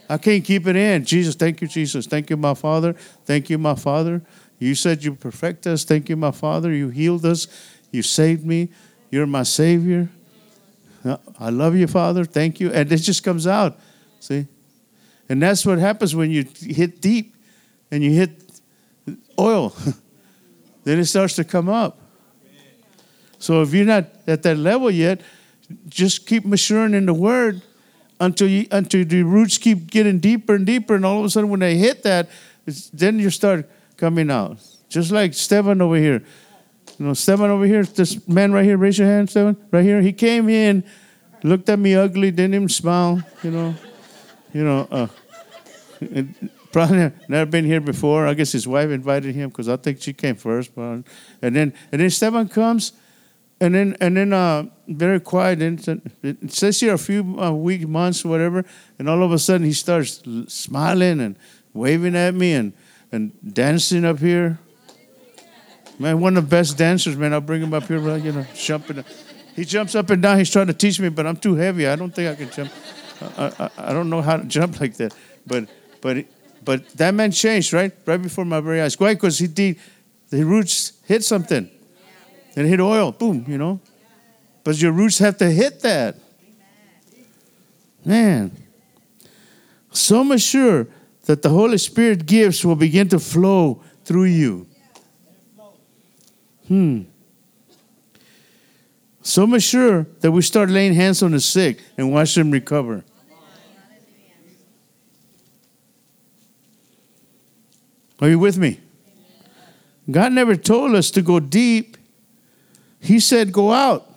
I 0.09 0.17
can't 0.17 0.43
keep 0.43 0.67
it 0.67 0.75
in. 0.75 1.05
Jesus, 1.05 1.35
thank 1.35 1.61
you, 1.61 1.67
Jesus. 1.67 2.05
Thank 2.05 2.29
you, 2.29 2.37
my 2.37 2.53
Father. 2.53 2.93
Thank 3.25 3.49
you, 3.49 3.57
my 3.57 3.75
Father. 3.75 4.21
You 4.59 4.75
said 4.75 5.03
you 5.03 5.15
perfect 5.15 5.65
us. 5.67 5.83
Thank 5.85 6.09
you, 6.09 6.15
my 6.15 6.31
Father. 6.31 6.71
You 6.71 6.89
healed 6.89 7.25
us. 7.25 7.47
You 7.91 8.01
saved 8.01 8.45
me. 8.45 8.69
You're 9.13 9.27
my 9.27 9.43
Savior. 9.43 10.09
Uh, 11.05 11.17
I 11.39 11.51
love 11.51 11.75
you, 11.75 11.85
Father. 11.85 12.25
Thank 12.25 12.59
you. 12.59 12.71
And 12.71 12.91
it 12.91 12.97
just 12.97 13.23
comes 13.23 13.45
out. 13.45 13.77
See? 14.19 14.47
And 15.29 15.39
that's 15.39 15.67
what 15.67 15.77
happens 15.77 16.15
when 16.15 16.31
you 16.31 16.47
hit 16.59 16.99
deep 16.99 17.35
and 17.91 18.03
you 18.03 18.09
hit 18.09 18.31
oil. 19.37 19.75
then 20.83 20.97
it 20.97 21.05
starts 21.05 21.35
to 21.35 21.43
come 21.43 21.69
up. 21.69 21.99
So 23.37 23.61
if 23.61 23.71
you're 23.71 23.85
not 23.85 24.05
at 24.25 24.41
that 24.41 24.57
level 24.57 24.89
yet, 24.89 25.21
just 25.87 26.25
keep 26.25 26.43
maturing 26.43 26.95
in 26.95 27.05
the 27.05 27.13
word 27.13 27.61
until 28.19 28.47
you 28.47 28.65
until 28.71 29.05
the 29.05 29.21
roots 29.21 29.59
keep 29.59 29.91
getting 29.91 30.17
deeper 30.17 30.55
and 30.55 30.65
deeper, 30.65 30.95
and 30.95 31.05
all 31.05 31.19
of 31.19 31.25
a 31.25 31.29
sudden 31.29 31.51
when 31.51 31.59
they 31.59 31.77
hit 31.77 32.01
that, 32.01 32.29
then 32.91 33.19
you 33.19 33.29
start 33.29 33.69
coming 33.95 34.31
out. 34.31 34.57
Just 34.89 35.11
like 35.11 35.35
Stephen 35.35 35.83
over 35.83 35.97
here. 35.97 36.23
You 37.03 37.09
know, 37.09 37.15
Stephen 37.15 37.51
over 37.51 37.65
here, 37.65 37.83
this 37.83 38.25
man 38.29 38.53
right 38.53 38.63
here, 38.63 38.77
raise 38.77 38.97
your 38.97 39.09
hand, 39.09 39.29
Stephen, 39.29 39.57
right 39.71 39.83
here. 39.83 40.01
He 40.01 40.13
came 40.13 40.47
in, 40.47 40.85
looked 41.43 41.67
at 41.67 41.77
me 41.77 41.95
ugly, 41.95 42.31
didn't 42.31 42.55
even 42.55 42.69
smile, 42.69 43.21
you 43.43 43.51
know. 43.51 43.75
You 44.53 44.63
know, 44.63 44.87
uh, 44.89 45.07
probably 46.71 47.11
never 47.27 47.51
been 47.51 47.65
here 47.65 47.81
before. 47.81 48.25
I 48.25 48.33
guess 48.33 48.53
his 48.53 48.65
wife 48.69 48.89
invited 48.89 49.35
him 49.35 49.49
because 49.49 49.67
I 49.67 49.75
think 49.75 50.01
she 50.01 50.13
came 50.13 50.37
first. 50.37 50.73
But, 50.73 51.03
and 51.41 51.53
then 51.53 51.73
and 51.91 51.99
then 51.99 52.09
Stephen 52.09 52.47
comes, 52.47 52.93
and 53.59 53.75
then 53.75 53.97
and 53.99 54.15
then 54.15 54.31
uh, 54.31 54.67
very 54.87 55.19
quiet. 55.19 55.61
And 55.61 56.09
it 56.23 56.53
says 56.53 56.79
here 56.79 56.93
a 56.93 56.97
few 56.97 57.37
uh, 57.37 57.51
weeks, 57.51 57.85
months, 57.85 58.23
whatever, 58.23 58.63
and 58.97 59.09
all 59.09 59.23
of 59.23 59.33
a 59.33 59.39
sudden 59.39 59.67
he 59.67 59.73
starts 59.73 60.23
smiling 60.47 61.19
and 61.19 61.35
waving 61.73 62.15
at 62.15 62.33
me 62.33 62.53
and 62.53 62.71
and 63.11 63.33
dancing 63.53 64.05
up 64.05 64.19
here. 64.19 64.57
Man, 65.99 66.19
one 66.19 66.37
of 66.37 66.49
the 66.49 66.49
best 66.49 66.77
dancers, 66.77 67.15
man. 67.15 67.33
I'll 67.33 67.41
bring 67.41 67.61
him 67.61 67.73
up 67.73 67.83
here, 67.83 67.99
you 68.17 68.31
know, 68.31 68.45
jumping. 68.55 69.03
He 69.55 69.63
jumps 69.63 69.95
up 69.95 70.09
and 70.09 70.21
down. 70.21 70.39
He's 70.39 70.51
trying 70.51 70.67
to 70.67 70.73
teach 70.73 70.99
me, 70.99 71.09
but 71.09 71.27
I'm 71.27 71.37
too 71.37 71.55
heavy. 71.55 71.87
I 71.87 71.95
don't 71.95 72.13
think 72.13 72.29
I 72.29 72.35
can 72.35 72.49
jump. 72.49 72.71
I, 73.37 73.45
I, 73.59 73.89
I 73.89 73.93
don't 73.93 74.09
know 74.09 74.21
how 74.21 74.37
to 74.37 74.43
jump 74.45 74.79
like 74.79 74.95
that. 74.95 75.13
But 75.45 75.69
but 76.01 76.25
but 76.63 76.87
that 76.97 77.13
man 77.13 77.31
changed, 77.31 77.73
right? 77.73 77.91
Right 78.05 78.21
before 78.21 78.45
my 78.45 78.59
very 78.59 78.81
eyes. 78.81 78.99
Why? 78.99 79.13
Because 79.13 79.37
he 79.37 79.47
did 79.47 79.79
the 80.29 80.43
roots 80.43 80.93
hit 81.05 81.23
something. 81.23 81.69
And 82.55 82.67
hit 82.67 82.79
oil. 82.79 83.11
Boom, 83.11 83.45
you 83.47 83.57
know. 83.57 83.79
But 84.63 84.81
your 84.81 84.91
roots 84.91 85.19
have 85.19 85.37
to 85.37 85.49
hit 85.49 85.81
that. 85.81 86.15
Man. 88.03 88.51
So 89.91 90.23
much 90.23 90.41
sure 90.41 90.87
that 91.25 91.41
the 91.41 91.49
Holy 91.49 91.77
Spirit 91.77 92.25
gifts 92.25 92.65
will 92.65 92.75
begin 92.75 93.09
to 93.09 93.19
flow 93.19 93.83
through 94.05 94.25
you. 94.25 94.67
Hmm. 96.67 97.01
So 99.21 99.47
much 99.47 99.63
sure 99.63 100.05
that 100.19 100.31
we 100.31 100.41
start 100.41 100.69
laying 100.69 100.93
hands 100.93 101.23
on 101.23 101.31
the 101.31 101.39
sick 101.39 101.79
and 101.97 102.11
watch 102.11 102.35
them 102.35 102.51
recover. 102.51 103.03
Are 108.19 108.29
you 108.29 108.39
with 108.39 108.57
me? 108.57 108.79
God 110.09 110.33
never 110.33 110.55
told 110.55 110.95
us 110.95 111.11
to 111.11 111.21
go 111.21 111.39
deep. 111.39 111.97
He 112.99 113.19
said 113.19 113.51
go 113.51 113.71
out. 113.71 114.09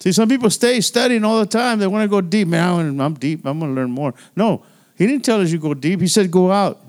See, 0.00 0.12
some 0.12 0.28
people 0.28 0.48
stay 0.48 0.80
studying 0.80 1.24
all 1.24 1.40
the 1.40 1.46
time. 1.46 1.78
They 1.78 1.86
want 1.86 2.04
to 2.04 2.08
go 2.08 2.20
deep. 2.20 2.48
Man, 2.48 3.00
I'm 3.00 3.14
deep. 3.14 3.44
I'm 3.44 3.58
going 3.58 3.74
to 3.74 3.80
learn 3.80 3.90
more. 3.90 4.14
No, 4.34 4.64
he 4.96 5.06
didn't 5.06 5.24
tell 5.24 5.40
us 5.40 5.50
you 5.50 5.58
go 5.58 5.74
deep. 5.74 6.00
He 6.00 6.08
said 6.08 6.30
go 6.30 6.50
out. 6.50 6.80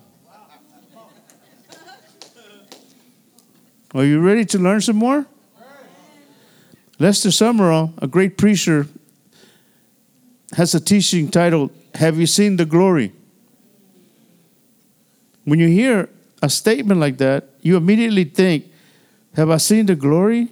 Are 3.94 4.06
you 4.06 4.22
ready 4.22 4.46
to 4.46 4.58
learn 4.58 4.80
some 4.80 4.96
more? 4.96 5.26
Lester 6.98 7.30
Sumrall, 7.30 7.94
a 8.02 8.08
great 8.08 8.38
preacher, 8.38 8.88
has 10.56 10.74
a 10.74 10.80
teaching 10.80 11.30
titled, 11.30 11.72
Have 11.96 12.18
You 12.18 12.26
Seen 12.26 12.58
the 12.58 12.66
Glory? 12.66 13.12
When 15.44 15.60
you 15.60 15.68
hear 15.68 16.10
a 16.42 16.50
statement 16.50 17.00
like 17.00 17.18
that, 17.18 17.50
you 17.62 17.76
immediately 17.76 18.24
think, 18.24 18.72
Have 19.36 19.50
I 19.50 19.58
seen 19.58 19.88
the 19.88 19.96
glory 19.96 20.50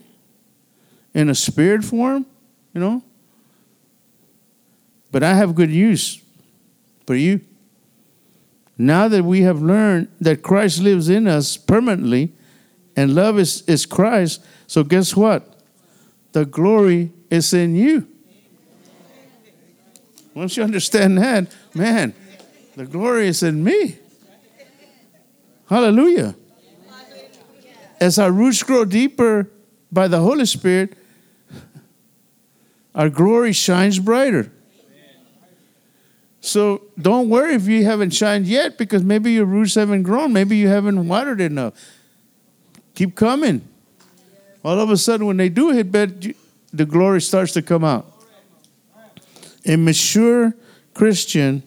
in 1.14 1.30
a 1.30 1.36
spirit 1.36 1.86
form? 1.86 2.26
You 2.74 2.82
know? 2.82 3.04
But 5.12 5.24
I 5.24 5.34
have 5.36 5.56
good 5.56 5.70
news 5.70 6.22
for 7.06 7.16
you. 7.16 7.42
Now 8.78 9.08
that 9.08 9.24
we 9.24 9.42
have 9.42 9.62
learned 9.62 10.08
that 10.20 10.42
Christ 10.42 10.82
lives 10.82 11.10
in 11.10 11.28
us 11.28 11.58
permanently 11.58 12.34
and 13.00 13.16
love 13.16 13.40
is, 13.40 13.62
is 13.62 13.86
Christ, 13.86 14.44
so 14.68 14.84
guess 14.84 15.16
what? 15.16 15.56
The 16.34 16.44
glory 16.44 17.14
is 17.30 17.54
in 17.54 17.74
you. 17.74 18.06
Once 20.34 20.58
you 20.58 20.64
understand 20.64 21.18
that, 21.18 21.48
man, 21.74 22.14
the 22.76 22.86
glory 22.86 23.30
is 23.30 23.42
in 23.42 23.64
me. 23.64 23.98
Hallelujah. 25.70 26.36
As 28.02 28.20
our 28.20 28.34
roots 28.34 28.64
grow 28.64 28.84
deeper 28.84 29.50
by 29.90 30.10
the 30.10 30.20
Holy 30.20 30.46
Spirit, 30.46 30.98
our 32.94 33.10
glory 33.10 33.54
shines 33.54 33.98
brighter. 33.98 34.52
So 36.42 36.82
don't 37.02 37.30
worry 37.30 37.54
if 37.54 37.66
you 37.66 37.86
haven't 37.86 38.10
shined 38.10 38.46
yet 38.46 38.78
because 38.78 39.06
maybe 39.06 39.32
your 39.32 39.46
roots 39.46 39.76
haven't 39.76 40.04
grown. 40.04 40.34
Maybe 40.34 40.58
you 40.58 40.68
haven't 40.68 41.08
watered 41.08 41.40
enough. 41.40 41.76
Keep 43.00 43.16
coming. 43.16 43.66
All 44.62 44.78
of 44.78 44.90
a 44.90 44.98
sudden, 44.98 45.26
when 45.26 45.38
they 45.38 45.48
do 45.48 45.70
hit 45.70 45.90
bed, 45.90 46.36
the 46.74 46.84
glory 46.84 47.22
starts 47.22 47.54
to 47.54 47.62
come 47.62 47.86
out. 47.86 48.12
A 49.66 49.78
mature 49.78 50.54
Christian 50.94 51.64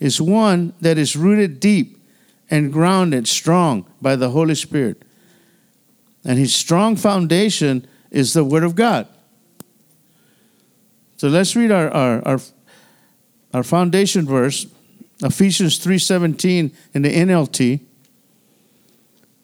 is 0.00 0.20
one 0.20 0.74
that 0.80 0.98
is 0.98 1.14
rooted 1.14 1.60
deep 1.60 2.04
and 2.50 2.72
grounded 2.72 3.28
strong 3.28 3.86
by 4.00 4.16
the 4.16 4.30
Holy 4.30 4.56
Spirit. 4.56 5.04
And 6.24 6.36
his 6.36 6.52
strong 6.52 6.96
foundation 6.96 7.86
is 8.10 8.32
the 8.32 8.42
Word 8.42 8.64
of 8.64 8.74
God. 8.74 9.06
So 11.16 11.28
let's 11.28 11.54
read 11.54 11.70
our, 11.70 11.90
our, 11.90 12.26
our, 12.26 12.40
our 13.54 13.62
foundation 13.62 14.26
verse, 14.26 14.66
Ephesians 15.22 15.78
3.17 15.78 16.74
in 16.92 17.02
the 17.02 17.14
NLT. 17.14 17.82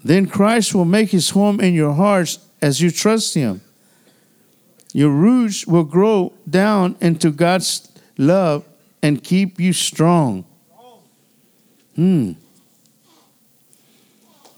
Then 0.02 0.26
Christ 0.26 0.74
will 0.74 0.84
make 0.84 1.11
his 1.11 1.30
home 1.30 1.61
in 1.61 1.74
your 1.74 1.92
hearts 1.92 2.38
as 2.62 2.80
you 2.80 2.90
trust 2.90 3.34
him. 3.34 3.61
Your 4.92 5.11
roots 5.11 5.66
will 5.66 5.84
grow 5.84 6.32
down 6.48 6.96
into 7.00 7.30
God's 7.30 7.88
love 8.16 8.64
and 9.02 9.22
keep 9.22 9.61
you 9.61 9.72
strong. 9.72 10.44
Hmm. 11.94 12.32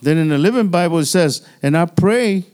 Then 0.03 0.19
in 0.19 0.29
the 0.29 0.39
Living 0.39 0.69
Bible 0.69 0.99
it 0.99 1.07
says, 1.07 1.47
And 1.63 1.77
I 1.77 1.87
pray 1.87 2.45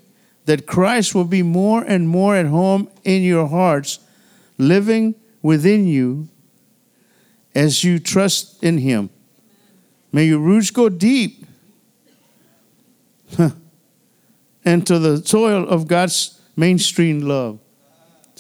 that 0.47 0.67
Christ 0.67 1.15
will 1.15 1.25
be 1.25 1.43
more 1.43 1.83
and 1.83 2.09
more 2.09 2.37
at 2.37 2.47
home 2.47 2.89
in 3.05 3.23
your 3.23 3.47
hearts, 3.47 3.99
living 4.59 5.15
within 5.43 5.87
you 5.87 6.29
as 7.55 7.85
you 7.85 7.99
trust 7.99 8.63
in 8.63 8.79
Him. 8.79 9.11
May 10.13 10.27
your 10.27 10.39
roots 10.39 10.71
go 10.71 10.89
deep 10.89 11.46
into 14.65 14.99
the 14.99 15.25
soil 15.25 15.69
of 15.69 15.87
God's 15.87 16.41
mainstream 16.57 17.21
love. 17.21 17.59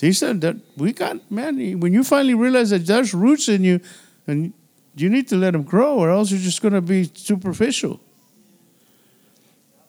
he 0.00 0.12
said 0.12 0.40
that 0.40 0.56
we 0.76 0.92
got, 0.92 1.30
man, 1.30 1.80
when 1.80 1.92
you 1.92 2.02
finally 2.02 2.34
realize 2.34 2.70
that 2.70 2.86
there's 2.86 3.14
roots 3.14 3.48
in 3.48 3.64
you, 3.64 3.80
and 4.26 4.52
you 4.96 5.08
need 5.08 5.28
to 5.28 5.36
let 5.36 5.52
them 5.52 5.62
grow, 5.62 5.96
or 5.96 6.10
else 6.10 6.30
you're 6.30 6.40
just 6.40 6.62
going 6.62 6.74
to 6.74 6.80
be 6.80 7.10
superficial. 7.14 8.00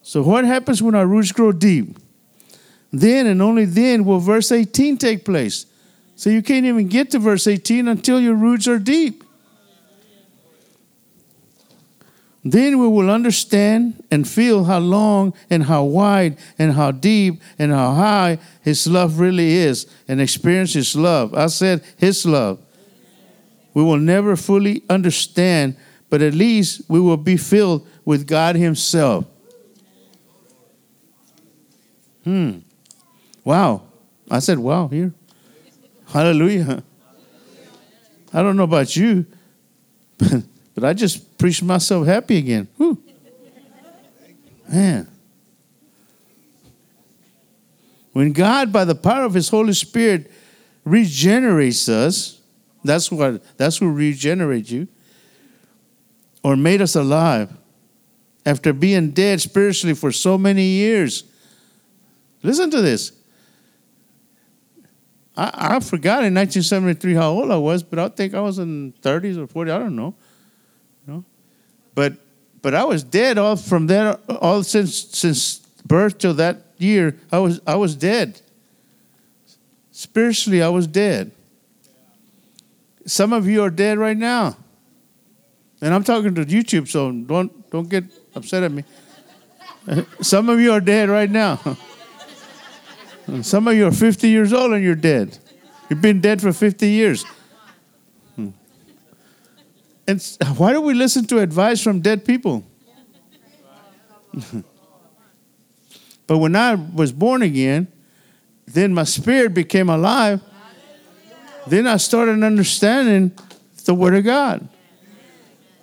So, 0.03 0.21
what 0.21 0.45
happens 0.45 0.81
when 0.81 0.95
our 0.95 1.07
roots 1.07 1.31
grow 1.31 1.51
deep? 1.51 1.97
Then 2.91 3.27
and 3.27 3.41
only 3.41 3.65
then 3.65 4.05
will 4.05 4.19
verse 4.19 4.51
18 4.51 4.97
take 4.97 5.25
place. 5.25 5.65
So, 6.15 6.29
you 6.29 6.41
can't 6.41 6.65
even 6.65 6.87
get 6.87 7.11
to 7.11 7.19
verse 7.19 7.47
18 7.47 7.87
until 7.87 8.19
your 8.19 8.35
roots 8.35 8.67
are 8.67 8.79
deep. 8.79 9.23
Then 12.51 12.79
we 12.79 12.87
will 12.87 13.09
understand 13.09 14.01
and 14.09 14.25
feel 14.25 14.63
how 14.63 14.79
long 14.79 15.33
and 15.49 15.63
how 15.63 15.83
wide 15.83 16.37
and 16.57 16.71
how 16.71 16.91
deep 16.91 17.41
and 17.59 17.73
how 17.73 17.93
high 17.93 18.39
His 18.61 18.87
love 18.87 19.19
really 19.19 19.49
is 19.49 19.85
and 20.07 20.21
experience 20.21 20.71
His 20.71 20.95
love. 20.95 21.33
I 21.33 21.47
said 21.47 21.83
His 21.97 22.25
love. 22.25 22.59
We 23.73 23.83
will 23.83 23.97
never 23.97 24.37
fully 24.37 24.81
understand, 24.89 25.75
but 26.09 26.21
at 26.21 26.33
least 26.33 26.83
we 26.87 27.01
will 27.01 27.17
be 27.17 27.35
filled 27.35 27.85
with 28.05 28.25
God 28.25 28.55
Himself. 28.55 29.25
Hmm. 32.23 32.59
Wow. 33.43 33.83
I 34.31 34.39
said, 34.39 34.57
wow, 34.57 34.87
here. 34.87 35.13
Hallelujah. 36.07 36.81
I 38.33 38.41
don't 38.41 38.55
know 38.55 38.63
about 38.63 38.95
you, 38.95 39.25
but, 40.17 40.43
but 40.77 40.85
I 40.85 40.93
just 40.93 41.39
preached 41.39 41.63
myself 41.63 42.05
happy 42.05 42.37
again. 42.37 42.67
Whew. 42.77 43.01
Man. 44.71 45.07
When 48.13 48.31
God, 48.31 48.71
by 48.71 48.85
the 48.85 48.93
power 48.93 49.25
of 49.25 49.33
His 49.33 49.49
Holy 49.49 49.73
Spirit, 49.73 50.31
regenerates 50.85 51.89
us, 51.89 52.39
that's 52.83 53.11
what 53.11 53.57
that's 53.57 53.77
who 53.77 53.91
regenerates 53.91 54.69
you, 54.69 54.87
or 56.43 56.55
made 56.55 56.83
us 56.83 56.95
alive 56.95 57.51
after 58.45 58.71
being 58.71 59.09
dead 59.09 59.41
spiritually 59.41 59.95
for 59.95 60.11
so 60.11 60.37
many 60.37 60.63
years. 60.63 61.23
Listen 62.43 62.69
to 62.69 62.83
this. 62.83 63.13
I, 65.35 65.75
I 65.75 65.79
forgot 65.79 66.23
in 66.23 66.35
1973 66.35 67.15
how 67.15 67.31
old 67.31 67.49
I 67.49 67.57
was, 67.57 67.81
but 67.81 67.97
I 67.97 68.09
think 68.09 68.35
I 68.35 68.41
was 68.41 68.59
in 68.59 68.93
30s 69.01 69.37
or 69.39 69.47
40. 69.47 69.71
I 69.71 69.79
don't 69.79 69.95
know. 69.95 70.13
But 71.97 72.13
but 72.61 72.75
I 72.75 72.83
was 72.83 73.01
dead 73.01 73.39
all 73.39 73.55
from 73.55 73.87
there 73.87 74.19
all 74.29 74.61
since 74.61 74.93
since 75.17 75.57
birth 75.83 76.19
till 76.19 76.35
that 76.35 76.57
year. 76.77 77.17
I 77.31 77.39
was 77.39 77.59
I 77.65 77.75
was 77.75 77.95
dead. 77.95 78.39
Spiritually, 79.89 80.61
I 80.61 80.69
was 80.69 80.85
dead. 80.85 81.31
Some 83.07 83.33
of 83.33 83.47
you 83.47 83.63
are 83.63 83.71
dead 83.71 83.97
right 83.97 84.15
now. 84.15 84.57
And 85.81 85.91
I'm 85.91 86.03
talking 86.03 86.35
to 86.35 86.45
YouTube, 86.45 86.87
so 86.87 87.11
don't 87.11 87.67
don't 87.71 87.89
get 87.89 88.03
upset 88.35 88.61
at 88.61 88.71
me. 88.71 88.83
Some 90.21 90.49
of 90.49 90.59
you 90.59 90.73
are 90.73 90.81
dead 90.81 91.09
right 91.09 91.31
now. 91.31 91.59
Some 93.41 93.67
of 93.67 93.73
you 93.73 93.87
are 93.87 93.91
50 93.91 94.29
years 94.29 94.53
old 94.53 94.73
and 94.73 94.83
you're 94.83 94.93
dead. 94.93 95.39
You've 95.89 96.01
been 96.01 96.21
dead 96.21 96.43
for 96.43 96.53
50 96.53 96.87
years. 96.87 97.25
And 100.07 100.21
why 100.55 100.71
do 100.71 100.81
we 100.81 100.93
listen 100.93 101.25
to 101.25 101.39
advice 101.39 101.81
from 101.83 101.99
dead 101.99 102.23
people? 102.23 102.63
but 106.27 106.37
when 106.37 106.55
I 106.55 106.75
was 106.75 107.11
born 107.11 107.41
again, 107.41 107.87
then 108.65 108.93
my 108.93 109.03
spirit 109.03 109.53
became 109.53 109.89
alive. 109.89 110.41
Then 111.67 111.87
I 111.87 111.97
started 111.97 112.41
understanding 112.43 113.33
the 113.85 113.93
Word 113.93 114.15
of 114.15 114.23
God. 114.23 114.67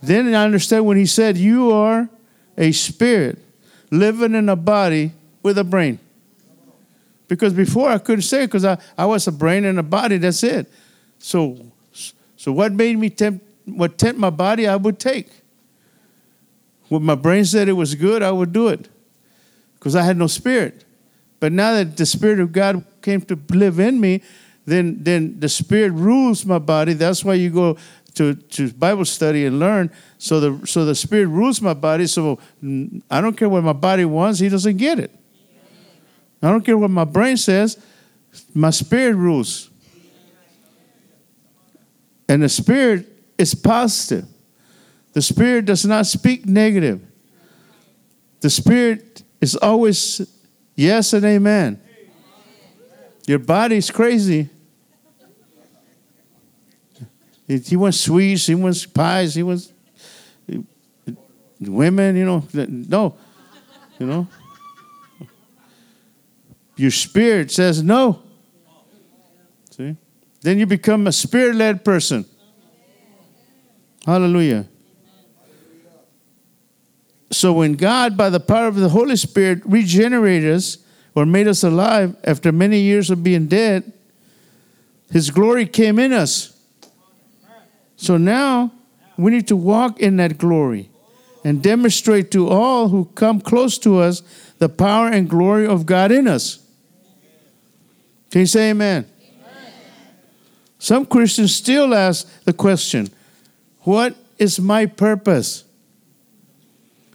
Then 0.03 0.35
I 0.35 0.45
understand 0.45 0.87
when 0.87 0.97
He 0.97 1.07
said, 1.07 1.37
You 1.37 1.73
are 1.73 2.09
a 2.57 2.73
spirit 2.73 3.39
living 3.91 4.35
in 4.35 4.49
a 4.49 4.57
body 4.57 5.13
with 5.43 5.59
a 5.59 5.65
brain. 5.65 5.99
Because 7.29 7.53
before 7.53 7.89
I 7.89 7.99
couldn't 7.99 8.23
say 8.23 8.45
it 8.45 8.47
because 8.49 8.65
I, 8.65 8.79
I 8.97 9.07
was 9.07 9.27
a 9.27 9.33
brain 9.33 9.65
and 9.65 9.79
a 9.79 9.83
body, 9.83 10.19
that's 10.19 10.43
it. 10.43 10.71
So, 11.19 11.59
so 12.37 12.53
what 12.53 12.73
made 12.73 12.99
me 12.99 13.09
tempt, 13.11 13.45
what 13.65 13.99
tempt 13.99 14.19
my 14.21 14.31
body, 14.31 14.67
I 14.67 14.77
would 14.77 14.99
take. 14.99 15.29
When 16.89 17.03
my 17.03 17.15
brain 17.15 17.45
said 17.45 17.69
it 17.69 17.73
was 17.73 17.95
good, 17.95 18.23
I 18.23 18.31
would 18.31 18.53
do 18.53 18.69
it 18.69 18.89
because 19.75 19.97
I 19.97 20.03
had 20.03 20.17
no 20.17 20.27
spirit. 20.27 20.85
But 21.41 21.53
now 21.53 21.73
that 21.73 21.97
the 21.97 22.07
Spirit 22.07 22.41
of 22.41 22.53
God 22.53 22.85
came 23.03 23.21
to 23.23 23.39
live 23.51 23.79
in 23.79 24.01
me, 24.01 24.23
then, 24.65 25.03
then 25.03 25.41
the 25.41 25.49
Spirit 25.49 25.93
rules 25.93 26.47
my 26.47 26.59
body. 26.59 26.95
That's 26.95 27.23
why 27.23 27.35
you 27.35 27.51
go 27.51 27.77
to, 28.15 28.35
to 28.35 28.73
Bible 28.73 29.05
study 29.05 29.45
and 29.45 29.59
learn. 29.59 29.91
So 30.17 30.41
the, 30.41 30.67
so 30.67 30.87
the 30.87 30.95
Spirit 30.95 31.27
rules 31.27 31.61
my 31.61 31.75
body. 31.75 32.07
So 32.07 32.39
I 33.11 33.21
don't 33.21 33.37
care 33.37 33.49
what 33.49 33.63
my 33.63 33.75
body 33.75 34.07
wants, 34.07 34.39
He 34.39 34.49
doesn't 34.49 34.79
get 34.79 34.99
it. 34.99 35.11
I 36.45 36.51
don't 36.51 36.65
care 36.65 36.77
what 36.77 36.91
my 36.91 37.05
brain 37.05 37.37
says, 37.37 37.79
my 38.55 38.71
spirit 38.71 39.15
rules. 39.15 39.71
And 42.29 42.43
the 42.43 42.49
spirit 42.49 43.14
is 43.39 43.55
positive. 43.55 44.27
The 45.13 45.23
spirit 45.23 45.65
does 45.65 45.85
not 45.85 46.07
speak 46.07 46.47
negative. 46.47 47.01
The 48.41 48.51
spirit 48.51 49.23
is 49.41 49.57
always 49.57 50.21
yes 50.75 51.13
and 51.13 51.25
amen. 51.25 51.81
Your 53.27 53.39
body's 53.39 53.91
crazy. 53.91 54.51
He 57.47 57.77
wants 57.77 58.01
sweets, 58.01 58.47
he 58.47 58.55
wants 58.55 58.87
pies, 58.87 59.35
he 59.35 59.43
wants 59.43 59.73
women, 61.61 62.17
you 62.17 62.25
know. 62.25 62.47
No, 62.53 63.17
you 63.99 64.07
know. 64.07 64.29
Your 66.77 66.91
spirit 66.91 67.51
says 67.53 67.83
no. 67.83 68.23
See? 69.71 69.97
Then 70.41 70.59
you 70.59 70.67
become 70.67 71.07
a 71.07 71.13
spirit 71.13 71.55
led 71.57 71.85
person. 71.85 72.25
Hallelujah. 74.07 74.69
So 77.31 77.53
when 77.53 77.75
God, 77.75 78.17
by 78.17 78.31
the 78.31 78.41
power 78.41 78.69
of 78.69 78.77
the 78.77 78.91
Holy 78.91 79.17
Spirit, 79.17 79.63
regenerated 79.65 80.55
us 80.55 80.79
or 81.15 81.27
made 81.27 81.49
us 81.49 81.65
alive 81.65 82.17
after 82.25 82.53
many 82.53 82.81
years 82.81 83.11
of 83.11 83.25
being 83.25 83.47
dead, 83.47 83.93
His 85.11 85.31
glory 85.31 85.67
came 85.67 85.99
in 85.99 86.13
us. 86.13 86.57
So 87.97 88.17
now 88.17 88.73
we 89.17 89.31
need 89.31 89.49
to 89.49 89.57
walk 89.57 90.01
in 90.01 90.17
that 90.19 90.39
glory 90.39 90.91
and 91.45 91.63
demonstrate 91.63 92.31
to 92.33 92.49
all 92.49 92.89
who 92.89 93.07
come 93.15 93.41
close 93.41 93.79
to 93.79 93.99
us 93.99 94.23
the 94.59 94.69
power 94.69 95.09
and 95.09 95.29
glory 95.29 95.67
of 95.67 95.87
God 95.87 96.11
in 96.13 96.27
us. 96.27 96.59
Can 98.31 98.41
you 98.41 98.47
say 98.47 98.71
amen? 98.71 99.07
amen? 99.21 99.73
Some 100.79 101.07
Christians 101.07 101.55
still 101.55 101.95
ask 101.95 102.45
the 102.45 102.53
question 102.53 103.09
What 103.85 104.17
is 104.39 104.59
my 104.59 104.87
purpose? 104.87 105.65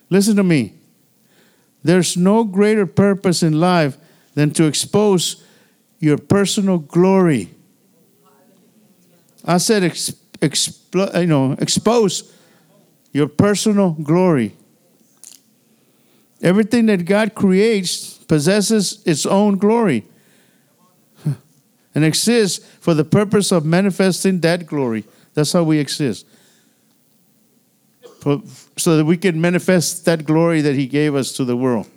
Listen 0.10 0.36
to 0.38 0.44
me. 0.44 0.74
There's 1.84 2.16
no 2.16 2.44
greater 2.44 2.86
purpose 2.86 3.44
in 3.44 3.60
life 3.60 3.98
than 4.36 4.52
to 4.52 4.66
expose 4.66 5.44
your 6.00 6.18
personal 6.18 6.78
glory. 6.78 7.50
I 9.46 9.58
said, 9.58 9.84
ex- 9.84 10.12
expl- 10.40 11.20
you 11.20 11.28
know, 11.28 11.54
expose 11.54 12.34
your 13.12 13.28
personal 13.28 13.92
glory. 13.92 14.56
Everything 16.42 16.86
that 16.86 17.06
God 17.06 17.36
creates 17.36 18.14
possesses 18.14 19.02
its 19.06 19.26
own 19.26 19.58
glory 19.58 20.06
and 21.96 22.06
exists 22.06 22.66
for 22.80 22.94
the 22.94 23.04
purpose 23.04 23.52
of 23.52 23.66
manifesting 23.66 24.40
that 24.42 24.66
glory. 24.66 25.04
That's 25.34 25.52
how 25.52 25.64
we 25.64 25.80
exist. 25.80 26.26
So 28.22 28.98
that 28.98 29.06
we 29.06 29.18
can 29.18 29.40
manifest 29.40 30.06
that 30.06 30.26
glory 30.26 30.62
that 30.62 30.76
He 30.76 30.88
gave 30.88 31.16
us 31.16 31.32
to 31.34 31.46
the 31.46 31.56
world. 31.56 31.88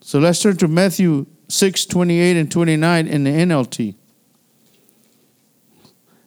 So 0.00 0.18
let's 0.18 0.42
turn 0.42 0.56
to 0.58 0.68
Matthew 0.68 1.26
6 1.48 1.86
28 1.86 2.36
and 2.36 2.50
29 2.50 3.06
in 3.06 3.24
the 3.24 3.30
NLT. 3.30 3.94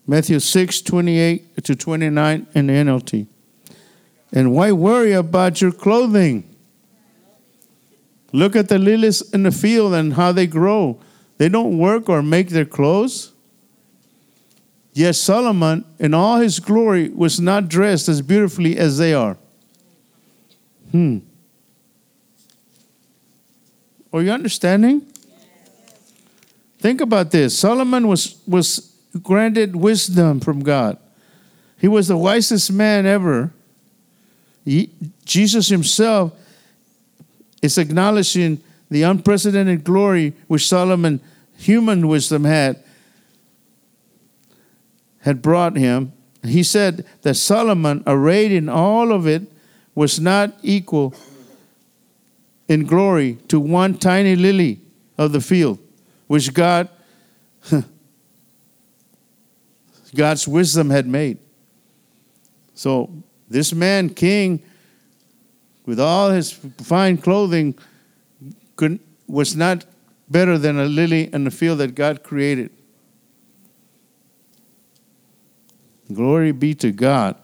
Matthew 0.07 0.39
6 0.39 0.81
28 0.81 1.63
to 1.63 1.75
29 1.75 2.47
in 2.53 2.67
the 2.67 2.73
NLT. 2.73 3.27
And 4.31 4.51
why 4.51 4.71
worry 4.71 5.13
about 5.13 5.61
your 5.61 5.71
clothing? 5.71 6.55
Look 8.33 8.55
at 8.55 8.67
the 8.67 8.77
lilies 8.77 9.21
in 9.33 9.43
the 9.43 9.51
field 9.51 9.93
and 9.93 10.13
how 10.13 10.31
they 10.31 10.45
grow. 10.45 10.99
They 11.37 11.47
don't 11.47 11.77
work 11.77 12.09
or 12.09 12.21
make 12.21 12.49
their 12.49 12.65
clothes. 12.65 13.31
Yet 14.95 15.17
Solomon, 15.17 15.83
in 15.99 16.13
all 16.13 16.37
his 16.37 16.61
glory, 16.61 17.09
was 17.09 17.37
not 17.37 17.67
dressed 17.67 18.07
as 18.07 18.21
beautifully 18.21 18.77
as 18.77 18.97
they 18.97 19.13
are. 19.13 19.37
Hmm. 20.91 21.17
Are 24.13 24.21
you 24.21 24.31
understanding? 24.31 25.05
Think 26.79 27.01
about 27.01 27.29
this. 27.31 27.59
Solomon 27.59 28.07
was, 28.07 28.41
was 28.47 28.95
granted 29.21 29.75
wisdom 29.75 30.39
from 30.39 30.61
God. 30.61 30.97
He 31.77 31.89
was 31.89 32.07
the 32.07 32.15
wisest 32.15 32.71
man 32.71 33.05
ever. 33.05 33.51
He, 34.63 34.91
Jesus 35.25 35.67
himself 35.67 36.31
is 37.61 37.77
acknowledging 37.77 38.61
the 38.89 39.03
unprecedented 39.03 39.83
glory 39.83 40.33
which 40.47 40.69
Solomon, 40.69 41.19
human 41.57 42.07
wisdom, 42.07 42.45
had, 42.45 42.81
had 45.25 45.41
brought 45.41 45.75
him. 45.75 46.13
He 46.43 46.61
said 46.61 47.03
that 47.23 47.33
Solomon, 47.33 48.03
arrayed 48.05 48.51
in 48.51 48.69
all 48.69 49.11
of 49.11 49.27
it, 49.27 49.41
was 49.95 50.19
not 50.19 50.53
equal 50.61 51.15
in 52.67 52.85
glory 52.85 53.39
to 53.47 53.59
one 53.59 53.97
tiny 53.97 54.35
lily 54.35 54.79
of 55.17 55.31
the 55.31 55.41
field, 55.41 55.79
which 56.27 56.53
God, 56.53 56.89
God's 60.15 60.47
wisdom 60.47 60.91
had 60.91 61.07
made. 61.07 61.39
So 62.75 63.09
this 63.49 63.73
man, 63.73 64.09
king, 64.09 64.61
with 65.87 65.99
all 65.99 66.29
his 66.29 66.51
fine 66.51 67.17
clothing, 67.17 67.75
could, 68.75 68.99
was 69.27 69.55
not 69.55 69.85
better 70.29 70.59
than 70.59 70.77
a 70.77 70.85
lily 70.85 71.33
in 71.33 71.45
the 71.45 71.51
field 71.51 71.79
that 71.79 71.95
God 71.95 72.21
created. 72.21 72.74
Glory 76.13 76.51
be 76.51 76.73
to 76.75 76.91
God. 76.91 77.35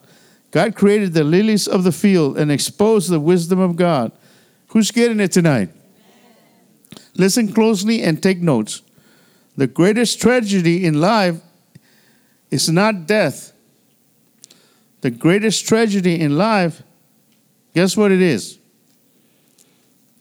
God 0.52 0.76
created 0.76 1.13
the 1.13 1.24
lilies 1.24 1.67
of 1.67 1.84
the 1.84 1.91
field 1.91 2.38
and 2.38 2.52
exposed 2.52 3.10
the 3.10 3.19
wisdom 3.19 3.60
of 3.60 3.76
God. 3.76 4.12
Who's 4.67 4.91
getting 4.91 5.19
it 5.19 5.32
tonight? 5.32 5.69
Listen 7.15 7.52
closely 7.52 8.02
and 8.02 8.21
take 8.21 8.39
notes. 8.39 8.82
The 9.58 9.67
greatest 9.67 10.21
tragedy 10.21 10.86
in 10.86 11.00
life 11.02 11.41
is 12.50 12.69
not 12.69 13.06
death. 13.08 13.54
The 15.02 15.10
greatest 15.10 15.67
tragedy 15.67 16.19
in 16.19 16.38
life, 16.38 16.84
guess 17.74 17.97
what 17.97 18.12
it 18.12 18.21
is? 18.21 18.60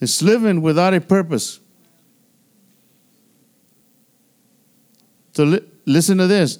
It's 0.01 0.23
living 0.23 0.63
without 0.63 0.95
a 0.95 1.01
purpose. 1.01 1.61
So 5.33 5.45
li- 5.45 5.65
listen 5.87 6.19
to 6.19 6.27
this. 6.27 6.59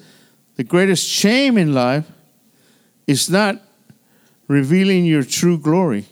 The 0.55 0.63
greatest 0.63 1.07
shame 1.07 1.57
in 1.57 1.73
life 1.73 2.05
is 3.07 3.29
not 3.29 3.61
revealing 4.47 5.05
your 5.05 5.23
true 5.23 5.57
glory. 5.57 6.05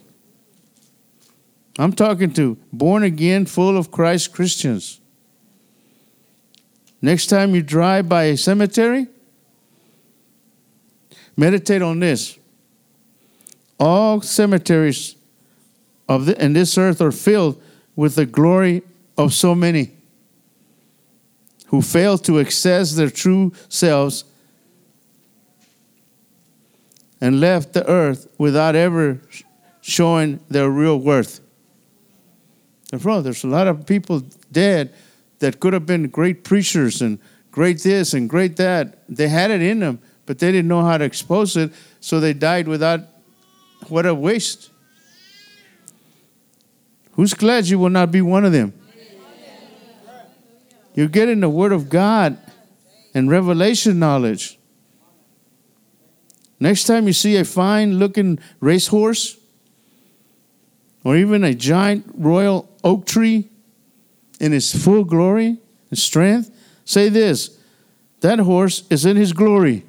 I'm 1.78 1.94
talking 1.94 2.34
to 2.34 2.58
born 2.74 3.04
again, 3.04 3.46
full 3.46 3.78
of 3.78 3.92
Christ 3.92 4.34
Christians. 4.34 5.00
Next 7.02 7.28
time 7.28 7.56
you 7.56 7.62
drive 7.62 8.10
by 8.10 8.26
a 8.26 8.38
cemetery, 8.38 9.08
meditate 11.38 11.82
on 11.82 12.00
this. 12.00 12.38
All 13.80 14.22
cemeteries 14.22 15.16
of 16.10 16.26
the, 16.26 16.44
in 16.44 16.52
this 16.54 16.78
earth 16.78 17.02
are 17.02 17.14
filled 17.14 17.62
with 17.96 18.16
the 18.16 18.26
glory 18.26 18.82
of 19.18 19.34
so 19.34 19.56
many 19.56 19.92
who 21.68 21.82
fail 21.82 22.18
to 22.18 22.40
access 22.40 22.94
their 22.96 23.10
true 23.10 23.54
selves 23.70 24.26
and 27.22 27.40
left 27.40 27.74
the 27.74 27.88
earth 27.88 28.28
without 28.38 28.76
ever 28.76 29.22
showing 29.82 30.40
their 30.50 30.70
real 30.70 30.98
worth. 30.98 31.42
Bro, 32.92 33.22
there's 33.22 33.44
a 33.44 33.48
lot 33.48 33.68
of 33.68 33.86
people 33.86 34.24
dead 34.52 34.94
that 35.40 35.60
could 35.60 35.74
have 35.74 35.86
been 35.86 36.08
great 36.10 36.44
preachers 36.44 37.02
and 37.02 37.20
great 37.52 37.80
this 37.80 38.14
and 38.14 38.30
great 38.30 38.58
that. 38.58 39.04
They 39.08 39.28
had 39.28 39.52
it 39.52 39.62
in 39.62 39.80
them, 39.80 40.00
but 40.26 40.40
they 40.40 40.52
didn't 40.52 40.68
know 40.68 40.84
how 40.84 40.98
to 40.98 41.06
expose 41.06 41.56
it, 41.56 41.72
so 42.00 42.20
they 42.20 42.34
died 42.34 42.68
without 42.68 43.02
what 43.88 44.06
a 44.06 44.14
waste. 44.14 44.72
Who's 47.14 47.34
glad 47.34 47.68
you 47.68 47.80
will 47.80 47.90
not 47.90 48.12
be 48.12 48.22
one 48.22 48.46
of 48.46 48.52
them? 48.52 48.74
You're 50.96 51.08
getting 51.08 51.40
the 51.40 51.50
Word 51.50 51.72
of 51.72 51.90
God 51.90 52.38
and 53.14 53.30
revelation 53.30 54.00
knowledge. 54.00 54.59
Next 56.60 56.84
time 56.86 57.08
you 57.08 57.14
see 57.14 57.38
a 57.38 57.46
fine 57.46 58.00
looking 58.00 58.40
racehorse 58.60 59.38
or 61.04 61.16
even 61.16 61.44
a 61.44 61.54
giant 61.54 62.06
royal 62.14 62.70
oak 62.84 63.06
tree 63.06 63.50
in 64.40 64.54
its 64.54 64.76
full 64.84 65.04
glory 65.04 65.58
and 65.90 66.00
strength, 66.00 66.52
say 66.86 67.10
this 67.10 67.58
that 68.22 68.40
horse 68.40 68.84
is 68.90 69.06
in 69.06 69.16
his 69.16 69.32
glory. 69.32 69.86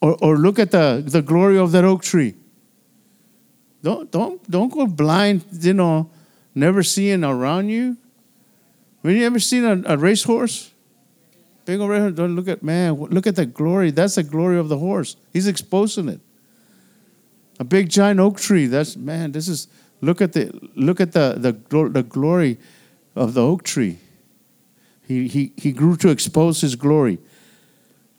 Or, 0.00 0.16
or 0.22 0.36
look 0.36 0.58
at 0.58 0.70
the, 0.70 1.02
the 1.04 1.22
glory 1.22 1.58
of 1.58 1.72
that 1.72 1.84
oak 1.84 2.02
tree. 2.02 2.34
Don't, 3.82 4.10
don't, 4.10 4.48
don't 4.50 4.72
go 4.72 4.86
blind, 4.86 5.44
you 5.52 5.74
know, 5.74 6.10
never 6.54 6.82
seeing 6.82 7.24
around 7.24 7.68
you. 7.68 7.96
Have 9.02 9.12
you 9.12 9.24
ever 9.24 9.40
seen 9.40 9.64
a, 9.64 9.82
a 9.86 9.96
racehorse? 9.96 10.70
Big 11.66 11.80
old 11.80 11.90
racehorse. 11.90 12.14
Don't 12.14 12.36
look 12.36 12.48
at, 12.48 12.62
man, 12.62 12.94
look 12.94 13.26
at 13.26 13.36
the 13.36 13.44
glory. 13.44 13.90
That's 13.90 14.14
the 14.14 14.22
glory 14.22 14.56
of 14.58 14.70
the 14.70 14.78
horse. 14.78 15.16
He's 15.32 15.46
exposing 15.46 16.08
it. 16.08 16.20
A 17.58 17.64
big 17.64 17.88
giant 17.90 18.20
oak 18.20 18.38
tree. 18.38 18.66
That's, 18.66 18.96
man, 18.96 19.32
this 19.32 19.48
is, 19.48 19.68
look 20.00 20.22
at 20.22 20.32
the, 20.32 20.52
look 20.76 21.00
at 21.00 21.12
the, 21.12 21.34
the, 21.36 21.88
the 21.88 22.02
glory 22.02 22.58
of 23.14 23.34
the 23.34 23.42
oak 23.42 23.64
tree. 23.64 23.98
He, 25.06 25.26
he, 25.26 25.52
he 25.56 25.72
grew 25.72 25.96
to 25.96 26.08
expose 26.08 26.60
his 26.60 26.76
glory. 26.76 27.18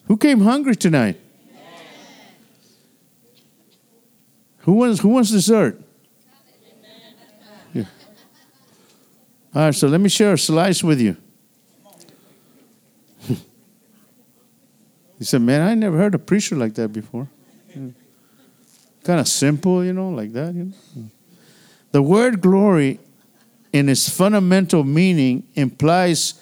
Who 0.07 0.17
came 0.17 0.41
hungry 0.41 0.75
tonight? 0.75 1.19
Who 4.59 4.73
wants, 4.73 4.99
who 4.99 5.09
wants 5.09 5.31
dessert? 5.31 5.81
Yeah. 7.73 7.85
All 9.55 9.61
right, 9.61 9.75
so 9.75 9.87
let 9.87 10.01
me 10.01 10.09
share 10.09 10.33
a 10.33 10.37
slice 10.37 10.83
with 10.83 10.99
you. 10.99 11.15
He 15.17 15.25
said, 15.25 15.41
Man, 15.41 15.61
I 15.61 15.73
never 15.73 15.97
heard 15.97 16.15
a 16.15 16.19
preacher 16.19 16.55
like 16.55 16.75
that 16.75 16.89
before. 16.89 17.27
Hmm. 17.73 17.87
Yeah. 17.87 17.91
Kind 19.03 19.19
of 19.19 19.27
simple, 19.27 19.83
you 19.83 19.93
know, 19.93 20.09
like 20.09 20.33
that. 20.33 20.53
You 20.53 20.73
know? 20.95 21.09
The 21.91 22.01
word 22.01 22.41
glory, 22.41 22.99
in 23.73 23.89
its 23.89 24.09
fundamental 24.09 24.83
meaning, 24.83 25.47
implies 25.55 26.41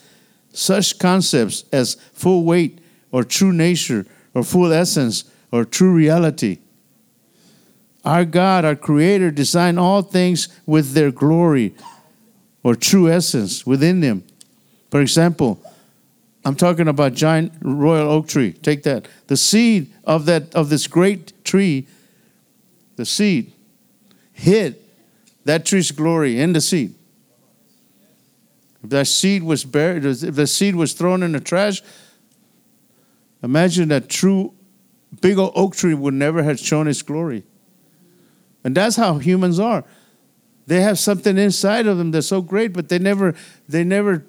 such 0.51 0.99
concepts 0.99 1.65
as 1.71 1.95
full 2.13 2.43
weight 2.43 2.79
or 3.11 3.23
true 3.23 3.53
nature 3.53 4.05
or 4.33 4.43
full 4.43 4.71
essence 4.71 5.25
or 5.51 5.65
true 5.65 5.93
reality. 5.93 6.59
Our 8.03 8.25
God, 8.25 8.65
our 8.65 8.75
Creator, 8.75 9.31
designed 9.31 9.79
all 9.79 10.01
things 10.01 10.47
with 10.65 10.93
their 10.93 11.11
glory 11.11 11.73
or 12.63 12.75
true 12.75 13.09
essence 13.09 13.65
within 13.65 13.99
them. 13.99 14.23
For 14.91 15.01
example, 15.01 15.59
I'm 16.45 16.55
talking 16.55 16.87
about 16.87 17.15
giant 17.15 17.53
royal 17.61 18.09
oak 18.09 18.27
tree. 18.27 18.53
Take 18.53 18.83
that. 18.83 19.07
The 19.27 19.35
seed 19.35 19.91
of 20.03 20.27
that 20.27 20.53
of 20.53 20.69
this 20.69 20.85
great 20.85 21.43
tree, 21.43 21.87
the 22.95 23.05
seed, 23.05 23.51
hid 24.31 24.77
that 25.45 25.65
tree's 25.65 25.91
glory 25.91 26.39
in 26.39 26.53
the 26.53 26.61
seed. 26.61 26.93
If 28.83 28.89
that 28.89 29.07
seed 29.07 29.41
was 29.43 29.63
buried, 29.63 30.05
if 30.05 30.35
the 30.35 30.45
seed 30.45 30.75
was 30.75 30.93
thrown 30.93 31.23
in 31.23 31.31
the 31.31 31.39
trash, 31.39 31.81
imagine 33.41 33.89
that 33.89 34.09
true 34.09 34.53
big 35.21 35.37
old 35.37 35.53
oak 35.55 35.75
tree 35.75 35.93
would 35.93 36.13
never 36.13 36.43
have 36.43 36.59
shown 36.59 36.87
its 36.87 37.01
glory. 37.01 37.43
And 38.63 38.75
that's 38.75 38.95
how 38.95 39.17
humans 39.17 39.59
are. 39.59 39.83
They 40.67 40.81
have 40.81 40.97
something 40.97 41.37
inside 41.37 41.85
of 41.85 41.97
them 41.97 42.11
that's 42.11 42.27
so 42.27 42.41
great, 42.41 42.73
but 42.73 42.89
they 42.89 42.99
never 42.99 43.35
they 43.69 43.83
never 43.83 44.25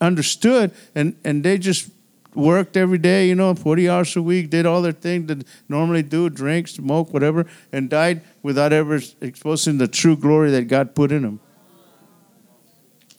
understood 0.00 0.72
and, 0.94 1.16
and 1.24 1.44
they 1.44 1.58
just 1.58 1.90
worked 2.34 2.76
every 2.76 2.98
day, 2.98 3.28
you 3.28 3.34
know, 3.34 3.54
40 3.54 3.88
hours 3.88 4.16
a 4.16 4.22
week, 4.22 4.50
did 4.50 4.66
all 4.66 4.82
their 4.82 4.92
thing 4.92 5.26
that 5.26 5.46
normally 5.68 6.02
do, 6.02 6.30
drink, 6.30 6.68
smoke, 6.68 7.12
whatever, 7.12 7.46
and 7.72 7.90
died 7.90 8.22
without 8.42 8.72
ever 8.72 9.00
exposing 9.20 9.78
the 9.78 9.88
true 9.88 10.16
glory 10.16 10.50
that 10.50 10.68
God 10.68 10.94
put 10.94 11.12
in 11.12 11.22
them. 11.22 11.40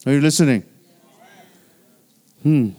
Are 0.05 0.11
you 0.11 0.21
listening? 0.21 0.63
Hmm. 2.41 2.69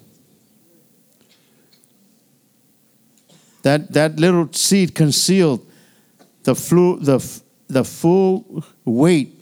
That, 3.63 3.93
that 3.93 4.17
little 4.17 4.53
seed 4.53 4.95
concealed 4.95 5.67
the, 6.43 6.55
flu, 6.55 6.99
the, 7.01 7.41
the 7.69 7.85
full 7.85 8.63
weight 8.85 9.41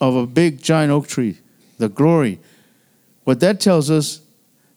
of 0.00 0.16
a 0.16 0.26
big 0.26 0.60
giant 0.60 0.90
oak 0.90 1.06
tree, 1.06 1.38
the 1.78 1.88
glory. 1.88 2.40
What 3.26 3.40
that 3.40 3.58
tells 3.58 3.90
us 3.90 4.20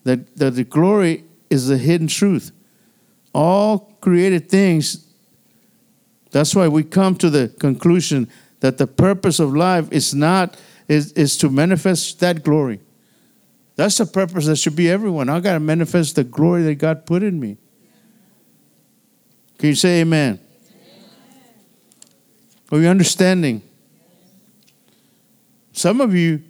that, 0.06 0.36
that 0.38 0.56
the 0.56 0.64
glory 0.64 1.24
is 1.52 1.68
the 1.68 1.78
hidden 1.78 2.08
truth. 2.08 2.52
All 3.32 3.96
created 4.02 4.50
things, 4.50 5.06
that's 6.32 6.56
why 6.56 6.68
we 6.68 6.82
come 6.82 7.16
to 7.18 7.30
the 7.30 7.50
conclusion 7.60 8.28
that 8.62 8.80
the 8.80 8.88
purpose 8.88 9.40
of 9.40 9.56
life 9.56 9.92
is 9.92 10.16
not 10.16 10.58
is, 10.88 11.12
is 11.12 11.38
to 11.38 11.50
manifest 11.52 12.20
that 12.22 12.44
glory. 12.44 12.80
That's 13.76 14.00
the 14.00 14.08
purpose 14.08 14.48
that 14.48 14.56
should 14.56 14.76
be 14.76 14.90
everyone. 14.90 15.30
I 15.30 15.40
gotta 15.42 15.60
manifest 15.60 16.16
the 16.16 16.24
glory 16.24 16.64
that 16.64 16.76
God 16.80 17.06
put 17.06 17.22
in 17.22 17.40
me. 17.40 17.58
Can 19.60 19.70
you 19.70 19.76
say 19.76 20.02
amen? 20.02 20.40
Are 22.72 22.80
you 22.80 22.88
understanding? 22.88 23.62
Some 25.72 26.02
of 26.02 26.16
you 26.16 26.42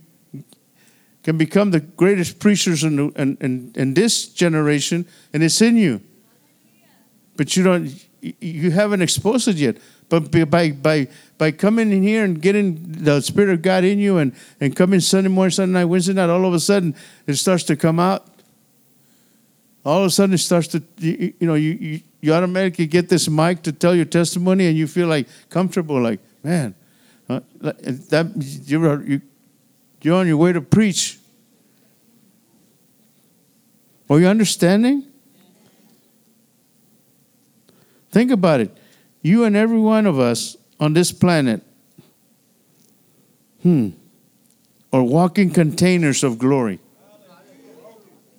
can 1.24 1.38
become 1.38 1.72
the 1.72 1.80
greatest 1.82 2.40
preachers 2.40 2.84
in, 2.84 2.96
the, 2.96 3.22
in, 3.22 3.38
in, 3.42 3.72
in 3.76 3.94
this 3.94 4.28
generation, 4.30 5.06
and 5.34 5.44
it's 5.44 5.62
in 5.62 5.76
you. 5.76 6.02
But 7.36 7.56
you 7.56 7.64
don't, 7.64 7.92
you 8.22 8.72
haven't 8.72 9.02
exposed 9.02 9.48
it 9.48 9.58
yet. 9.58 9.78
But 10.10 10.32
by 10.50 10.72
by 10.72 11.08
by 11.38 11.52
coming 11.52 11.92
in 11.92 12.04
here 12.04 12.24
and 12.24 12.42
getting 12.42 13.04
the 13.04 13.22
Spirit 13.22 13.54
of 13.54 13.62
God 13.62 13.84
in 13.84 14.00
you, 14.00 14.18
and 14.18 14.34
and 14.60 14.76
coming 14.76 15.00
Sunday 15.02 15.30
morning, 15.30 15.52
Sunday 15.52 15.74
night, 15.74 15.86
Wednesday 15.86 16.14
night, 16.14 16.30
all 16.30 16.46
of 16.46 16.54
a 16.54 16.60
sudden 16.60 16.96
it 17.28 17.36
starts 17.36 17.64
to 17.66 17.76
come 17.76 18.00
out. 18.00 18.26
All 19.86 20.00
of 20.00 20.08
a 20.08 20.10
sudden 20.10 20.34
it 20.34 20.40
starts 20.40 20.68
to, 20.70 20.82
you, 20.98 21.34
you 21.40 21.48
know, 21.48 21.54
you, 21.54 21.72
you 21.80 22.02
you 22.22 22.34
automatically 22.34 22.88
get 22.88 23.08
this 23.10 23.30
mic 23.30 23.62
to 23.64 23.72
tell 23.72 23.94
your 23.94 24.06
testimony, 24.06 24.68
and 24.68 24.78
you 24.78 24.88
feel 24.88 25.08
like 25.08 25.28
comfortable, 25.50 26.02
like 26.02 26.20
man, 26.44 26.74
Uh, 27.30 27.42
that, 27.62 28.26
you're, 28.66 29.04
you, 29.06 29.22
you're 30.02 30.16
on 30.16 30.28
your 30.28 30.38
way 30.38 30.54
to 30.54 30.62
preach. 30.62 31.18
Are 34.10 34.20
you 34.20 34.28
understanding? 34.28 35.06
Think 38.12 38.32
about 38.32 38.60
it. 38.60 38.76
You 39.22 39.44
and 39.44 39.56
every 39.56 39.80
one 39.80 40.06
of 40.06 40.20
us 40.20 40.58
on 40.80 40.94
this 40.94 41.12
planet, 41.12 41.62
hmm, 43.62 43.90
are 44.92 45.04
walking 45.04 45.52
containers 45.52 46.24
of 46.24 46.40
glory. 46.40 46.80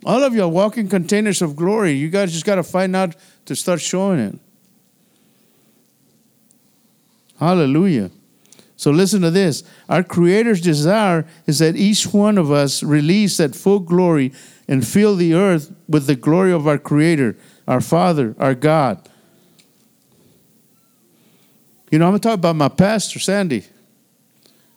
All 0.04 0.24
of 0.24 0.34
you 0.34 0.42
are 0.42 0.48
walking 0.48 0.88
containers 0.88 1.42
of 1.42 1.54
glory. 1.54 1.92
You 1.92 2.08
guys 2.08 2.32
just 2.32 2.46
got 2.46 2.54
to 2.54 2.62
find 2.62 2.96
out 2.96 3.14
to 3.44 3.54
start 3.54 3.80
showing 3.80 4.18
it. 4.18 4.38
Hallelujah. 7.38 8.10
So 8.80 8.90
listen 8.90 9.20
to 9.20 9.30
this. 9.30 9.62
Our 9.90 10.02
Creator's 10.02 10.62
desire 10.62 11.26
is 11.46 11.58
that 11.58 11.76
each 11.76 12.14
one 12.14 12.38
of 12.38 12.50
us 12.50 12.82
release 12.82 13.36
that 13.36 13.54
full 13.54 13.80
glory 13.80 14.32
and 14.66 14.88
fill 14.88 15.16
the 15.16 15.34
earth 15.34 15.70
with 15.86 16.06
the 16.06 16.16
glory 16.16 16.50
of 16.50 16.66
our 16.66 16.78
Creator, 16.78 17.36
our 17.68 17.82
Father, 17.82 18.34
our 18.38 18.54
God. 18.54 19.06
You 21.90 21.98
know, 21.98 22.06
I'm 22.06 22.12
going 22.12 22.22
to 22.22 22.28
talk 22.28 22.36
about 22.36 22.56
my 22.56 22.70
pastor, 22.70 23.18
Sandy. 23.18 23.64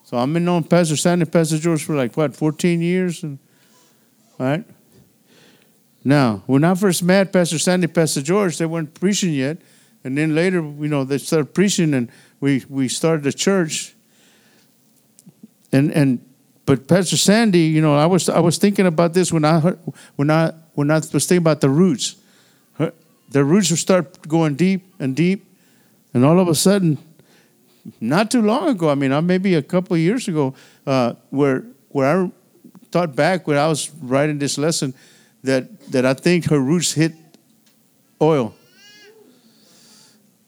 So 0.03 0.17
I've 0.17 0.33
been 0.33 0.43
knowing 0.43 0.65
Pastor 0.65 0.97
Sandy, 0.97 1.23
Pastor 1.23 1.57
George 1.57 1.85
for 1.85 1.95
like, 1.95 2.17
what, 2.17 2.35
14 2.35 2.81
years? 2.81 3.23
And, 3.23 3.39
right? 4.37 4.65
Now, 6.03 6.43
when 6.45 6.65
I 6.65 6.75
first 6.75 7.03
met 7.03 7.31
Pastor 7.31 7.57
Sandy, 7.57 7.87
Pastor 7.87 8.21
George, 8.21 8.57
they 8.57 8.65
weren't 8.65 8.93
preaching 8.95 9.31
yet. 9.31 9.59
And 10.03 10.17
then 10.17 10.35
later, 10.35 10.61
you 10.61 10.87
know, 10.87 11.03
they 11.03 11.17
started 11.17 11.53
preaching 11.53 11.93
and 11.93 12.09
we, 12.39 12.63
we 12.69 12.87
started 12.87 13.25
a 13.25 13.33
church. 13.33 13.95
And, 15.71 15.91
and, 15.91 16.25
but 16.65 16.87
Pastor 16.87 17.17
Sandy, 17.17 17.59
you 17.59 17.81
know, 17.81 17.95
I 17.95 18.05
was, 18.05 18.29
I 18.29 18.39
was 18.39 18.57
thinking 18.57 18.85
about 18.85 19.13
this 19.13 19.31
when 19.31 19.45
I, 19.45 19.59
heard, 19.59 19.79
when 20.15 20.29
I, 20.29 20.53
when 20.73 20.91
I 20.91 20.95
was 20.95 21.09
thinking 21.09 21.37
about 21.37 21.61
the 21.61 21.69
roots. 21.69 22.17
The 23.33 23.43
roots 23.43 23.71
would 23.71 23.79
start 23.79 24.27
going 24.27 24.55
deep 24.55 24.93
and 24.99 25.15
deep. 25.15 25.45
And 26.13 26.23
all 26.23 26.39
of 26.39 26.47
a 26.47 26.53
sudden, 26.53 26.99
not 27.99 28.29
too 28.29 28.43
long 28.43 28.69
ago, 28.69 28.89
I 28.89 28.95
mean, 28.95 29.25
maybe 29.25 29.55
a 29.55 29.63
couple 29.63 29.95
of 29.95 29.99
years 29.99 30.27
ago, 30.27 30.53
uh, 30.85 31.15
where, 31.31 31.63
where 31.89 32.25
I 32.25 32.31
thought 32.91 33.15
back 33.15 33.47
when 33.47 33.57
I 33.57 33.67
was 33.67 33.91
writing 34.01 34.37
this 34.37 34.59
lesson, 34.59 34.93
that, 35.43 35.91
that 35.91 36.05
I 36.05 36.13
think 36.13 36.45
her 36.45 36.59
roots 36.59 36.93
hit 36.93 37.13
oil. 38.21 38.53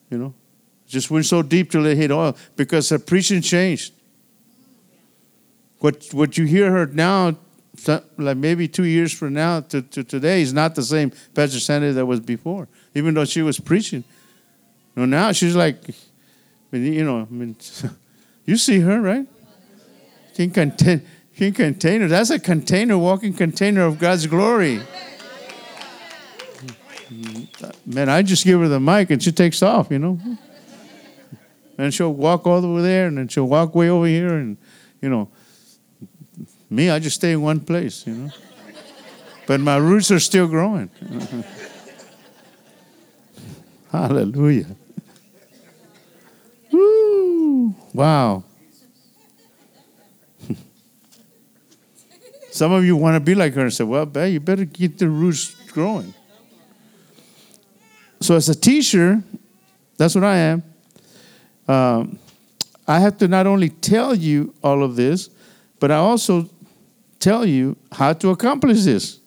You 0.09 0.17
know, 0.17 0.33
just 0.87 1.09
went 1.09 1.25
so 1.25 1.41
deep 1.41 1.71
till 1.71 1.85
it 1.85 1.97
hit 1.97 2.11
oil 2.11 2.35
because 2.55 2.89
her 2.89 2.99
preaching 2.99 3.41
changed. 3.41 3.93
What 5.79 6.07
what 6.11 6.37
you 6.37 6.45
hear 6.45 6.71
her 6.71 6.85
now, 6.87 7.35
like 8.17 8.37
maybe 8.37 8.67
two 8.67 8.85
years 8.85 9.11
from 9.13 9.33
now 9.33 9.61
to, 9.61 9.81
to 9.81 10.03
today, 10.03 10.41
is 10.41 10.53
not 10.53 10.75
the 10.75 10.83
same 10.83 11.11
Pastor 11.33 11.59
Sandy 11.59 11.91
that 11.91 12.05
was 12.05 12.19
before. 12.19 12.67
Even 12.93 13.13
though 13.13 13.25
she 13.25 13.41
was 13.41 13.59
preaching, 13.59 14.03
you 14.95 15.01
know, 15.01 15.05
now 15.05 15.31
she's 15.31 15.55
like, 15.55 15.77
you 16.71 17.03
know, 17.03 17.21
I 17.21 17.33
mean, 17.33 17.55
you 18.45 18.57
see 18.57 18.79
her 18.79 19.01
right? 19.01 19.27
Can 20.35 20.51
contain 20.51 21.01
King 21.35 21.53
container. 21.53 22.07
That's 22.07 22.29
a 22.29 22.39
container, 22.39 22.97
walking 22.97 23.33
container 23.33 23.85
of 23.85 23.99
God's 23.99 24.25
glory. 24.25 24.81
Man, 27.85 28.09
I 28.09 28.21
just 28.21 28.45
give 28.45 28.59
her 28.59 28.67
the 28.67 28.79
mic 28.79 29.11
and 29.11 29.21
she 29.21 29.31
takes 29.31 29.61
off, 29.61 29.91
you 29.91 29.99
know. 29.99 30.19
And 31.77 31.93
she'll 31.93 32.13
walk 32.13 32.47
all 32.47 32.61
the 32.61 32.69
way 32.69 32.81
there 32.81 33.07
and 33.07 33.17
then 33.17 33.27
she'll 33.27 33.47
walk 33.47 33.75
way 33.75 33.89
over 33.89 34.07
here 34.07 34.33
and, 34.33 34.57
you 35.01 35.09
know. 35.09 35.29
Me, 36.69 36.89
I 36.89 36.99
just 36.99 37.17
stay 37.17 37.33
in 37.33 37.41
one 37.41 37.59
place, 37.59 38.07
you 38.07 38.13
know. 38.13 38.31
But 39.45 39.59
my 39.59 39.77
roots 39.77 40.09
are 40.09 40.19
still 40.19 40.47
growing. 40.47 40.89
Hallelujah. 43.91 44.75
Woo! 46.71 47.75
Wow. 47.93 48.43
Some 52.51 52.71
of 52.71 52.83
you 52.83 52.95
want 52.97 53.15
to 53.15 53.19
be 53.19 53.35
like 53.35 53.53
her 53.53 53.61
and 53.61 53.73
say, 53.73 53.83
well, 53.83 54.07
babe, 54.07 54.33
you 54.33 54.39
better 54.39 54.65
get 54.65 54.97
the 54.97 55.07
roots 55.07 55.53
growing. 55.71 56.13
So, 58.25 58.35
as 58.35 58.49
a 58.49 58.55
teacher, 58.55 59.21
that's 59.97 60.15
what 60.15 60.23
I 60.23 60.37
am. 60.37 60.63
Um, 61.67 62.17
I 62.87 62.99
have 62.99 63.19
to 63.19 63.27
not 63.27 63.45
only 63.45 63.69
tell 63.69 64.15
you 64.15 64.51
all 64.63 64.81
of 64.81 64.95
this, 64.95 65.29
but 65.79 65.91
I 65.91 65.97
also 65.97 66.49
tell 67.19 67.45
you 67.45 67.77
how 67.91 68.13
to 68.13 68.31
accomplish 68.31 68.81
this. 68.81 69.19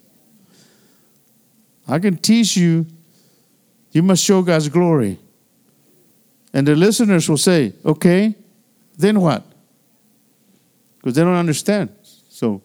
I 1.86 2.00
can 2.00 2.16
teach 2.16 2.56
you, 2.56 2.86
you 3.92 4.02
must 4.02 4.24
show 4.24 4.42
God's 4.42 4.68
glory. 4.68 5.16
And 6.52 6.66
the 6.66 6.74
listeners 6.74 7.28
will 7.28 7.36
say, 7.36 7.74
okay, 7.84 8.34
then 8.96 9.20
what? 9.20 9.44
Because 10.96 11.14
they 11.14 11.22
don't 11.22 11.36
understand. 11.36 11.90
So, 12.02 12.62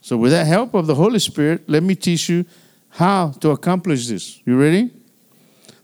so, 0.00 0.16
with 0.16 0.32
the 0.32 0.44
help 0.44 0.74
of 0.74 0.88
the 0.88 0.96
Holy 0.96 1.20
Spirit, 1.20 1.68
let 1.68 1.84
me 1.84 1.94
teach 1.94 2.28
you 2.28 2.44
how 2.94 3.30
to 3.40 3.50
accomplish 3.50 4.06
this. 4.06 4.40
You 4.44 4.56
ready? 4.56 4.88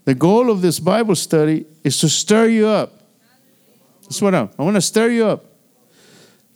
The 0.04 0.14
goal 0.14 0.48
of 0.48 0.62
this 0.62 0.78
Bible 0.78 1.16
study 1.16 1.66
is 1.82 1.98
to 1.98 2.08
stir 2.08 2.46
you 2.48 2.68
up. 2.68 2.92
That's 4.02 4.22
what 4.22 4.32
I'm. 4.32 4.48
I 4.56 4.62
want 4.62 4.76
to 4.76 4.80
stir 4.80 5.10
you 5.10 5.26
up, 5.26 5.44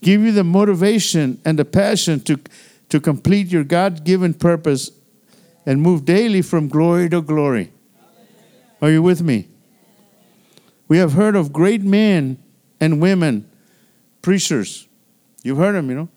give 0.01 0.21
you 0.21 0.31
the 0.31 0.45
motivation 0.45 1.41
and 1.45 1.59
the 1.59 1.65
passion 1.65 2.21
to, 2.21 2.39
to 2.89 3.01
complete 3.01 3.49
your 3.49 3.65
God 3.65 4.05
given 4.05 4.33
purpose 4.33 4.93
and 5.67 5.83
move 5.83 6.05
daily 6.05 6.41
from 6.41 6.69
glory 6.69 7.09
to 7.09 7.21
glory. 7.21 7.73
Are 8.81 8.91
you 8.91 9.03
with 9.03 9.23
me? 9.23 9.49
We 10.87 10.99
have 10.99 11.15
heard 11.15 11.35
of 11.35 11.53
great 11.53 11.83
men 11.83 12.39
and 12.81 13.01
women, 13.03 13.51
preachers. 14.23 14.87
You've 15.43 15.59
heard 15.59 15.75
them, 15.75 15.89
you 15.91 15.97
know. 15.97 16.09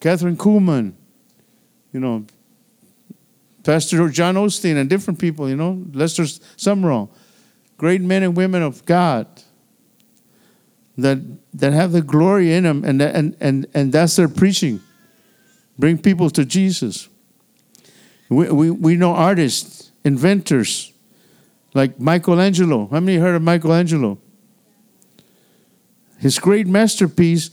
Kathryn 0.00 0.36
Kuhlman, 0.36 0.92
you 1.92 1.98
know, 1.98 2.26
Pastor 3.66 4.08
John 4.08 4.36
Osteen, 4.36 4.76
and 4.76 4.88
different 4.88 5.18
people, 5.18 5.48
you 5.48 5.56
know, 5.56 5.84
Lester 5.92 6.22
Sumrall, 6.22 7.10
great 7.76 8.00
men 8.00 8.22
and 8.22 8.36
women 8.36 8.62
of 8.62 8.84
God 8.86 9.26
that 10.96 11.18
that 11.52 11.72
have 11.72 11.90
the 11.90 12.00
glory 12.00 12.54
in 12.54 12.62
them, 12.62 12.84
and 12.84 13.02
and 13.02 13.36
and 13.40 13.66
and 13.74 13.92
that's 13.92 14.14
their 14.16 14.28
preaching. 14.28 14.80
Bring 15.78 15.98
people 15.98 16.30
to 16.30 16.44
Jesus. 16.44 17.08
We, 18.28 18.50
we, 18.50 18.70
we 18.70 18.96
know 18.96 19.12
artists, 19.12 19.90
inventors, 20.04 20.92
like 21.74 22.00
Michelangelo. 22.00 22.88
How 22.90 23.00
many 23.00 23.18
heard 23.18 23.34
of 23.34 23.42
Michelangelo? 23.42 24.18
His 26.18 26.38
great 26.38 26.66
masterpiece 26.66 27.50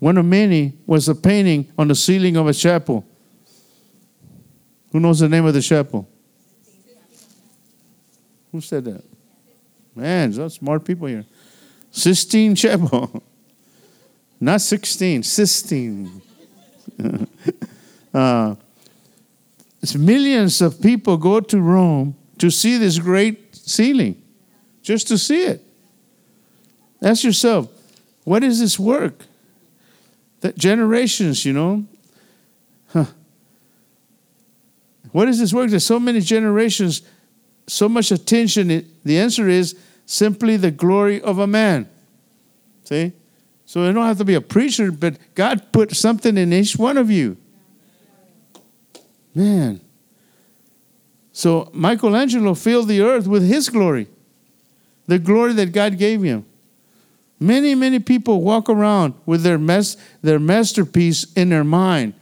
one 0.00 0.16
of 0.16 0.24
many 0.24 0.72
was 0.86 1.08
a 1.08 1.14
painting 1.14 1.70
on 1.78 1.88
the 1.88 1.94
ceiling 1.94 2.36
of 2.36 2.46
a 2.46 2.54
chapel. 2.54 3.06
Who 4.92 5.00
knows 5.00 5.20
the 5.20 5.28
name 5.28 5.44
of 5.44 5.54
the 5.54 5.62
chapel? 5.62 6.08
Who 8.52 8.60
said 8.60 8.84
that? 8.84 9.04
Man, 9.94 10.32
there's 10.32 10.54
smart 10.54 10.84
people 10.84 11.06
here. 11.06 11.24
Sistine 11.90 12.54
Chapel. 12.54 13.22
Not 14.40 14.60
16, 14.60 15.22
Sistine. 15.22 16.22
uh, 18.14 18.54
millions 19.96 20.60
of 20.60 20.80
people 20.80 21.16
go 21.16 21.40
to 21.40 21.60
Rome 21.60 22.16
to 22.38 22.50
see 22.50 22.76
this 22.78 22.98
great 22.98 23.54
ceiling, 23.54 24.20
just 24.82 25.08
to 25.08 25.18
see 25.18 25.42
it. 25.44 25.62
Ask 27.02 27.22
yourself, 27.22 27.68
what 28.24 28.42
is 28.42 28.60
this 28.60 28.78
work? 28.78 29.26
that 30.40 30.56
generations, 30.56 31.44
you 31.44 31.52
know. 31.52 31.84
Huh. 32.88 33.06
What 35.12 35.28
is 35.28 35.38
this 35.38 35.52
work? 35.52 35.70
There's 35.70 35.84
so 35.84 36.00
many 36.00 36.20
generations, 36.20 37.02
so 37.66 37.88
much 37.88 38.10
attention. 38.10 38.68
The 39.04 39.18
answer 39.18 39.48
is 39.48 39.76
simply 40.06 40.56
the 40.56 40.70
glory 40.70 41.20
of 41.20 41.38
a 41.38 41.46
man. 41.46 41.88
See? 42.84 43.12
So 43.66 43.86
you 43.86 43.92
don't 43.92 44.06
have 44.06 44.18
to 44.18 44.24
be 44.24 44.34
a 44.34 44.40
preacher, 44.40 44.90
but 44.90 45.16
God 45.34 45.72
put 45.72 45.94
something 45.94 46.36
in 46.36 46.52
each 46.52 46.76
one 46.76 46.96
of 46.96 47.10
you. 47.10 47.36
Man. 49.34 49.80
So 51.32 51.70
Michelangelo 51.72 52.54
filled 52.54 52.88
the 52.88 53.00
earth 53.00 53.26
with 53.26 53.46
his 53.46 53.68
glory, 53.68 54.08
the 55.06 55.18
glory 55.18 55.52
that 55.54 55.72
God 55.72 55.98
gave 55.98 56.22
him. 56.22 56.44
Many, 57.38 57.74
many 57.74 58.00
people 58.00 58.42
walk 58.42 58.68
around 58.68 59.14
with 59.24 59.42
their, 59.42 59.56
mess, 59.56 59.96
their 60.20 60.38
masterpiece 60.38 61.32
in 61.34 61.48
their 61.48 61.64
mind, 61.64 62.14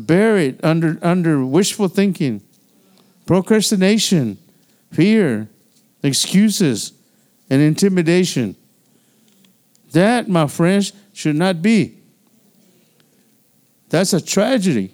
buried 0.00 0.58
under, 0.64 0.98
under 1.02 1.44
wishful 1.44 1.88
thinking, 1.88 2.42
procrastination, 3.26 4.38
fear, 4.92 5.48
excuses, 6.02 6.92
and 7.50 7.60
intimidation. 7.60 8.56
That, 9.92 10.28
my 10.28 10.46
friends, 10.46 10.92
should 11.12 11.36
not 11.36 11.62
be. 11.62 11.98
That's 13.88 14.12
a 14.12 14.20
tragedy. 14.20 14.92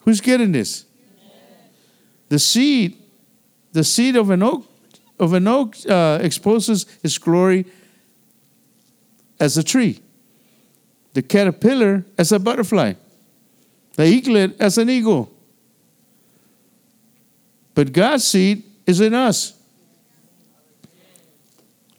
Who's 0.00 0.20
getting 0.20 0.52
this? 0.52 0.84
The 2.28 2.38
seed, 2.38 2.98
the 3.72 3.84
seed 3.84 4.16
of 4.16 4.30
an 4.30 4.42
oak, 4.42 4.66
of 5.18 5.32
an 5.34 5.46
oak 5.46 5.76
uh, 5.88 6.18
exposes 6.20 6.86
its 7.02 7.18
glory 7.18 7.66
as 9.38 9.56
a 9.56 9.62
tree, 9.62 10.00
the 11.14 11.22
caterpillar 11.22 12.04
as 12.16 12.32
a 12.32 12.38
butterfly, 12.38 12.94
the 13.94 14.04
eaglet 14.04 14.60
as 14.60 14.78
an 14.78 14.88
eagle. 14.90 15.30
But 17.74 17.92
God's 17.92 18.24
seed 18.24 18.64
is 18.86 19.00
in 19.00 19.14
us. 19.14 19.58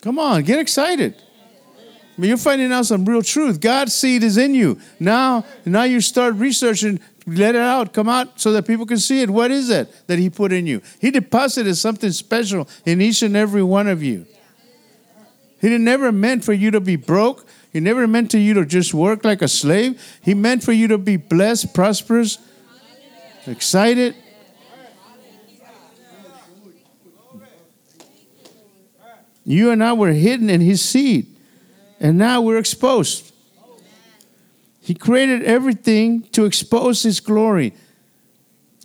Come 0.02 0.20
on, 0.20 0.44
get 0.44 0.60
excited. 0.60 1.16
I 1.16 2.22
mean, 2.22 2.30
you're 2.30 2.38
finding 2.38 2.72
out 2.72 2.86
some 2.86 3.06
real 3.06 3.24
truth. 3.24 3.60
God's 3.60 3.94
seed 3.94 4.24
is 4.24 4.38
in 4.38 4.54
you. 4.54 4.80
Now, 5.00 5.46
now 5.66 5.84
you 5.84 6.00
start 6.00 6.36
researching, 6.36 7.00
let 7.26 7.56
it 7.56 7.62
out, 7.62 7.92
come 7.94 8.08
out 8.08 8.40
so 8.40 8.52
that 8.52 8.68
people 8.68 8.86
can 8.86 9.00
see 9.00 9.22
it. 9.22 9.30
What 9.30 9.50
is 9.50 9.72
it 9.72 9.92
that 10.08 10.20
He 10.20 10.30
put 10.30 10.54
in 10.54 10.68
you? 10.68 10.82
He 11.00 11.10
deposited 11.10 11.76
something 11.76 12.12
special 12.12 12.68
in 12.86 13.02
each 13.02 13.24
and 13.24 13.36
every 13.36 13.64
one 13.64 13.88
of 13.88 14.04
you. 14.04 14.28
He 15.60 15.70
didn't 15.70 15.86
never 15.86 16.12
meant 16.12 16.44
for 16.44 16.54
you 16.54 16.70
to 16.72 16.82
be 16.82 16.98
broke. 16.98 17.48
He 17.74 17.80
never 17.80 18.08
meant 18.08 18.30
to 18.32 18.40
you 18.40 18.54
to 18.54 18.66
just 18.66 18.94
work 18.94 19.26
like 19.26 19.42
a 19.42 19.48
slave. 19.48 20.20
He 20.22 20.36
meant 20.36 20.64
for 20.64 20.72
you 20.72 20.88
to 20.90 21.00
be 21.00 21.18
blessed, 21.18 21.74
prosperous, 21.74 22.38
excited. 23.48 24.16
You 29.44 29.72
and 29.72 29.84
I 29.84 29.94
were 29.94 30.14
hidden 30.14 30.52
in 30.52 30.62
His 30.62 30.82
seed. 30.86 31.36
And 32.00 32.20
now 32.20 32.42
we're 32.42 32.60
exposed. 32.60 33.34
He 34.80 34.94
created 34.94 35.42
everything 35.44 36.22
to 36.34 36.46
expose 36.46 37.02
His 37.02 37.20
glory. 37.20 37.74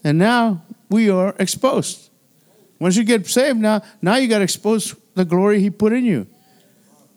And 0.02 0.16
now 0.16 0.62
we 0.88 1.10
are 1.10 1.36
exposed. 1.38 2.08
Once 2.78 2.96
you 2.96 3.04
get 3.04 3.26
saved, 3.26 3.58
now, 3.58 3.82
now 4.00 4.16
you 4.16 4.28
got 4.28 4.38
to 4.38 4.44
expose 4.44 4.96
the 5.14 5.26
glory 5.26 5.60
He 5.60 5.68
put 5.68 5.92
in 5.92 6.06
you. 6.06 6.26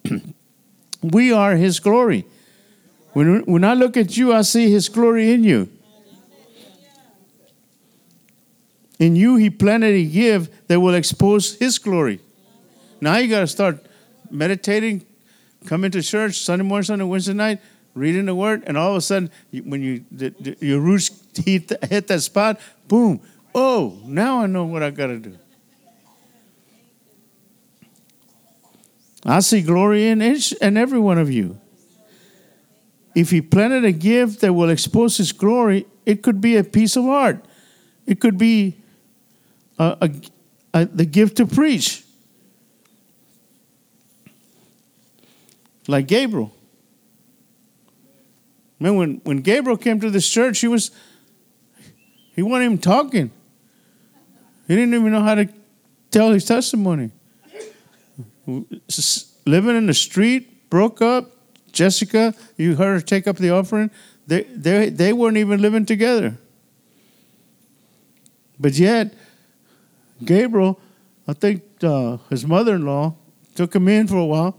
we 1.01 1.31
are 1.31 1.55
His 1.55 1.79
glory. 1.79 2.25
When, 3.13 3.43
when 3.45 3.63
I 3.63 3.73
look 3.73 3.97
at 3.97 4.15
you, 4.15 4.33
I 4.33 4.41
see 4.41 4.71
His 4.71 4.89
glory 4.89 5.31
in 5.31 5.43
you. 5.43 5.69
In 8.99 9.15
you, 9.15 9.35
He 9.35 9.49
planted 9.49 9.95
a 9.95 10.05
gift 10.05 10.67
that 10.67 10.79
will 10.79 10.93
expose 10.93 11.55
His 11.55 11.77
glory. 11.77 12.19
Now 13.01 13.17
you 13.17 13.27
got 13.27 13.41
to 13.41 13.47
start 13.47 13.83
meditating, 14.29 15.05
coming 15.65 15.91
to 15.91 16.01
church 16.01 16.39
Sunday 16.39 16.63
morning, 16.63 16.85
Sunday, 16.85 17.05
Wednesday 17.05 17.33
night, 17.33 17.59
reading 17.95 18.25
the 18.25 18.35
word, 18.35 18.63
and 18.67 18.77
all 18.77 18.91
of 18.91 18.97
a 18.97 19.01
sudden, 19.01 19.29
when 19.65 19.81
you 19.81 20.05
your 20.59 20.79
roots 20.79 21.09
hit, 21.35 21.71
hit 21.83 22.07
that 22.07 22.21
spot, 22.21 22.59
boom! 22.87 23.19
Oh, 23.53 23.99
now 24.05 24.41
I 24.41 24.45
know 24.45 24.65
what 24.65 24.83
I 24.83 24.91
got 24.91 25.07
to 25.07 25.17
do. 25.17 25.37
I 29.25 29.39
see 29.39 29.61
glory 29.61 30.07
in 30.07 30.21
each 30.21 30.53
and 30.61 30.77
every 30.77 30.99
one 30.99 31.17
of 31.17 31.31
you. 31.31 31.59
If 33.15 33.29
He 33.29 33.41
planted 33.41 33.85
a 33.85 33.91
gift 33.91 34.41
that 34.41 34.53
will 34.53 34.69
expose 34.69 35.17
His 35.17 35.31
glory, 35.31 35.85
it 36.05 36.23
could 36.23 36.41
be 36.41 36.57
a 36.57 36.63
piece 36.63 36.95
of 36.95 37.05
art. 37.05 37.45
It 38.05 38.19
could 38.19 38.37
be 38.37 38.77
a, 39.77 39.97
a, 40.01 40.11
a, 40.73 40.85
the 40.85 41.05
gift 41.05 41.37
to 41.37 41.45
preach. 41.45 42.03
like 45.87 46.07
Gabriel. 46.07 46.53
Man, 48.79 48.95
when, 48.95 49.21
when 49.23 49.41
Gabriel 49.41 49.77
came 49.77 49.99
to 49.99 50.09
this 50.09 50.27
church, 50.27 50.59
he 50.59 50.67
was 50.67 50.91
he 52.33 52.41
wasn't 52.41 52.63
even 52.63 52.77
talking. 52.77 53.29
He 54.67 54.75
didn't 54.75 54.93
even 54.93 55.11
know 55.11 55.21
how 55.21 55.35
to 55.35 55.49
tell 56.09 56.31
his 56.31 56.45
testimony. 56.45 57.11
Living 58.47 59.75
in 59.75 59.85
the 59.87 59.93
street, 59.93 60.69
broke 60.69 61.01
up. 61.01 61.31
Jessica, 61.71 62.33
you 62.57 62.75
heard 62.75 62.93
her 62.95 63.01
take 63.01 63.27
up 63.27 63.37
the 63.37 63.49
offering. 63.49 63.91
They, 64.27 64.43
they, 64.43 64.89
they 64.89 65.13
weren't 65.13 65.37
even 65.37 65.61
living 65.61 65.85
together. 65.85 66.37
But 68.59 68.73
yet, 68.73 69.13
Gabriel, 70.23 70.79
I 71.27 71.33
think 71.33 71.63
uh, 71.81 72.17
his 72.29 72.45
mother 72.45 72.75
in 72.75 72.85
law 72.85 73.15
took 73.55 73.73
him 73.75 73.87
in 73.87 74.07
for 74.07 74.17
a 74.17 74.25
while 74.25 74.57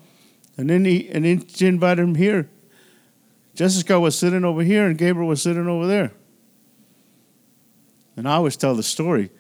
and 0.57 0.69
then 0.69 0.85
he 0.85 1.09
and 1.09 1.25
then 1.25 1.47
she 1.47 1.67
invited 1.67 2.03
him 2.03 2.15
here. 2.15 2.49
Jessica 3.55 3.99
was 3.99 4.19
sitting 4.19 4.45
over 4.45 4.63
here 4.63 4.87
and 4.87 4.97
Gabriel 4.97 5.29
was 5.29 5.43
sitting 5.43 5.67
over 5.67 5.87
there. 5.87 6.13
And 8.17 8.29
I 8.29 8.35
always 8.35 8.57
tell 8.57 8.75
the 8.75 8.83
story 8.83 9.31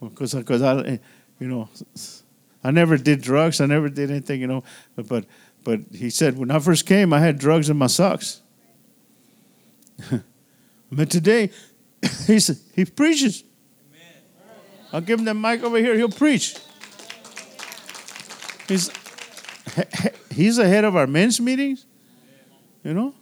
because 0.00 0.34
because 0.34 0.62
I 0.62 1.00
you 1.38 1.48
know 1.48 1.68
I 2.62 2.70
never 2.70 2.96
did 2.96 3.22
drugs. 3.22 3.60
I 3.60 3.66
never 3.66 3.88
did 3.88 4.10
anything, 4.10 4.40
you 4.40 4.46
know. 4.46 4.64
But 4.96 5.08
but, 5.08 5.24
but 5.64 5.80
he 5.92 6.10
said 6.10 6.38
when 6.38 6.50
I 6.50 6.58
first 6.58 6.86
came, 6.86 7.12
I 7.12 7.20
had 7.20 7.38
drugs 7.38 7.70
in 7.70 7.76
my 7.76 7.86
socks. 7.86 8.42
but 10.92 11.10
today, 11.10 11.50
he 12.02 12.34
he's 12.34 12.62
he 12.74 12.84
preaches. 12.84 13.44
I'll 14.92 15.00
give 15.00 15.20
him 15.20 15.24
the 15.24 15.34
mic 15.34 15.62
over 15.62 15.78
here. 15.78 15.94
He'll 15.94 16.08
preach. 16.08 16.56
He's 18.66 18.90
he's 20.30 20.56
the 20.56 20.68
head 20.68 20.84
of 20.84 20.96
our 20.96 21.06
men's 21.06 21.40
meetings. 21.40 21.86
You 22.82 22.94
know? 22.94 23.14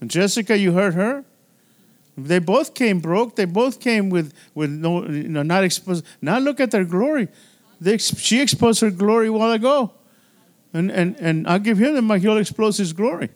And 0.00 0.10
Jessica, 0.10 0.56
you 0.56 0.72
heard 0.72 0.94
her? 0.94 1.24
They 2.16 2.38
both 2.38 2.74
came 2.74 3.00
broke. 3.00 3.36
They 3.36 3.44
both 3.44 3.80
came 3.80 4.08
with, 4.08 4.32
with 4.54 4.70
no, 4.70 5.06
you 5.06 5.28
know, 5.28 5.42
not 5.42 5.64
exposed. 5.64 6.04
Now 6.22 6.38
look 6.38 6.60
at 6.60 6.70
their 6.70 6.84
glory. 6.84 7.28
They, 7.80 7.98
she 7.98 8.40
exposed 8.40 8.80
her 8.80 8.90
glory 8.90 9.28
a 9.28 9.32
while 9.32 9.52
ago. 9.52 9.92
And, 10.72 10.90
and, 10.90 11.16
and 11.18 11.46
I'll 11.48 11.58
give 11.58 11.78
him 11.78 12.06
the 12.06 12.18
he'll 12.18 12.36
expose 12.36 12.76
his 12.76 12.92
glory. 12.92 13.30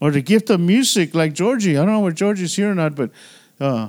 Or 0.00 0.10
the 0.10 0.20
gift 0.20 0.50
of 0.50 0.60
music, 0.60 1.14
like 1.14 1.32
Georgie. 1.32 1.76
I 1.76 1.84
don't 1.84 1.94
know 1.94 2.00
where 2.00 2.12
Georgie's 2.12 2.54
here 2.54 2.70
or 2.70 2.74
not, 2.74 2.94
but 2.94 3.10
uh, 3.58 3.88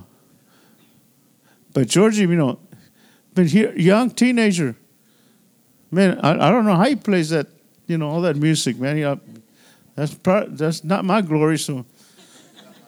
but 1.74 1.88
Georgie, 1.88 2.22
you 2.22 2.36
know, 2.36 2.60
but 3.34 3.48
here, 3.48 3.72
young 3.78 4.10
teenager, 4.10 4.76
man, 5.92 6.20
I, 6.22 6.48
I 6.48 6.50
don't 6.50 6.66
know 6.66 6.76
how 6.76 6.86
he 6.86 6.96
plays 6.96 7.30
that, 7.30 7.48
you 7.86 7.98
know, 7.98 8.10
all 8.10 8.22
that 8.22 8.36
music, 8.36 8.80
man. 8.80 8.98
Yeah, 8.98 9.16
that's 9.96 10.16
part, 10.16 10.58
that's 10.58 10.84
not 10.84 11.06
my 11.06 11.22
glory, 11.22 11.60
so. 11.60 11.86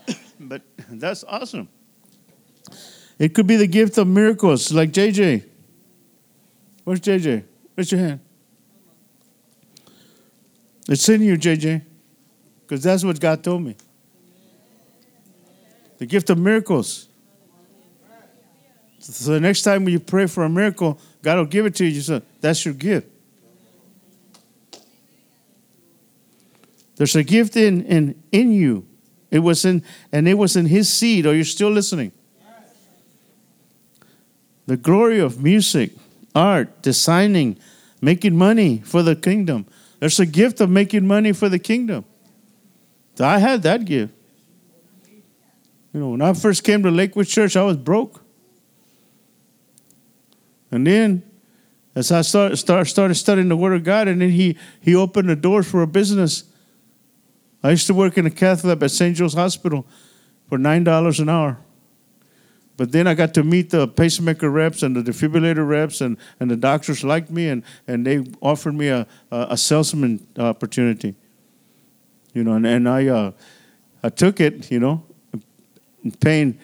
but 0.40 0.62
that's 0.90 1.24
awesome. 1.26 1.68
It 3.18 3.34
could 3.34 3.48
be 3.48 3.58
the 3.58 3.68
gift 3.68 3.98
of 3.98 4.08
miracles, 4.08 4.72
like 4.72 4.92
JJ. 4.92 5.44
Where's 6.84 7.02
JJ? 7.02 7.44
Raise 7.76 7.92
your 7.92 8.02
hand. 8.02 8.20
It's 10.88 11.08
in 11.08 11.22
you, 11.22 11.38
JJ, 11.38 11.84
because 12.62 12.82
that's 12.82 13.04
what 13.04 13.20
God 13.20 13.44
told 13.44 13.62
me. 13.62 13.76
The 16.00 16.06
gift 16.06 16.30
of 16.30 16.38
miracles. 16.38 17.08
So 19.00 19.34
the 19.34 19.40
next 19.40 19.64
time 19.64 19.88
you 19.88 20.00
pray 20.00 20.26
for 20.28 20.44
a 20.44 20.50
miracle, 20.50 21.00
God 21.22 21.38
will 21.38 21.46
give 21.46 21.66
it 21.66 21.76
to 21.76 21.86
you. 21.86 21.92
You 21.92 22.02
say, 22.02 22.22
that's 22.42 22.64
your 22.66 22.74
gift. 22.74 23.08
There's 26.96 27.16
a 27.16 27.24
gift 27.24 27.56
in, 27.56 27.86
in, 27.86 28.24
in 28.32 28.52
you. 28.52 28.86
It 29.32 29.40
was 29.40 29.64
in, 29.64 29.84
and 30.12 30.28
it 30.28 30.34
was 30.34 30.56
in 30.56 30.66
his 30.66 30.92
seed. 30.92 31.26
Are 31.26 31.36
you 31.36 31.44
still 31.44 31.70
listening? 31.70 32.12
The 34.70 34.78
glory 34.78 35.20
of 35.20 35.42
music, 35.42 35.94
art, 36.36 36.84
designing, 36.84 37.58
making 38.02 38.38
money 38.38 38.84
for 38.86 39.02
the 39.02 39.16
kingdom. 39.16 39.66
There's 40.00 40.20
a 40.20 40.28
gift 40.28 40.62
of 40.62 40.70
making 40.70 41.08
money 41.08 41.32
for 41.32 41.50
the 41.50 41.58
kingdom. 41.58 42.06
So 43.16 43.26
I 43.26 43.40
had 43.40 43.64
that 43.64 43.86
gift. 43.86 44.14
You 45.92 46.00
know, 46.00 46.10
when 46.10 46.22
I 46.22 46.34
first 46.34 46.64
came 46.64 46.84
to 46.84 46.92
Lakewood 46.92 47.26
Church, 47.26 47.58
I 47.58 47.64
was 47.64 47.78
broke. 47.78 48.24
And 50.70 50.86
then 50.86 51.24
as 51.96 52.12
I 52.12 52.22
start, 52.22 52.56
start, 52.60 52.88
started 52.88 53.16
studying 53.16 53.50
the 53.50 53.58
Word 53.58 53.74
of 53.74 53.84
God, 53.84 54.08
and 54.08 54.22
then 54.22 54.30
he, 54.30 54.56
he 54.80 54.94
opened 54.94 55.30
the 55.30 55.36
doors 55.36 55.68
for 55.68 55.82
a 55.82 55.88
business. 55.88 56.44
I 57.64 57.72
used 57.72 57.88
to 57.88 57.96
work 57.96 58.20
in 58.20 58.28
a 58.28 58.30
cath 58.30 58.64
lab 58.64 58.84
at 58.84 58.92
St. 58.92 59.18
Joe's 59.18 59.34
Hospital 59.34 59.88
for 60.48 60.60
$9 60.60 61.20
an 61.20 61.28
hour. 61.28 61.58
But 62.80 62.94
then 62.94 63.08
I 63.08 63.14
got 63.14 63.34
to 63.34 63.44
meet 63.44 63.72
the 63.72 63.90
pacemaker 63.90 64.50
reps 64.50 64.84
and 64.84 64.96
the 64.96 65.02
defibrillator 65.02 65.68
reps, 65.68 66.00
and, 66.00 66.16
and 66.40 66.50
the 66.50 66.56
doctors 66.56 67.04
liked 67.04 67.30
me, 67.30 67.50
and, 67.50 67.62
and 67.90 68.08
they 68.08 68.24
offered 68.40 68.74
me 68.74 68.88
a, 68.88 69.06
a, 69.32 69.48
a 69.50 69.58
salesman 69.58 70.26
opportunity. 70.38 71.14
You 72.34 72.46
know, 72.46 72.54
and, 72.54 72.66
and 72.66 72.88
I, 72.88 73.08
uh, 73.08 73.32
I 74.02 74.08
took 74.08 74.40
it, 74.40 74.72
you 74.72 74.80
know, 74.80 75.04
paying 76.22 76.58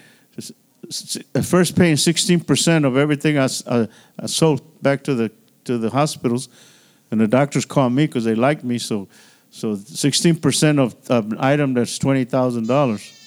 first 1.44 1.76
paying 1.76 1.96
16% 1.96 2.86
of 2.86 2.96
everything 2.96 3.38
I, 3.38 3.50
I, 3.70 3.88
I, 4.18 4.26
sold 4.28 4.82
back 4.82 5.04
to 5.04 5.16
the 5.16 5.32
to 5.66 5.78
the 5.78 5.90
hospitals, 5.90 6.48
and 7.12 7.20
the 7.20 7.28
doctors 7.28 7.66
called 7.66 7.92
me 7.92 8.06
because 8.06 8.24
they 8.24 8.36
liked 8.36 8.64
me. 8.64 8.78
So, 8.78 9.10
so 9.52 9.76
16% 9.76 10.80
of, 10.80 10.96
of 11.10 11.34
an 11.34 11.40
item 11.42 11.74
that's 11.74 12.00
$20,000. 12.00 13.25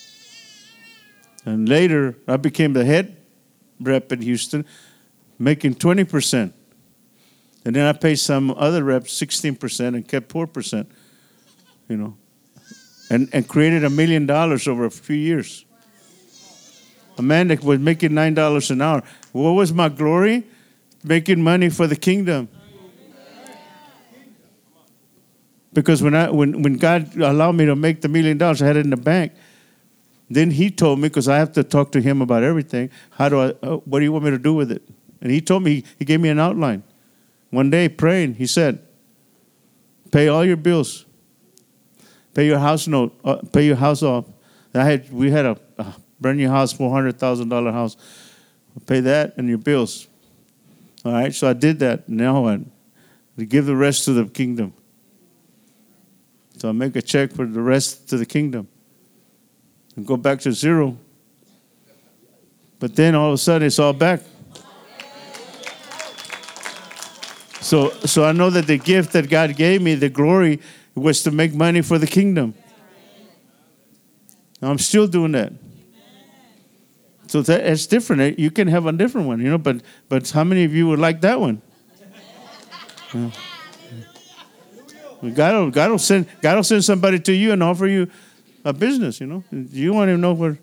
And 1.49 1.67
later, 1.67 2.15
I 2.29 2.37
became 2.37 2.75
the 2.75 2.85
head 2.85 3.17
rep 3.81 4.13
in 4.13 4.21
Houston, 4.21 4.67
making 5.39 5.77
20%. 5.77 6.53
And 7.65 7.75
then 7.75 7.87
I 7.87 7.95
paid 7.95 8.17
some 8.17 8.51
other 8.51 8.85
reps 8.85 9.19
16% 9.19 9.89
and 9.89 10.07
kept 10.07 10.29
4%, 10.29 10.87
you 11.89 11.97
know, 11.97 12.19
and, 13.09 13.31
and 13.33 13.49
created 13.49 13.83
a 13.83 13.89
million 13.89 14.27
dollars 14.27 14.69
over 14.69 14.85
a 14.85 14.91
few 14.91 15.17
years. 15.17 15.65
A 17.17 17.23
man 17.23 17.49
that 17.49 17.65
was 17.65 17.79
making 17.79 18.11
$9 18.11 18.71
an 18.71 18.83
hour. 18.83 19.03
What 19.33 19.53
was 19.53 19.73
my 19.73 19.89
glory? 19.89 20.45
Making 21.03 21.43
money 21.43 21.71
for 21.71 21.87
the 21.87 21.97
kingdom. 21.97 22.51
Because 25.73 26.03
when, 26.03 26.15
I, 26.15 26.31
when, 26.31 26.61
when 26.61 26.77
God 26.77 27.17
allowed 27.17 27.53
me 27.53 27.65
to 27.65 27.75
make 27.75 28.03
the 28.03 28.09
million 28.09 28.37
dollars, 28.37 28.61
I 28.61 28.67
had 28.67 28.77
it 28.77 28.85
in 28.85 28.91
the 28.91 28.99
bank. 28.99 29.33
Then 30.31 30.51
he 30.51 30.71
told 30.71 30.99
me, 30.99 31.09
because 31.09 31.29
I 31.29 31.39
have 31.39 31.53
to 31.53 31.65
talk 31.65 31.93
to 31.93 32.01
him 32.01 32.21
about 32.21 32.43
everything, 32.43 32.91
how 33.11 33.29
do 33.29 33.41
I, 33.41 33.47
uh, 33.63 33.77
what 33.79 34.01
do 34.01 34.05
you 34.05 34.13
want 34.13 34.25
me 34.25 34.31
to 34.31 34.39
do 34.39 34.53
with 34.53 34.71
it? 34.71 34.83
And 35.21 35.33
he 35.33 35.41
told 35.41 35.63
me, 35.63 35.85
he 35.99 36.05
gave 36.05 36.21
me 36.21 36.29
an 36.29 36.39
outline. 36.39 36.83
One 37.51 37.71
day 37.71 37.89
praying, 37.89 38.35
he 38.35 38.47
said, 38.47 38.81
pay 40.13 40.29
all 40.29 40.45
your 40.45 40.57
bills, 40.57 41.07
pay 42.35 42.47
your 42.47 42.59
house 42.59 42.87
note, 42.87 43.19
uh, 43.25 43.39
pay 43.53 43.65
your 43.65 43.77
house 43.77 44.03
off. 44.03 44.27
I 44.75 44.85
had, 44.85 45.11
we 45.11 45.31
had 45.31 45.47
a, 45.47 45.59
a 45.79 45.95
brand 46.21 46.39
new 46.39 46.49
house, 46.49 46.75
$400,000 46.75 47.73
house. 47.73 47.97
Pay 48.87 49.01
that 49.01 49.37
and 49.37 49.49
your 49.49 49.59
bills. 49.59 50.07
All 51.05 51.13
right, 51.13 51.35
so 51.35 51.49
I 51.49 51.53
did 51.53 51.79
that. 51.81 52.09
Now 52.09 52.47
I 52.47 52.61
give 53.49 53.67
the 53.67 53.75
rest 53.75 54.05
to 54.05 54.13
the 54.13 54.27
kingdom. 54.27 54.75
So 56.59 56.69
I 56.69 56.73
make 56.73 56.95
a 56.97 57.03
check 57.03 57.33
for 57.33 57.47
the 57.47 57.63
rest 57.63 58.09
to 58.11 58.19
the 58.19 58.27
kingdom 58.27 58.69
and 59.99 60.07
go 60.07 60.17
back 60.17 60.39
to 60.39 60.53
zero. 60.53 60.97
But 62.79 62.95
then 62.95 63.17
all 63.17 63.31
of 63.31 63.35
a 63.35 63.39
sudden 63.39 63.67
it's 63.67 63.81
all 63.81 63.93
back. 63.93 64.21
So, 67.61 67.91
so 68.07 68.25
I 68.25 68.31
know 68.31 68.49
that 68.49 68.69
the 68.69 68.79
gift 68.79 69.13
that 69.15 69.29
God 69.29 69.57
gave 69.57 69.83
me, 69.83 69.97
the 69.97 70.09
glory, 70.09 70.61
was 70.95 71.25
to 71.25 71.33
make 71.33 71.53
money 71.53 71.83
for 71.83 71.99
the 71.99 72.07
kingdom. 72.07 72.55
I'm 74.63 74.79
still 74.79 75.09
doing 75.09 75.33
that. 75.33 75.53
So 77.27 77.43
that, 77.43 77.67
it's 77.67 77.87
different. 77.89 78.23
Eh, 78.23 78.35
you 78.39 78.53
can 78.53 78.69
have 78.69 78.87
a 78.87 78.93
different 78.93 79.27
one, 79.27 79.41
you 79.41 79.51
know. 79.51 79.59
But 79.59 79.83
but 80.09 80.31
how 80.31 80.45
many 80.45 80.63
of 80.63 80.73
you 80.73 80.87
would 80.87 81.01
like 81.01 81.21
that 81.23 81.41
one? 81.41 81.61
Yeah. 83.13 83.31
God 85.35 85.55
will, 85.55 85.71
God 85.71 85.91
will 85.91 85.99
send 85.99 86.27
God 86.41 86.57
will 86.57 86.65
send 86.65 86.85
somebody 86.85 87.19
to 87.19 87.33
you 87.33 87.53
and 87.53 87.63
offer 87.63 87.87
you 87.87 88.09
a 88.69 88.73
business. 88.73 89.21
You 89.21 89.27
know, 89.27 89.45
you 89.51 89.93
want 89.93 90.11
to 90.11 90.17
know 90.17 90.35
where. 90.35 90.59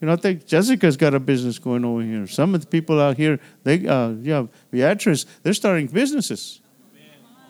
You 0.00 0.06
know, 0.06 0.14
I 0.14 0.16
think 0.16 0.46
Jessica's 0.46 0.96
got 0.96 1.12
a 1.12 1.20
business 1.20 1.58
going 1.58 1.84
over 1.84 2.00
here. 2.00 2.26
Some 2.26 2.54
of 2.54 2.62
the 2.62 2.66
people 2.66 2.98
out 2.98 3.18
here, 3.18 3.38
they, 3.64 3.86
uh, 3.86 4.12
yeah, 4.22 4.46
Beatrice, 4.70 5.26
they're 5.42 5.52
starting 5.52 5.88
businesses. 5.88 6.62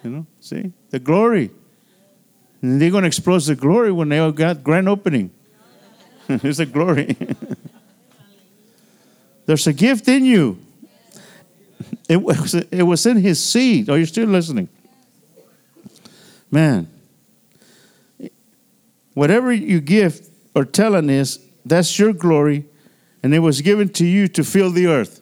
You 0.03 0.11
know, 0.11 0.27
see 0.41 0.73
the 0.91 0.99
glory, 0.99 1.53
and 2.61 2.81
they're 2.81 2.91
going 2.91 3.03
to 3.03 3.07
expose 3.07 3.47
the 3.47 3.55
glory 3.55 3.93
when 3.93 4.09
they 4.09 4.19
all 4.19 4.33
got 4.33 4.65
grand 4.65 4.89
opening. 4.89 5.31
It's 6.29 6.61
a 6.61 6.67
glory. 6.67 7.17
There's 9.47 9.67
a 9.67 9.73
gift 9.73 10.07
in 10.07 10.25
you. 10.25 10.59
It 12.09 12.23
was, 12.23 12.55
it 12.55 12.83
was 12.83 13.07
in 13.07 13.17
his 13.17 13.43
seed. 13.43 13.91
Are 13.91 13.99
you 13.99 14.07
still 14.07 14.29
listening? 14.29 14.69
Man, 16.51 16.89
whatever 19.21 19.53
you 19.53 19.83
give 19.83 20.27
or 20.55 20.65
telling 20.65 21.11
is, 21.11 21.47
that's 21.67 21.99
your 21.99 22.11
glory, 22.11 22.65
and 23.23 23.35
it 23.35 23.41
was 23.41 23.61
given 23.61 23.87
to 23.87 24.07
you 24.07 24.27
to 24.27 24.43
fill 24.43 24.71
the 24.71 24.87
earth. 24.87 25.21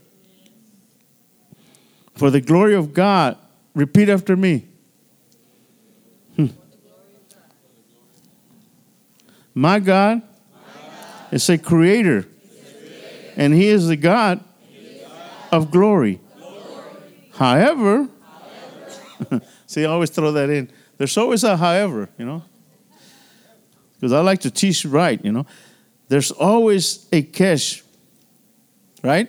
For 2.15 2.31
the 2.31 2.41
glory 2.41 2.77
of 2.77 2.95
God, 2.95 3.37
repeat 3.75 4.09
after 4.09 4.37
me. 4.37 4.69
Hmm. 6.37 6.47
My 9.53 9.81
God 9.81 10.23
is 11.33 11.51
a 11.51 11.59
creator, 11.59 12.25
and 13.37 13.53
He 13.53 13.67
is 13.67 13.89
the 13.89 13.97
God 13.97 14.39
of 15.51 15.73
glory. 15.73 16.21
However, 17.33 18.09
see, 19.67 19.85
I 19.85 19.89
always 19.89 20.11
throw 20.11 20.31
that 20.31 20.51
in. 20.51 20.71
There's 20.99 21.17
always 21.19 21.43
a 21.43 21.57
however, 21.57 22.09
you 22.17 22.25
know, 22.25 22.45
because 23.99 24.13
I 24.13 24.21
like 24.21 24.41
to 24.41 24.51
teach 24.51 24.85
right, 24.85 25.23
you 25.25 25.33
know. 25.33 25.47
There's 26.09 26.31
always 26.31 27.07
a 27.13 27.23
catch, 27.23 27.83
right? 29.03 29.29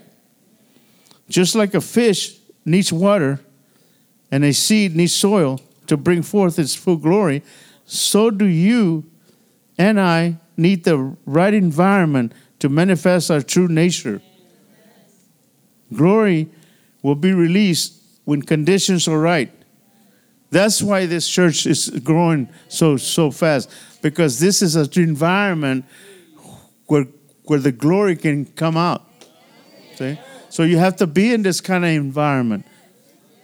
Just 1.28 1.56
like 1.56 1.74
a 1.74 1.82
fish 1.82 2.38
needs 2.66 2.94
water 2.94 3.40
and 4.32 4.46
a 4.46 4.54
seed 4.54 4.96
needs 4.96 5.14
soil 5.14 5.60
to 5.88 5.98
bring 5.98 6.22
forth 6.22 6.60
its 6.60 6.76
full 6.76 6.98
glory, 6.98 7.42
so 7.86 8.30
do 8.30 8.46
you 8.46 9.10
and 9.78 10.00
I 10.00 10.38
need 10.58 10.84
the 10.84 10.98
right 11.26 11.54
environment 11.54 12.34
to 12.60 12.70
manifest 12.70 13.32
our 13.32 13.42
true 13.42 13.68
nature. 13.68 14.22
Glory 15.94 16.50
will 17.02 17.16
be 17.16 17.32
released 17.32 17.94
when 18.26 18.42
conditions 18.42 19.08
are 19.08 19.18
right. 19.18 19.52
That's 20.52 20.82
why 20.82 21.06
this 21.06 21.28
church 21.28 21.66
is 21.66 21.90
growing 22.04 22.50
so 22.68 22.98
so 22.98 23.32
fast 23.32 23.72
because 24.02 24.40
this 24.40 24.62
is 24.62 24.76
an 24.76 24.90
environment 24.96 25.86
where 26.88 27.06
where 27.50 27.60
the 27.60 27.72
glory 27.72 28.16
can 28.16 28.46
come 28.46 28.78
out. 28.78 29.04
See? 29.96 30.20
So 30.50 30.62
you 30.62 30.78
have 30.78 30.98
to 30.98 31.08
be 31.08 31.34
in 31.34 31.42
this 31.42 31.62
kind 31.62 31.84
of 31.84 31.90
environment. 31.90 32.64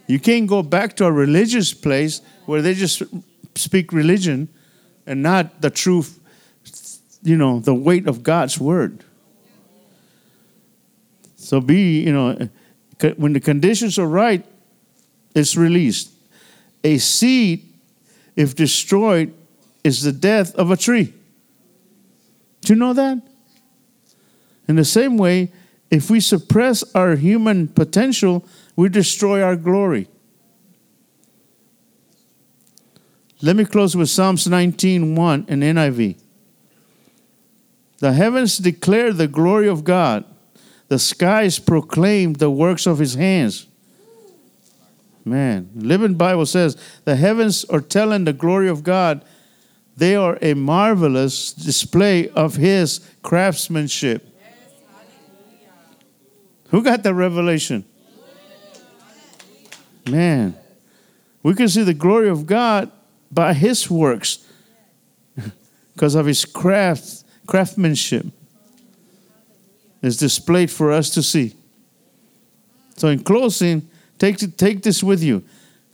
You 0.05 0.19
can't 0.19 0.47
go 0.47 0.61
back 0.61 0.95
to 0.97 1.05
a 1.05 1.11
religious 1.11 1.73
place 1.73 2.21
where 2.45 2.61
they 2.61 2.75
just 2.75 3.01
speak 3.55 3.91
religion 3.91 4.47
and 5.07 5.23
not 5.23 5.59
the 5.61 5.71
truth, 5.71 6.19
you 7.23 7.35
know, 7.35 7.59
the 7.59 7.73
weight 7.73 8.07
of 8.07 8.21
God's 8.21 8.59
word. 8.59 9.03
So 11.35 11.59
be, 11.59 12.01
you 12.01 12.13
know, 12.13 12.49
when 13.17 13.33
the 13.33 13.39
conditions 13.39 13.97
are 13.97 14.07
right, 14.07 14.45
it's 15.33 15.57
released. 15.57 16.11
A 16.83 16.99
seed, 16.99 17.73
if 18.35 18.55
destroyed, 18.55 19.33
is 19.85 20.01
the 20.01 20.11
death 20.11 20.55
of 20.55 20.71
a 20.71 20.75
tree. 20.75 21.13
Do 22.61 22.73
you 22.73 22.79
know 22.79 22.93
that? 22.93 23.21
In 24.67 24.77
the 24.77 24.83
same 24.83 25.15
way, 25.15 25.51
if 25.91 26.09
we 26.09 26.19
suppress 26.19 26.83
our 26.95 27.15
human 27.15 27.67
potential, 27.67 28.43
we 28.75 28.89
destroy 28.89 29.43
our 29.43 29.55
glory. 29.55 30.07
Let 33.43 33.55
me 33.55 33.63
close 33.63 33.95
with 33.95 34.09
Psalms 34.09 34.47
19:1 34.47 35.45
in 35.47 35.61
NIV. 35.61 36.15
The 37.99 38.13
heavens 38.13 38.57
declare 38.57 39.13
the 39.13 39.27
glory 39.27 39.67
of 39.67 39.83
God. 39.83 40.25
The 40.87 40.97
skies 40.97 41.59
proclaim 41.59 42.33
the 42.33 42.49
works 42.49 42.87
of 42.87 42.97
his 42.97 43.13
hands. 43.13 43.67
Man, 45.23 45.69
Living 45.75 46.15
Bible 46.15 46.47
says 46.47 46.75
the 47.03 47.15
heavens 47.15 47.65
are 47.65 47.81
telling 47.81 48.25
the 48.25 48.33
glory 48.33 48.67
of 48.67 48.83
God. 48.83 49.23
They 49.97 50.15
are 50.15 50.37
a 50.41 50.53
marvelous 50.53 51.53
display 51.53 52.29
of 52.29 52.55
his 52.55 52.99
craftsmanship. 53.23 54.27
Who 56.69 56.83
got 56.83 57.03
the 57.03 57.13
revelation? 57.13 57.85
Man, 60.09 60.55
we 61.41 61.53
can 61.53 61.69
see 61.69 61.83
the 61.83 61.93
glory 61.93 62.29
of 62.29 62.45
God 62.45 62.91
by 63.31 63.53
his 63.53 63.89
works 63.89 64.45
because 65.93 66.15
of 66.15 66.25
his 66.25 66.45
craft 66.45 67.23
craftsmanship 67.47 68.25
is 70.01 70.17
displayed 70.17 70.69
for 70.69 70.91
us 70.91 71.09
to 71.11 71.23
see. 71.23 71.55
So 72.97 73.07
in 73.07 73.23
closing, 73.23 73.87
Take, 74.17 74.57
take 74.57 74.81
this 74.81 75.03
with 75.03 75.21
you. 75.23 75.43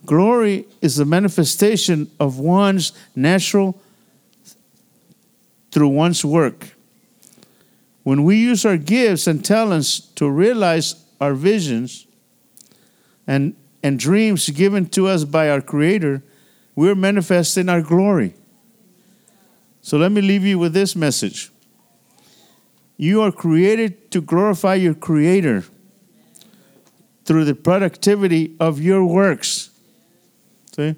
Glory 0.06 0.66
is 0.80 0.96
the 0.96 1.04
manifestation 1.04 2.10
of 2.18 2.38
one's 2.38 2.92
natural 3.14 3.80
through 5.72 5.88
one's 5.88 6.24
work. 6.24 6.76
When 8.04 8.24
we 8.24 8.36
use 8.36 8.64
our 8.64 8.76
gifts 8.76 9.26
and 9.26 9.44
talents 9.44 9.98
to 9.98 10.30
realize 10.30 11.04
our 11.20 11.34
visions 11.34 12.06
and, 13.26 13.56
and 13.82 13.98
dreams 13.98 14.48
given 14.50 14.86
to 14.90 15.08
us 15.08 15.24
by 15.24 15.48
our 15.48 15.60
Creator, 15.60 16.22
we're 16.76 16.94
manifesting 16.94 17.68
our 17.68 17.80
glory. 17.80 18.34
So 19.80 19.96
let 19.96 20.12
me 20.12 20.20
leave 20.20 20.44
you 20.44 20.58
with 20.58 20.74
this 20.74 20.94
message. 20.94 21.50
You 22.96 23.22
are 23.22 23.32
created 23.32 24.10
to 24.12 24.20
glorify 24.20 24.74
your 24.74 24.94
Creator 24.94 25.64
through 27.24 27.44
the 27.44 27.54
productivity 27.54 28.56
of 28.60 28.80
your 28.80 29.04
works. 29.04 29.70
See? 30.76 30.96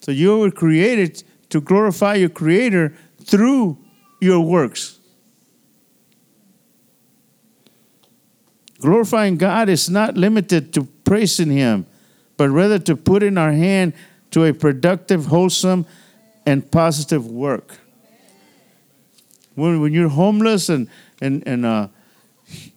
So 0.00 0.12
you 0.12 0.38
were 0.38 0.50
created 0.50 1.24
to 1.50 1.60
glorify 1.60 2.14
your 2.14 2.28
Creator 2.28 2.94
through 3.22 3.78
your 4.20 4.40
works. 4.40 4.98
Glorifying 8.78 9.36
God 9.36 9.68
is 9.68 9.88
not 9.88 10.16
limited 10.16 10.72
to 10.74 10.84
praising 11.04 11.50
Him, 11.50 11.86
but 12.36 12.50
rather 12.50 12.78
to 12.80 12.96
put 12.96 13.22
in 13.22 13.38
our 13.38 13.52
hand 13.52 13.94
to 14.32 14.44
a 14.44 14.52
productive, 14.52 15.26
wholesome, 15.26 15.86
and 16.44 16.70
positive 16.70 17.26
work. 17.26 17.78
When, 19.54 19.80
when 19.80 19.92
you're 19.92 20.10
homeless 20.10 20.68
and, 20.68 20.88
and, 21.20 21.42
and 21.46 21.64
uh, 21.64 21.88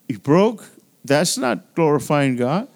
you 0.08 0.20
broke, 0.20 0.66
that's 1.04 1.38
not 1.38 1.76
glorifying 1.76 2.38
God. 2.38 2.68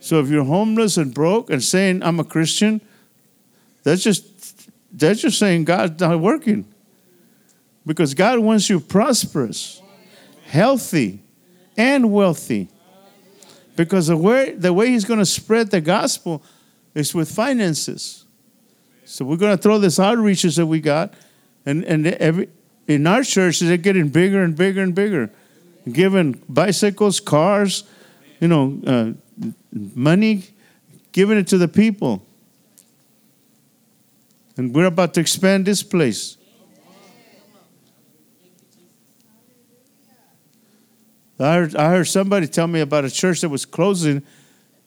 So 0.00 0.20
if 0.20 0.28
you're 0.28 0.44
homeless 0.44 0.96
and 0.96 1.12
broke 1.12 1.50
and 1.50 1.62
saying, 1.62 2.02
I'm 2.04 2.20
a 2.20 2.24
Christian, 2.24 2.80
that's 3.82 4.02
just 4.02 4.24
that's 4.92 5.20
just 5.20 5.38
saying 5.38 5.64
God's 5.64 6.00
not 6.00 6.20
working. 6.20 6.64
Because 7.86 8.14
God 8.14 8.40
wants 8.40 8.68
you 8.68 8.80
prosperous, 8.80 9.80
healthy, 10.46 11.22
and 11.76 12.12
wealthy. 12.12 12.68
Because 13.76 14.08
the 14.08 14.16
way, 14.16 14.52
the 14.52 14.72
way 14.72 14.88
He's 14.88 15.04
going 15.04 15.20
to 15.20 15.26
spread 15.26 15.70
the 15.70 15.80
gospel 15.80 16.42
is 16.94 17.14
with 17.14 17.30
finances. 17.30 18.24
So 19.04 19.24
we're 19.24 19.36
going 19.36 19.56
to 19.56 19.62
throw 19.62 19.78
this 19.78 19.98
outreaches 19.98 20.56
that 20.56 20.66
we 20.66 20.80
got, 20.80 21.14
and, 21.64 21.84
and 21.84 22.06
every, 22.06 22.48
in 22.88 23.06
our 23.06 23.22
church, 23.22 23.60
they're 23.60 23.76
getting 23.76 24.08
bigger 24.08 24.42
and 24.42 24.56
bigger 24.56 24.82
and 24.82 24.94
bigger, 24.94 25.30
giving 25.90 26.42
bicycles, 26.48 27.20
cars, 27.20 27.84
you 28.40 28.48
know, 28.48 28.80
uh, 28.86 29.52
money, 29.72 30.44
giving 31.12 31.38
it 31.38 31.46
to 31.48 31.58
the 31.58 31.68
people. 31.68 32.26
And 34.56 34.74
we're 34.74 34.86
about 34.86 35.14
to 35.14 35.20
expand 35.20 35.66
this 35.66 35.82
place. 35.82 36.36
I 41.38 41.54
heard, 41.54 41.76
I 41.76 41.90
heard 41.90 42.06
somebody 42.06 42.46
tell 42.46 42.66
me 42.66 42.80
about 42.80 43.04
a 43.04 43.10
church 43.10 43.42
that 43.42 43.50
was 43.50 43.66
closing, 43.66 44.22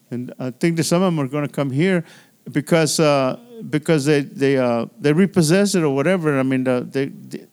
and 0.10 0.34
I 0.40 0.52
think 0.52 0.78
that 0.78 0.86
some 0.86 1.02
of 1.04 1.14
them 1.14 1.24
are 1.24 1.28
going 1.28 1.46
to 1.46 1.54
come 1.54 1.70
here 1.70 2.04
because 2.52 3.00
uh, 3.00 3.40
because 3.70 4.06
they 4.06 4.22
they 4.22 4.58
uh, 4.58 4.88
they 5.00 5.14
repossessed 5.14 5.76
it 5.76 5.84
or 5.84 5.94
whatever. 5.94 6.40
I 6.40 6.44
mean, 6.44 6.68
uh, 6.68 6.82
they, 6.82 7.06
they 7.06 7.46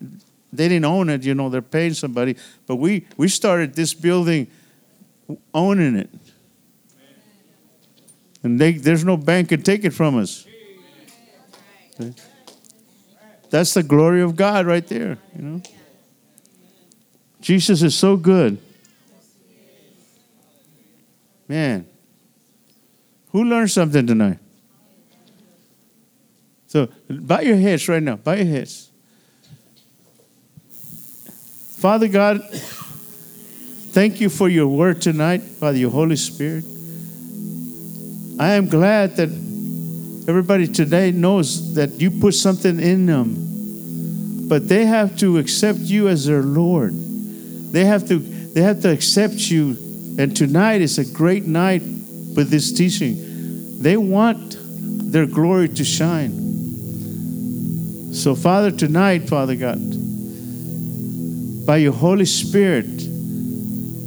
they 0.53 0.69
didn't 0.69 0.87
own 0.87 1.11
it. 1.11 1.25
You 1.25 1.35
know, 1.35 1.51
they're 1.51 1.61
paying 1.61 1.95
somebody. 1.95 2.37
But 2.67 2.77
we 2.77 3.07
we 3.17 3.29
started 3.29 3.75
this 3.75 3.93
building 3.93 4.47
owning 5.53 5.97
it, 5.97 6.11
and 8.43 8.59
they, 8.59 8.73
there's 8.73 9.05
no 9.05 9.17
bank 9.17 9.51
can 9.51 9.63
take 9.63 9.85
it 9.85 9.91
from 9.91 10.17
us. 10.17 10.47
That's 13.51 13.75
the 13.75 13.83
glory 13.83 14.23
of 14.23 14.37
God 14.37 14.67
right 14.67 14.87
there, 14.87 15.19
you 15.37 15.43
know. 15.43 15.63
Jesus 17.41 17.83
is 17.83 17.95
so 17.95 18.17
good. 18.17 18.59
Man. 21.49 21.87
Who 23.31 23.45
learned 23.45 23.71
something 23.71 24.07
tonight? 24.07 24.39
So 26.67 26.89
bow 27.09 27.41
your 27.41 27.57
heads 27.57 27.89
right 27.89 28.03
now. 28.03 28.17
Bow 28.17 28.33
your 28.33 28.47
heads. 28.47 28.91
Father 31.77 32.09
God, 32.09 32.43
thank 33.93 34.21
you 34.21 34.29
for 34.29 34.49
your 34.49 34.67
word 34.67 35.01
tonight, 35.01 35.43
Father, 35.43 35.79
your 35.79 35.91
Holy 35.91 36.17
Spirit. 36.17 36.65
I 38.39 38.53
am 38.53 38.69
glad 38.69 39.17
that 39.17 39.29
everybody 40.29 40.67
today 40.67 41.13
knows 41.13 41.75
that 41.75 42.01
you 42.01 42.11
put 42.11 42.35
something 42.35 42.81
in 42.81 43.07
them, 43.07 44.49
but 44.49 44.69
they 44.69 44.85
have 44.85 45.17
to 45.19 45.39
accept 45.39 45.79
you 45.79 46.09
as 46.09 46.27
their 46.27 46.43
Lord. 46.43 46.93
They 47.73 47.85
have 47.85 48.09
to 48.09 48.19
they 48.19 48.63
have 48.63 48.83
to 48.83 48.91
accept 48.91 49.51
you. 49.51 49.77
And 50.19 50.35
tonight 50.35 50.81
is 50.81 50.99
a 50.99 51.05
great 51.05 51.47
night 51.47 51.83
with 51.83 52.49
this 52.51 52.73
teaching. 52.73 53.83
They 53.83 53.97
want 53.97 54.57
their 55.13 55.27
glory 55.27 55.69
to 55.69 55.85
shine. 55.85 56.47
So, 58.15 58.35
Father, 58.35 58.71
tonight, 58.71 59.29
Father 59.29 59.55
God, 59.57 59.79
by 61.67 61.77
your 61.77 61.93
Holy 61.93 62.25
Spirit, 62.25 62.87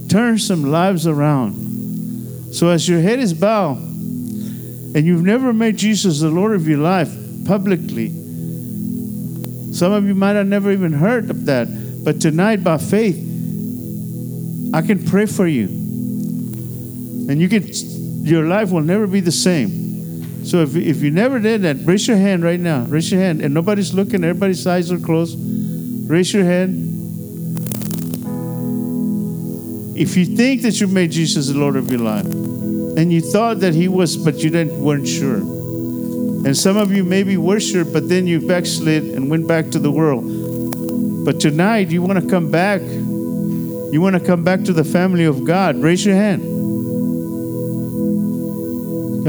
turn 0.09 0.39
some 0.39 0.71
lives 0.71 1.05
around. 1.05 2.55
So, 2.55 2.69
as 2.69 2.89
your 2.89 3.01
head 3.01 3.19
is 3.19 3.35
bowed 3.35 3.77
and 3.77 5.05
you've 5.05 5.23
never 5.23 5.53
made 5.53 5.77
Jesus 5.77 6.21
the 6.21 6.29
Lord 6.29 6.55
of 6.55 6.67
your 6.67 6.79
life 6.79 7.13
publicly, 7.45 8.09
some 9.73 9.91
of 9.91 10.07
you 10.07 10.15
might 10.15 10.33
have 10.33 10.47
never 10.47 10.71
even 10.71 10.91
heard 10.91 11.29
of 11.29 11.45
that. 11.45 11.67
But 12.03 12.19
tonight, 12.19 12.63
by 12.63 12.79
faith, 12.79 13.17
I 14.73 14.81
can 14.81 15.05
pray 15.05 15.27
for 15.27 15.45
you. 15.47 15.78
And 17.29 17.39
you 17.39 17.47
can, 17.47 17.63
your 18.25 18.45
life 18.45 18.71
will 18.71 18.81
never 18.81 19.05
be 19.05 19.19
the 19.19 19.31
same. 19.31 20.43
So 20.43 20.63
if, 20.63 20.75
if 20.75 21.03
you 21.03 21.11
never 21.11 21.37
did 21.39 21.61
that, 21.61 21.77
raise 21.83 22.07
your 22.07 22.17
hand 22.17 22.43
right 22.43 22.59
now. 22.59 22.85
Raise 22.85 23.11
your 23.11 23.21
hand. 23.21 23.41
And 23.41 23.53
nobody's 23.53 23.93
looking, 23.93 24.23
everybody's 24.23 24.65
eyes 24.65 24.91
are 24.91 24.97
closed. 24.97 25.37
Raise 26.09 26.33
your 26.33 26.43
hand. 26.43 26.87
If 29.95 30.17
you 30.17 30.25
think 30.25 30.63
that 30.63 30.81
you 30.81 30.87
made 30.87 31.11
Jesus 31.11 31.49
the 31.49 31.57
Lord 31.59 31.75
of 31.75 31.91
your 31.91 31.99
life, 31.99 32.25
and 32.25 33.13
you 33.13 33.21
thought 33.21 33.59
that 33.59 33.75
He 33.75 33.87
was, 33.87 34.17
but 34.17 34.39
you 34.39 34.49
didn't, 34.49 34.81
weren't 34.83 35.07
sure. 35.07 35.35
And 35.37 36.57
some 36.57 36.77
of 36.77 36.91
you 36.91 37.03
maybe 37.03 37.37
were 37.37 37.59
sure, 37.59 37.85
but 37.85 38.09
then 38.09 38.25
you 38.25 38.47
backslid 38.47 39.03
and 39.03 39.29
went 39.29 39.47
back 39.47 39.69
to 39.69 39.77
the 39.77 39.91
world. 39.91 40.23
But 41.25 41.39
tonight, 41.39 41.91
you 41.91 42.01
want 42.01 42.23
to 42.23 42.27
come 42.27 42.49
back. 42.49 42.81
You 42.81 43.99
want 44.01 44.15
to 44.15 44.19
come 44.19 44.43
back 44.43 44.63
to 44.63 44.73
the 44.73 44.83
family 44.83 45.25
of 45.25 45.43
God. 45.43 45.75
Raise 45.75 46.03
your 46.03 46.15
hand. 46.15 46.48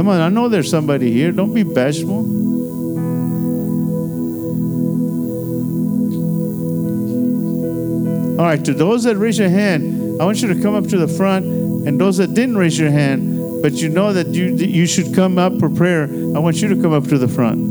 Come 0.01 0.09
on, 0.09 0.23
I 0.23 0.31
know 0.31 0.49
there's 0.49 0.71
somebody 0.71 1.13
here. 1.13 1.31
Don't 1.31 1.53
be 1.53 1.63
bashful. 1.63 2.21
All 8.41 8.47
right, 8.47 8.65
to 8.65 8.73
those 8.73 9.05
that 9.05 9.19
raise 9.19 9.39
your 9.39 9.51
hand, 9.51 10.19
I 10.19 10.25
want 10.25 10.41
you 10.41 10.49
to 10.55 10.63
come 10.63 10.75
up 10.75 10.87
to 10.87 10.97
the 10.97 11.07
front. 11.07 11.45
And 11.87 12.01
those 12.01 12.17
that 12.17 12.33
didn't 12.33 12.57
raise 12.57 12.79
your 12.79 12.91
hand, 12.91 13.61
but 13.61 13.75
you 13.75 13.91
know 13.91 14.15
that 14.15 14.29
you, 14.29 14.55
you 14.55 14.87
should 14.87 15.15
come 15.15 15.37
up 15.37 15.59
for 15.61 15.69
prayer, 15.69 16.05
I 16.05 16.39
want 16.39 16.63
you 16.63 16.69
to 16.69 16.81
come 16.81 16.95
up 16.95 17.05
to 17.09 17.19
the 17.19 17.29
front. 17.29 17.70